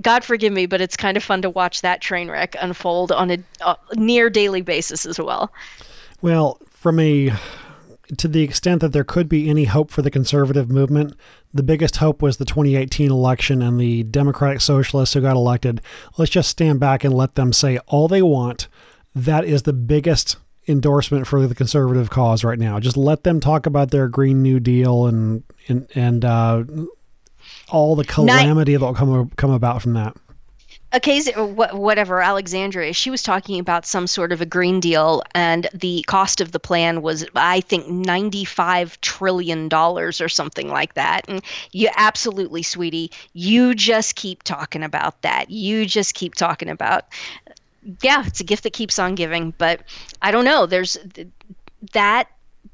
[0.01, 3.31] God forgive me, but it's kind of fun to watch that train wreck unfold on
[3.31, 5.53] a, a near daily basis as well.
[6.23, 7.33] Well, from a
[8.19, 11.15] to the extent that there could be any hope for the conservative movement,
[11.53, 15.81] the biggest hope was the 2018 election and the Democratic Socialists who got elected.
[16.17, 18.69] Let's just stand back and let them say all they want.
[19.15, 20.37] That is the biggest
[20.69, 22.79] endorsement for the conservative cause right now.
[22.79, 26.65] Just let them talk about their Green New Deal and and and uh,
[27.69, 30.17] all the calamity that will come come about from that
[30.93, 36.05] occasion whatever alexandria she was talking about some sort of a green deal and the
[36.09, 41.25] cost of the plan was i think 95 trillion dollars or something like that.
[41.29, 41.43] And
[41.73, 45.51] you absolutely sweetie you just keep talking about that.
[45.51, 47.05] You just keep talking about
[48.03, 49.83] yeah it's a gift that keeps on giving but
[50.21, 50.67] i don't know.
[50.67, 50.99] There's
[51.93, 52.29] that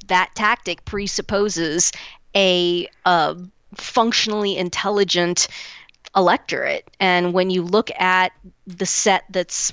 [0.09, 1.93] that tactic presupposes
[2.35, 3.35] a uh,
[3.75, 5.49] functionally intelligent
[6.17, 6.91] electorate.
[6.99, 8.33] And when you look at
[8.67, 9.73] the set that's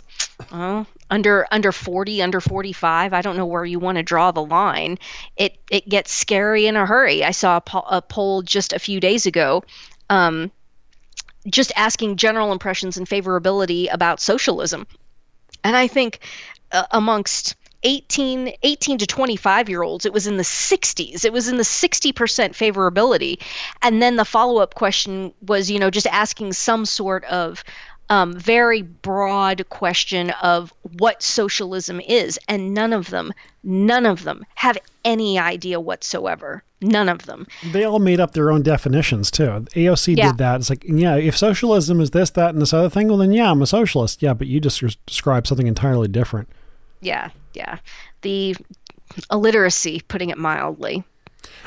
[0.51, 4.43] uh, under under 40, under 45, I don't know where you want to draw the
[4.43, 4.99] line.
[5.37, 7.23] It it gets scary in a hurry.
[7.23, 9.63] I saw a, po- a poll just a few days ago.
[10.09, 10.51] Um,
[11.47, 14.87] just asking general impressions and favorability about socialism.
[15.63, 16.19] And I think
[16.71, 21.25] uh, amongst 18, 18 to 25 year olds, it was in the 60s.
[21.25, 23.41] It was in the 60% favorability.
[23.81, 27.63] And then the follow up question was, you know, just asking some sort of
[28.09, 32.39] um, very broad question of what socialism is.
[32.47, 33.33] And none of them,
[33.63, 36.63] none of them have any idea whatsoever.
[36.81, 37.47] None of them.
[37.71, 39.65] They all made up their own definitions too.
[39.73, 40.27] AOC yeah.
[40.27, 40.59] did that.
[40.59, 43.49] It's like, yeah, if socialism is this, that, and this other thing, well, then yeah,
[43.49, 44.21] I'm a socialist.
[44.21, 46.49] Yeah, but you just described something entirely different.
[46.99, 47.79] Yeah, yeah.
[48.21, 48.55] The
[49.31, 51.03] illiteracy, putting it mildly.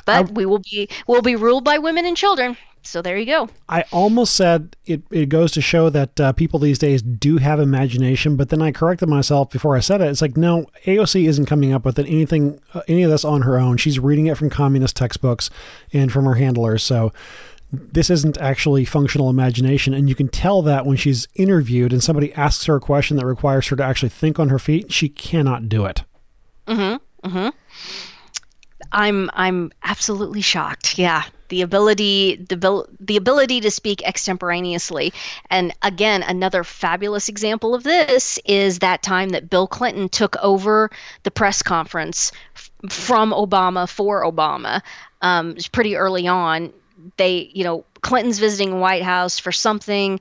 [0.04, 2.56] But I, we will be will be ruled by women and children.
[2.86, 3.48] So there you go.
[3.68, 7.58] I almost said it, it goes to show that uh, people these days do have
[7.58, 10.08] imagination, but then I corrected myself before I said it.
[10.08, 13.58] It's like, no, AOC isn't coming up with anything, uh, any of this on her
[13.58, 13.76] own.
[13.76, 15.50] She's reading it from communist textbooks
[15.92, 16.84] and from her handlers.
[16.84, 17.12] So
[17.72, 19.93] this isn't actually functional imagination.
[19.94, 23.26] And you can tell that when she's interviewed and somebody asks her a question that
[23.26, 26.05] requires her to actually think on her feet, she cannot do it.
[26.66, 27.28] Mm-hmm.
[27.28, 27.48] Mm-hmm.
[28.93, 30.98] I'm I'm absolutely shocked.
[30.98, 35.12] Yeah, the ability the the ability to speak extemporaneously.
[35.51, 40.90] And again, another fabulous example of this is that time that Bill Clinton took over
[41.24, 44.82] the press conference f- from Obama for Obama.
[45.22, 46.72] Um, it was pretty early on
[47.16, 50.20] they, you know, Clinton's visiting White House for something,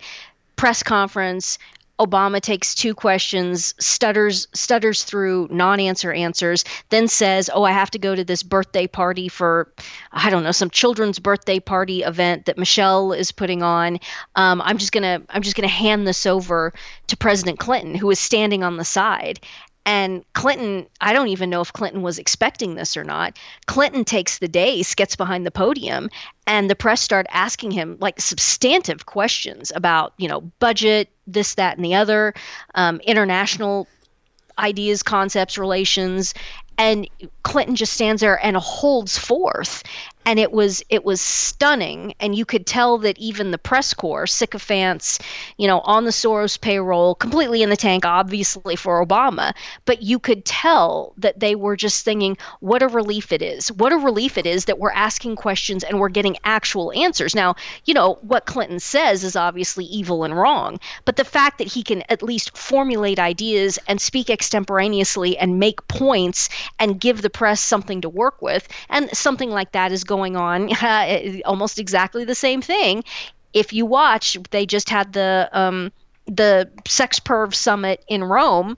[0.55, 1.57] press conference.
[1.97, 7.99] Obama takes two questions, stutters stutters through non-answer answers, then says, "Oh, I have to
[7.99, 9.71] go to this birthday party for,
[10.11, 13.99] I don't know, some children's birthday party event that Michelle is putting on.
[14.35, 16.73] Um, I'm just gonna I'm just gonna hand this over
[17.07, 19.39] to President Clinton, who is standing on the side."
[19.85, 23.37] And Clinton, I don't even know if Clinton was expecting this or not.
[23.67, 26.09] Clinton takes the days, gets behind the podium,
[26.47, 31.77] and the press start asking him like substantive questions about, you know, budget, this, that,
[31.77, 32.33] and the other,
[32.73, 33.87] um, international
[34.57, 36.33] ideas, concepts, relations.
[36.77, 37.07] And
[37.43, 39.83] Clinton just stands there and holds forth
[40.25, 42.13] and it was it was stunning.
[42.19, 45.19] And you could tell that even the press corps sycophants
[45.57, 49.53] you know on the soros payroll completely in the tank obviously for obama.
[49.85, 53.71] But you could tell that they were just thinking what a relief it is.
[53.71, 57.35] What a relief it is that we're asking questions and we're getting actual answers.
[57.35, 61.67] Now you know what clinton says is obviously evil and wrong but the fact that
[61.67, 66.49] he can at least formulate ideas and speak extemporaneously and make points
[66.79, 70.35] and give the press something to work with and something like that is going going
[70.35, 70.69] on,
[71.45, 73.03] almost exactly the same thing.
[73.53, 75.91] If you watch, they just had the um,
[76.25, 78.77] the Sex Perv Summit in Rome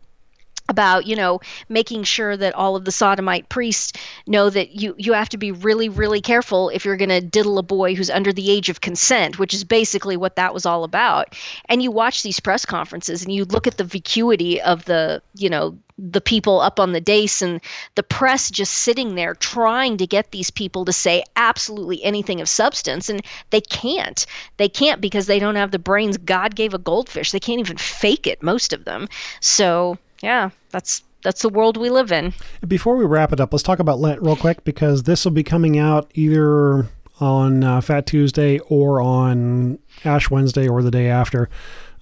[0.70, 1.40] about you know
[1.70, 3.94] making sure that all of the sodomite priests
[4.28, 7.58] know that you you have to be really really careful if you're going to diddle
[7.58, 10.84] a boy who's under the age of consent which is basically what that was all
[10.84, 11.36] about.
[11.66, 15.50] And you watch these press conferences and you look at the vacuity of the you
[15.50, 17.60] know the people up on the dais and
[17.96, 22.48] the press just sitting there trying to get these people to say absolutely anything of
[22.48, 23.10] substance.
[23.10, 24.26] And they can't.
[24.58, 26.18] They can't because they don't have the brains.
[26.18, 27.32] God gave a goldfish.
[27.32, 29.08] They can't even fake it most of them.
[29.42, 32.34] So yeah, that's that's the world we live in.
[32.68, 35.44] Before we wrap it up, let's talk about Lent real quick because this will be
[35.44, 36.88] coming out either
[37.20, 41.50] on uh, Fat Tuesday or on Ash Wednesday or the day after.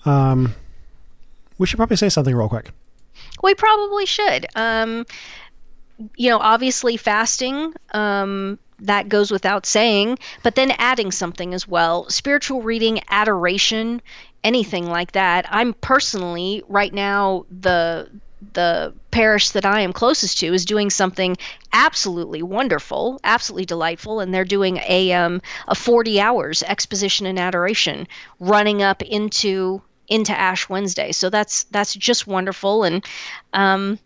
[0.04, 0.56] Um,
[1.58, 2.72] we should probably say something real quick.
[3.42, 4.46] We probably should.
[4.56, 5.06] Um,
[6.18, 7.74] you know, obviously fasting.
[7.94, 12.10] Um, that goes without saying, but then adding something as well.
[12.10, 14.02] Spiritual reading, adoration,
[14.44, 15.46] anything like that.
[15.50, 18.10] I'm personally right now the
[18.54, 21.38] the parish that I am closest to is doing something
[21.74, 28.08] absolutely wonderful, absolutely delightful, and they're doing a um, a 40 hours exposition and adoration
[28.40, 31.12] running up into into Ash Wednesday.
[31.12, 33.06] So that's that's just wonderful, and
[33.54, 34.00] um,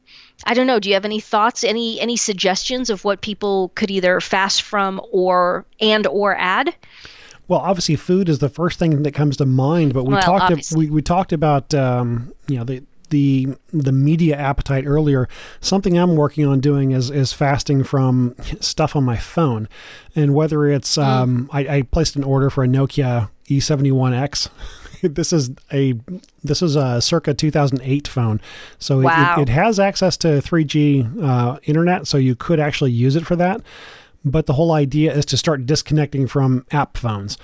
[0.46, 0.80] I don't know.
[0.80, 5.02] Do you have any thoughts, any any suggestions of what people could either fast from
[5.12, 6.74] or and or add?
[7.48, 9.94] Well, obviously, food is the first thing that comes to mind.
[9.94, 14.36] But we well, talked we, we talked about um, you know the the the media
[14.36, 15.28] appetite earlier.
[15.62, 19.68] Something I'm working on doing is is fasting from stuff on my phone,
[20.16, 21.04] and whether it's mm.
[21.04, 24.50] um, I, I placed an order for a Nokia E71X.
[25.02, 25.94] this is a
[26.44, 28.42] this is a circa 2008 phone,
[28.78, 29.36] so wow.
[29.38, 33.36] it, it, has access to 3G uh, internet, so you could actually use it for
[33.36, 33.62] that
[34.26, 37.38] but the whole idea is to start disconnecting from app phones.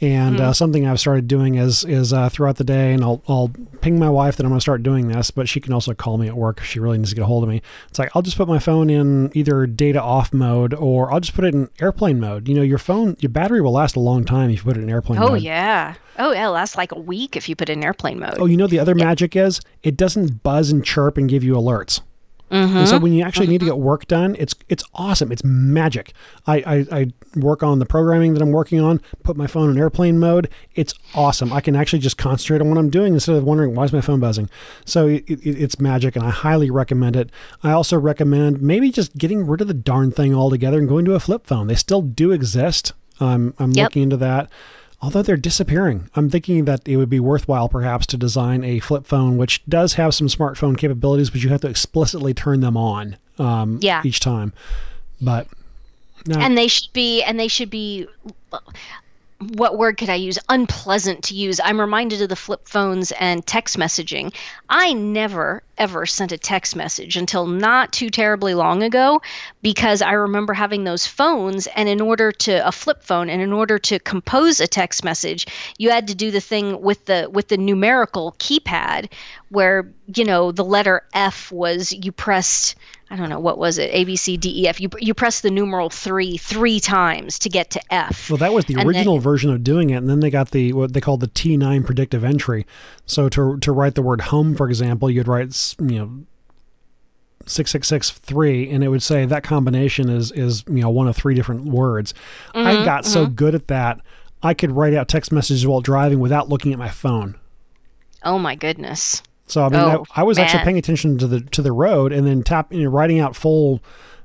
[0.00, 0.44] And mm-hmm.
[0.46, 3.98] uh, something I've started doing is is uh, throughout the day, and I'll I'll ping
[3.98, 6.26] my wife that I'm going to start doing this, but she can also call me
[6.26, 7.62] at work if she really needs to get a hold of me.
[7.88, 11.34] It's like I'll just put my phone in either data off mode, or I'll just
[11.34, 12.48] put it in airplane mode.
[12.48, 14.82] You know, your phone, your battery will last a long time if you put it
[14.82, 15.30] in airplane oh, mode.
[15.30, 18.34] Oh yeah, oh yeah, lasts like a week if you put it in airplane mode.
[18.38, 19.04] Oh, you know the other yeah.
[19.04, 22.00] magic is it doesn't buzz and chirp and give you alerts.
[22.50, 22.76] Mm-hmm.
[22.76, 23.74] And so when you actually need to mm-hmm.
[23.74, 25.32] get work done, it's it's awesome.
[25.32, 26.12] It's magic.
[26.46, 27.06] I, I, I
[27.36, 30.48] work on the programming that I'm working on, put my phone in airplane mode.
[30.74, 31.52] It's awesome.
[31.52, 34.00] I can actually just concentrate on what I'm doing instead of wondering why is my
[34.00, 34.50] phone buzzing.
[34.84, 37.30] So it, it, it's magic, and I highly recommend it.
[37.62, 41.14] I also recommend maybe just getting rid of the darn thing altogether and going to
[41.14, 41.66] a flip phone.
[41.66, 42.92] They still do exist.
[43.20, 43.86] Um, I'm yep.
[43.86, 44.50] looking into that
[45.04, 46.08] although they're disappearing.
[46.14, 49.94] I'm thinking that it would be worthwhile perhaps to design a flip phone which does
[49.94, 54.00] have some smartphone capabilities, but you have to explicitly turn them on um, yeah.
[54.02, 54.54] each time.
[55.20, 55.46] But
[56.26, 56.38] no.
[56.38, 58.08] and they should be and they should be
[59.40, 60.38] what word could I use?
[60.48, 61.60] Unpleasant to use.
[61.62, 64.32] I'm reminded of the flip phones and text messaging.
[64.68, 69.20] I never, ever sent a text message until not too terribly long ago
[69.60, 71.66] because I remember having those phones.
[71.66, 75.46] And in order to, a flip phone, and in order to compose a text message,
[75.78, 79.10] you had to do the thing with the, with the numerical keypad
[79.48, 82.76] where, you know, the letter F was you pressed
[83.10, 84.80] I don't know what was it A B C D E F.
[84.80, 88.30] You you press the numeral three three times to get to F.
[88.30, 90.72] Well, that was the original then, version of doing it, and then they got the
[90.72, 92.66] what they called the T nine predictive entry.
[93.06, 96.24] So to to write the word home, for example, you'd write you know
[97.46, 101.06] six six six three, and it would say that combination is is you know one
[101.06, 102.14] of three different words.
[102.54, 103.12] Mm-hmm, I got mm-hmm.
[103.12, 104.00] so good at that,
[104.42, 107.36] I could write out text messages while driving without looking at my phone.
[108.22, 109.22] Oh my goodness.
[109.54, 110.46] So I mean, oh, I, I, was man.
[110.46, 113.36] actually paying attention to the to the road and then tap, you know, writing out
[113.36, 113.80] full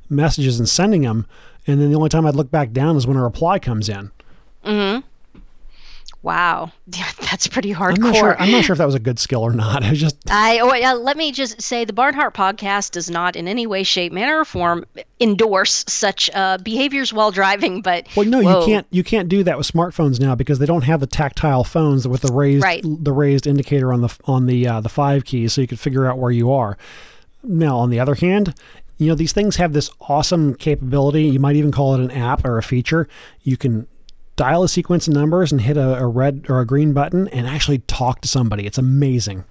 [0.10, 1.28] messages and sending them.
[1.68, 4.10] And then the only time I'd look back down is when a reply comes in.
[4.66, 5.08] Mm-hmm.
[6.22, 7.96] Wow, that's pretty hardcore.
[7.96, 9.84] I'm not, sure, I'm not sure if that was a good skill or not.
[9.86, 13.48] I just I oh, yeah, let me just say the Barnhart podcast does not in
[13.48, 14.86] any way, shape, manner, or form
[15.22, 17.82] endorse such uh, behaviors while driving.
[17.82, 18.60] But well, no, whoa.
[18.60, 21.64] you can't you can't do that with smartphones now because they don't have the tactile
[21.64, 22.84] phones with the raised right.
[22.84, 26.06] the raised indicator on the on the uh, the five keys, so you could figure
[26.06, 26.78] out where you are.
[27.44, 28.54] Now, on the other hand,
[28.98, 31.24] you know these things have this awesome capability.
[31.24, 33.08] You might even call it an app or a feature.
[33.42, 33.88] You can
[34.40, 37.46] dial a sequence of numbers and hit a, a red or a green button and
[37.46, 38.66] actually talk to somebody.
[38.66, 39.44] It's amazing.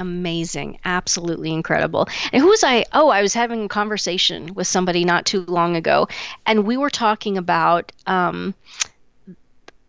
[0.00, 0.80] Amazing.
[0.84, 2.08] Absolutely incredible.
[2.32, 2.84] And who was i?
[2.92, 6.08] Oh i was having a conversation with somebody not too long ago
[6.46, 8.56] and we were talking about um,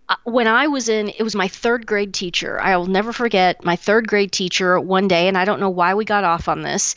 [0.10, 2.62] uh, when i was in it was my third grade teacher.
[2.62, 5.96] I will never forget my third grade teacher one day and i don't know why
[5.96, 6.94] we got off on this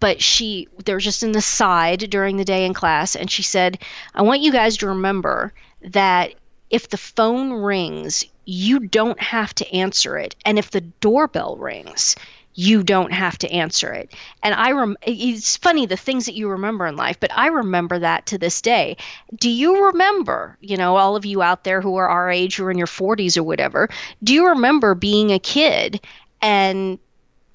[0.00, 3.44] but she there was just in the side during the day in class and she
[3.44, 3.78] said
[4.16, 6.34] i want you guys to remember that
[6.70, 10.34] if the phone rings, you don't have to answer it.
[10.44, 12.16] And if the doorbell rings,
[12.54, 14.12] you don't have to answer it.
[14.42, 18.00] And I rem- it's funny the things that you remember in life, but I remember
[18.00, 18.96] that to this day.
[19.36, 22.70] Do you remember, you know, all of you out there who are our age or
[22.70, 23.88] in your 40s or whatever,
[24.24, 26.00] do you remember being a kid
[26.42, 26.98] and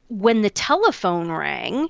[0.07, 1.89] when the telephone rang,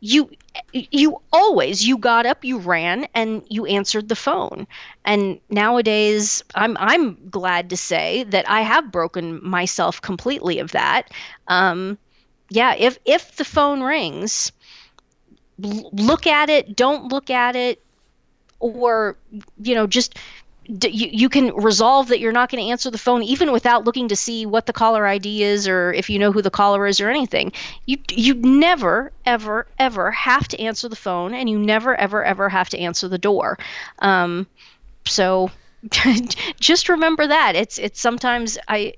[0.00, 0.30] you
[0.72, 4.66] you always you got up you ran and you answered the phone.
[5.04, 11.10] And nowadays i'm i'm glad to say that i have broken myself completely of that.
[11.48, 11.98] Um,
[12.50, 14.52] yeah if if the phone rings
[15.58, 17.82] look at it don't look at it
[18.60, 19.16] or
[19.62, 20.18] you know just
[20.68, 24.08] you, you can resolve that you're not going to answer the phone even without looking
[24.08, 27.00] to see what the caller ID is or if you know who the caller is
[27.00, 27.52] or anything.
[27.86, 32.48] You you never ever ever have to answer the phone and you never ever ever
[32.48, 33.58] have to answer the door.
[34.00, 34.46] Um,
[35.04, 35.50] so
[36.60, 38.94] just remember that it's it's sometimes I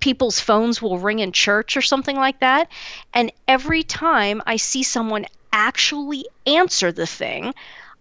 [0.00, 2.70] people's phones will ring in church or something like that
[3.14, 7.54] and every time I see someone actually answer the thing,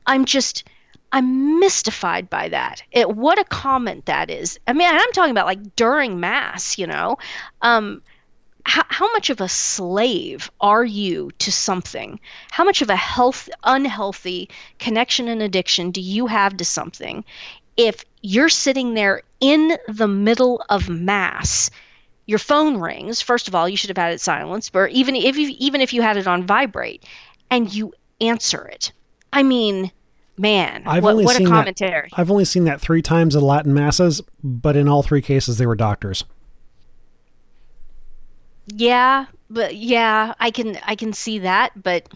[0.05, 0.65] I'm just
[1.11, 2.83] I'm mystified by that.
[2.91, 4.59] It, what a comment that is.
[4.67, 7.17] I mean, I'm talking about like during mass, you know.
[7.61, 8.01] Um,
[8.65, 12.19] how, how much of a slave are you to something?
[12.51, 14.49] How much of a health unhealthy
[14.79, 17.23] connection and addiction do you have to something?
[17.77, 21.69] If you're sitting there in the middle of mass,
[22.25, 23.21] your phone rings.
[23.21, 25.93] First of all, you should have had it silenced, or even if you, even if
[25.93, 27.03] you had it on vibrate,
[27.51, 28.91] and you answer it.
[29.31, 29.91] I mean,
[30.37, 32.09] man, I've what, only what seen a commentary.
[32.09, 35.57] That, I've only seen that three times in Latin masses, but in all three cases,
[35.57, 36.23] they were doctors.
[38.67, 42.09] Yeah, but yeah, I can I can see that, but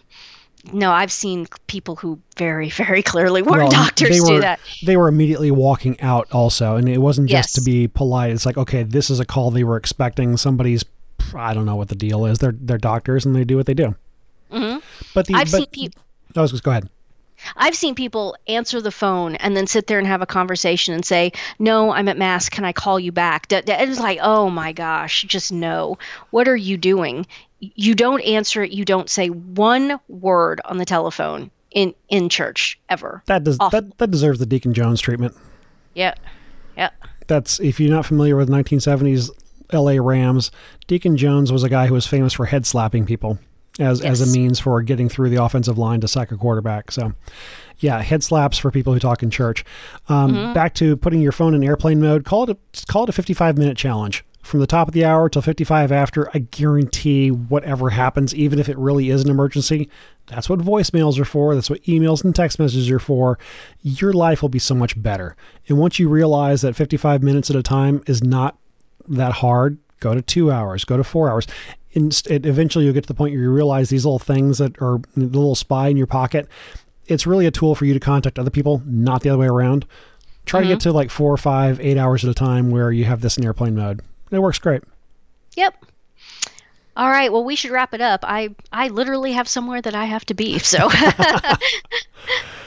[0.74, 4.60] no, I've seen people who very very clearly were well, doctors were, do that.
[4.84, 7.54] They were immediately walking out also, and it wasn't just yes.
[7.54, 8.32] to be polite.
[8.32, 10.38] It's like, okay, this is a call they were expecting.
[10.38, 10.84] Somebody's
[11.36, 12.40] I don't know what the deal is.
[12.40, 13.96] They're they're doctors and they do what they do.
[14.52, 14.80] Mm-hmm.
[15.14, 16.02] But the I've but, seen people.
[16.36, 16.90] I was just go ahead.
[17.56, 21.06] I've seen people answer the phone and then sit there and have a conversation and
[21.06, 22.50] say, "No, I'm at mass.
[22.50, 25.98] Can I call you back?" It's like, "Oh my gosh, just no.
[26.32, 27.26] What are you doing?
[27.60, 28.72] You don't answer it.
[28.72, 33.98] You don't say one word on the telephone in in church ever." That does that
[33.98, 35.36] that deserves the Deacon Jones treatment.
[35.94, 36.16] Yeah,
[36.78, 36.90] yeah.
[37.28, 39.30] That's if you're not familiar with 1970s
[39.72, 40.00] L.A.
[40.00, 40.52] Rams,
[40.88, 43.38] Deacon Jones was a guy who was famous for head slapping people
[43.80, 44.22] as yes.
[44.22, 46.92] as a means for getting through the offensive line to sack a quarterback.
[46.92, 47.14] So,
[47.80, 49.64] yeah, head slaps for people who talk in church.
[50.08, 50.54] Um, mm-hmm.
[50.54, 52.26] Back to putting your phone in airplane mode.
[52.26, 54.26] Call it a call it a 55 minute challenge.
[54.42, 58.68] From the top of the hour till 55 after, I guarantee whatever happens, even if
[58.68, 59.90] it really is an emergency,
[60.26, 61.54] that's what voicemails are for.
[61.54, 63.38] That's what emails and text messages are for.
[63.84, 65.36] Your life will be so much better.
[65.68, 68.58] And once you realize that 55 minutes at a time is not
[69.08, 71.46] that hard, go to two hours, go to four hours
[71.92, 75.00] it, eventually you'll get to the point where you realize these little things that are
[75.16, 76.48] the little spy in your pocket.
[77.08, 79.86] It's really a tool for you to contact other people, not the other way around.
[80.46, 80.70] Try mm-hmm.
[80.70, 83.38] to get to like four, five, eight hours at a time where you have this
[83.38, 84.02] in airplane mode.
[84.32, 84.84] It works great.
[85.56, 85.86] Yep.
[86.96, 87.32] All right.
[87.32, 88.22] Well, we should wrap it up.
[88.24, 90.60] I I literally have somewhere that I have to be.
[90.60, 90.90] So.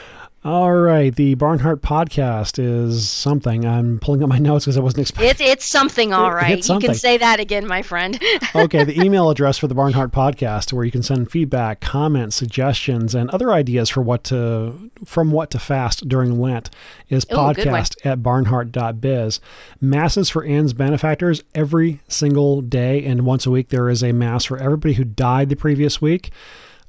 [0.45, 3.65] All right, the Barnhardt podcast is something.
[3.65, 5.29] I'm pulling up my notes because I wasn't expecting.
[5.29, 6.57] It's it's something, all right.
[6.57, 6.81] It's something.
[6.81, 8.21] You can say that again, my friend.
[8.55, 13.15] okay, the email address for the Barnhardt podcast, where you can send feedback, comments, suggestions,
[13.15, 16.69] and other ideas for what to from what to fast during Lent,
[17.07, 19.39] is Ooh, podcast at barnhardt.biz.
[19.79, 24.43] Masses for Ann's benefactors every single day, and once a week there is a mass
[24.43, 26.31] for everybody who died the previous week.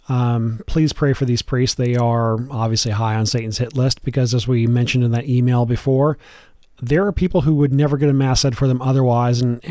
[0.09, 1.75] Um, please pray for these priests.
[1.75, 5.67] They are obviously high on Satan's hit list because, as we mentioned in that email
[5.67, 6.19] before,
[6.81, 9.63] there are people who would never get a mass said for them otherwise, and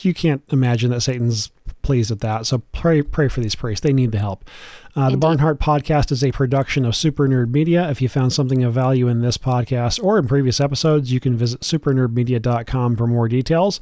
[0.00, 1.50] you can't imagine that Satan's
[1.82, 2.46] pleased with that.
[2.46, 3.82] So pray pray for these priests.
[3.82, 4.48] They need the help.
[4.94, 7.88] Uh, the Barnhardt podcast is a production of Super Nerd Media.
[7.90, 11.36] If you found something of value in this podcast or in previous episodes, you can
[11.36, 13.80] visit supernerdmedia.com for more details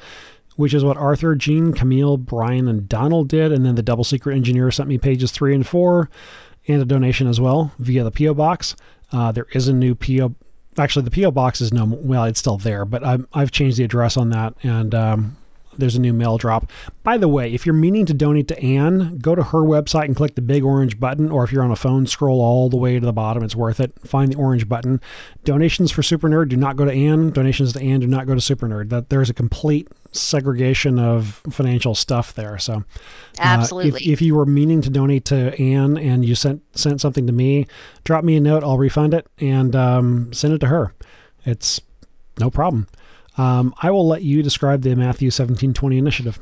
[0.61, 3.51] which is what Arthur, Gene, Camille, Brian, and Donald did.
[3.51, 6.11] And then the double secret engineer sent me pages three and four
[6.69, 8.35] and a donation as well via the P.O.
[8.35, 8.77] box.
[9.11, 10.35] Uh, there is a new P.O.
[10.77, 11.31] Actually, the P.O.
[11.31, 14.53] box is no, well, it's still there, but I've, I've changed the address on that.
[14.63, 15.39] And um,
[15.79, 16.71] there's a new mail drop.
[17.05, 20.15] By the way, if you're meaning to donate to Ann, go to her website and
[20.15, 23.01] click the big orange button, or if you're on a phone, scroll all the way
[23.01, 23.43] to the bottom.
[23.43, 23.93] It's worth it.
[24.07, 25.01] Find the orange button.
[25.43, 27.31] Donations for Super Nerd do not go to Ann.
[27.31, 28.91] Donations to Ann do not go to Super Nerd.
[28.91, 32.59] That there's a complete segregation of financial stuff there.
[32.59, 32.83] So, uh,
[33.39, 34.03] absolutely.
[34.07, 37.33] If, if, you were meaning to donate to Ann and you sent sent something to
[37.33, 37.67] me,
[38.05, 38.65] drop me a note.
[38.65, 40.95] I'll refund it and um, send it to her.
[41.45, 41.81] It's
[42.39, 42.89] no problem.
[43.39, 46.39] Um, I will let you describe the Matthew 1720 initiative.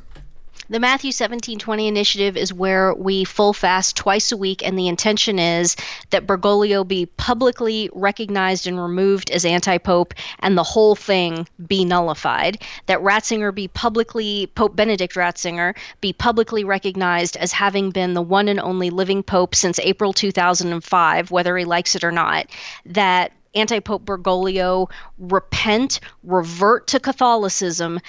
[0.71, 5.39] The Matthew 1720 initiative is where we full fast twice a week, and the intention
[5.39, 5.77] is
[6.11, 11.87] that Bergoglio be publicly recognized and removed as anti pope, and the whole thing be
[11.87, 12.63] nullified.
[12.85, 18.47] That Ratzinger be publicly, Pope Benedict Ratzinger, be publicly recognized as having been the one
[18.47, 22.47] and only living pope since April 2005, whether he likes it or not.
[22.85, 28.01] That anti Pope Bergoglio repent, revert to Catholicism,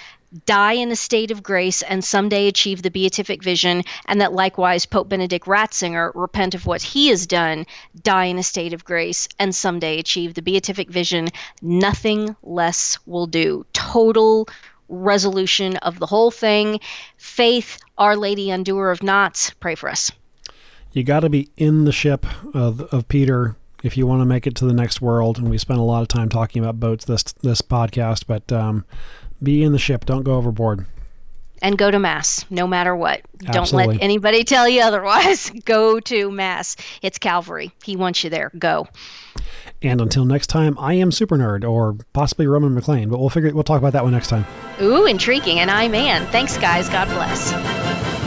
[0.45, 4.85] die in a state of grace and someday achieve the beatific vision, and that likewise
[4.85, 7.65] Pope Benedict Ratzinger repent of what he has done,
[8.03, 11.29] die in a state of grace, and someday achieve the beatific vision.
[11.61, 13.65] Nothing less will do.
[13.73, 14.47] Total
[14.87, 16.79] resolution of the whole thing.
[17.17, 20.11] Faith, Our Lady, undoer of knots, pray for us.
[20.91, 22.25] You got to be in the ship
[22.55, 25.37] of, of Peter if you want to make it to the next world.
[25.37, 28.85] And we spent a lot of time talking about boats this this podcast, but um,
[29.41, 30.05] be in the ship.
[30.05, 30.85] Don't go overboard.
[31.61, 33.21] And go to Mass, no matter what.
[33.45, 33.51] Absolutely.
[33.51, 35.49] Don't let anybody tell you otherwise.
[35.65, 36.77] go to Mass.
[37.01, 37.73] It's Calvary.
[37.83, 38.51] He wants you there.
[38.57, 38.87] Go.
[39.81, 43.53] And until next time, I am Super Nerd, or possibly Roman McLean, but we'll figure
[43.53, 44.45] we'll talk about that one next time.
[44.81, 45.59] Ooh, intriguing.
[45.59, 46.25] And I'm Ann.
[46.27, 46.89] Thanks, guys.
[46.89, 48.18] God bless.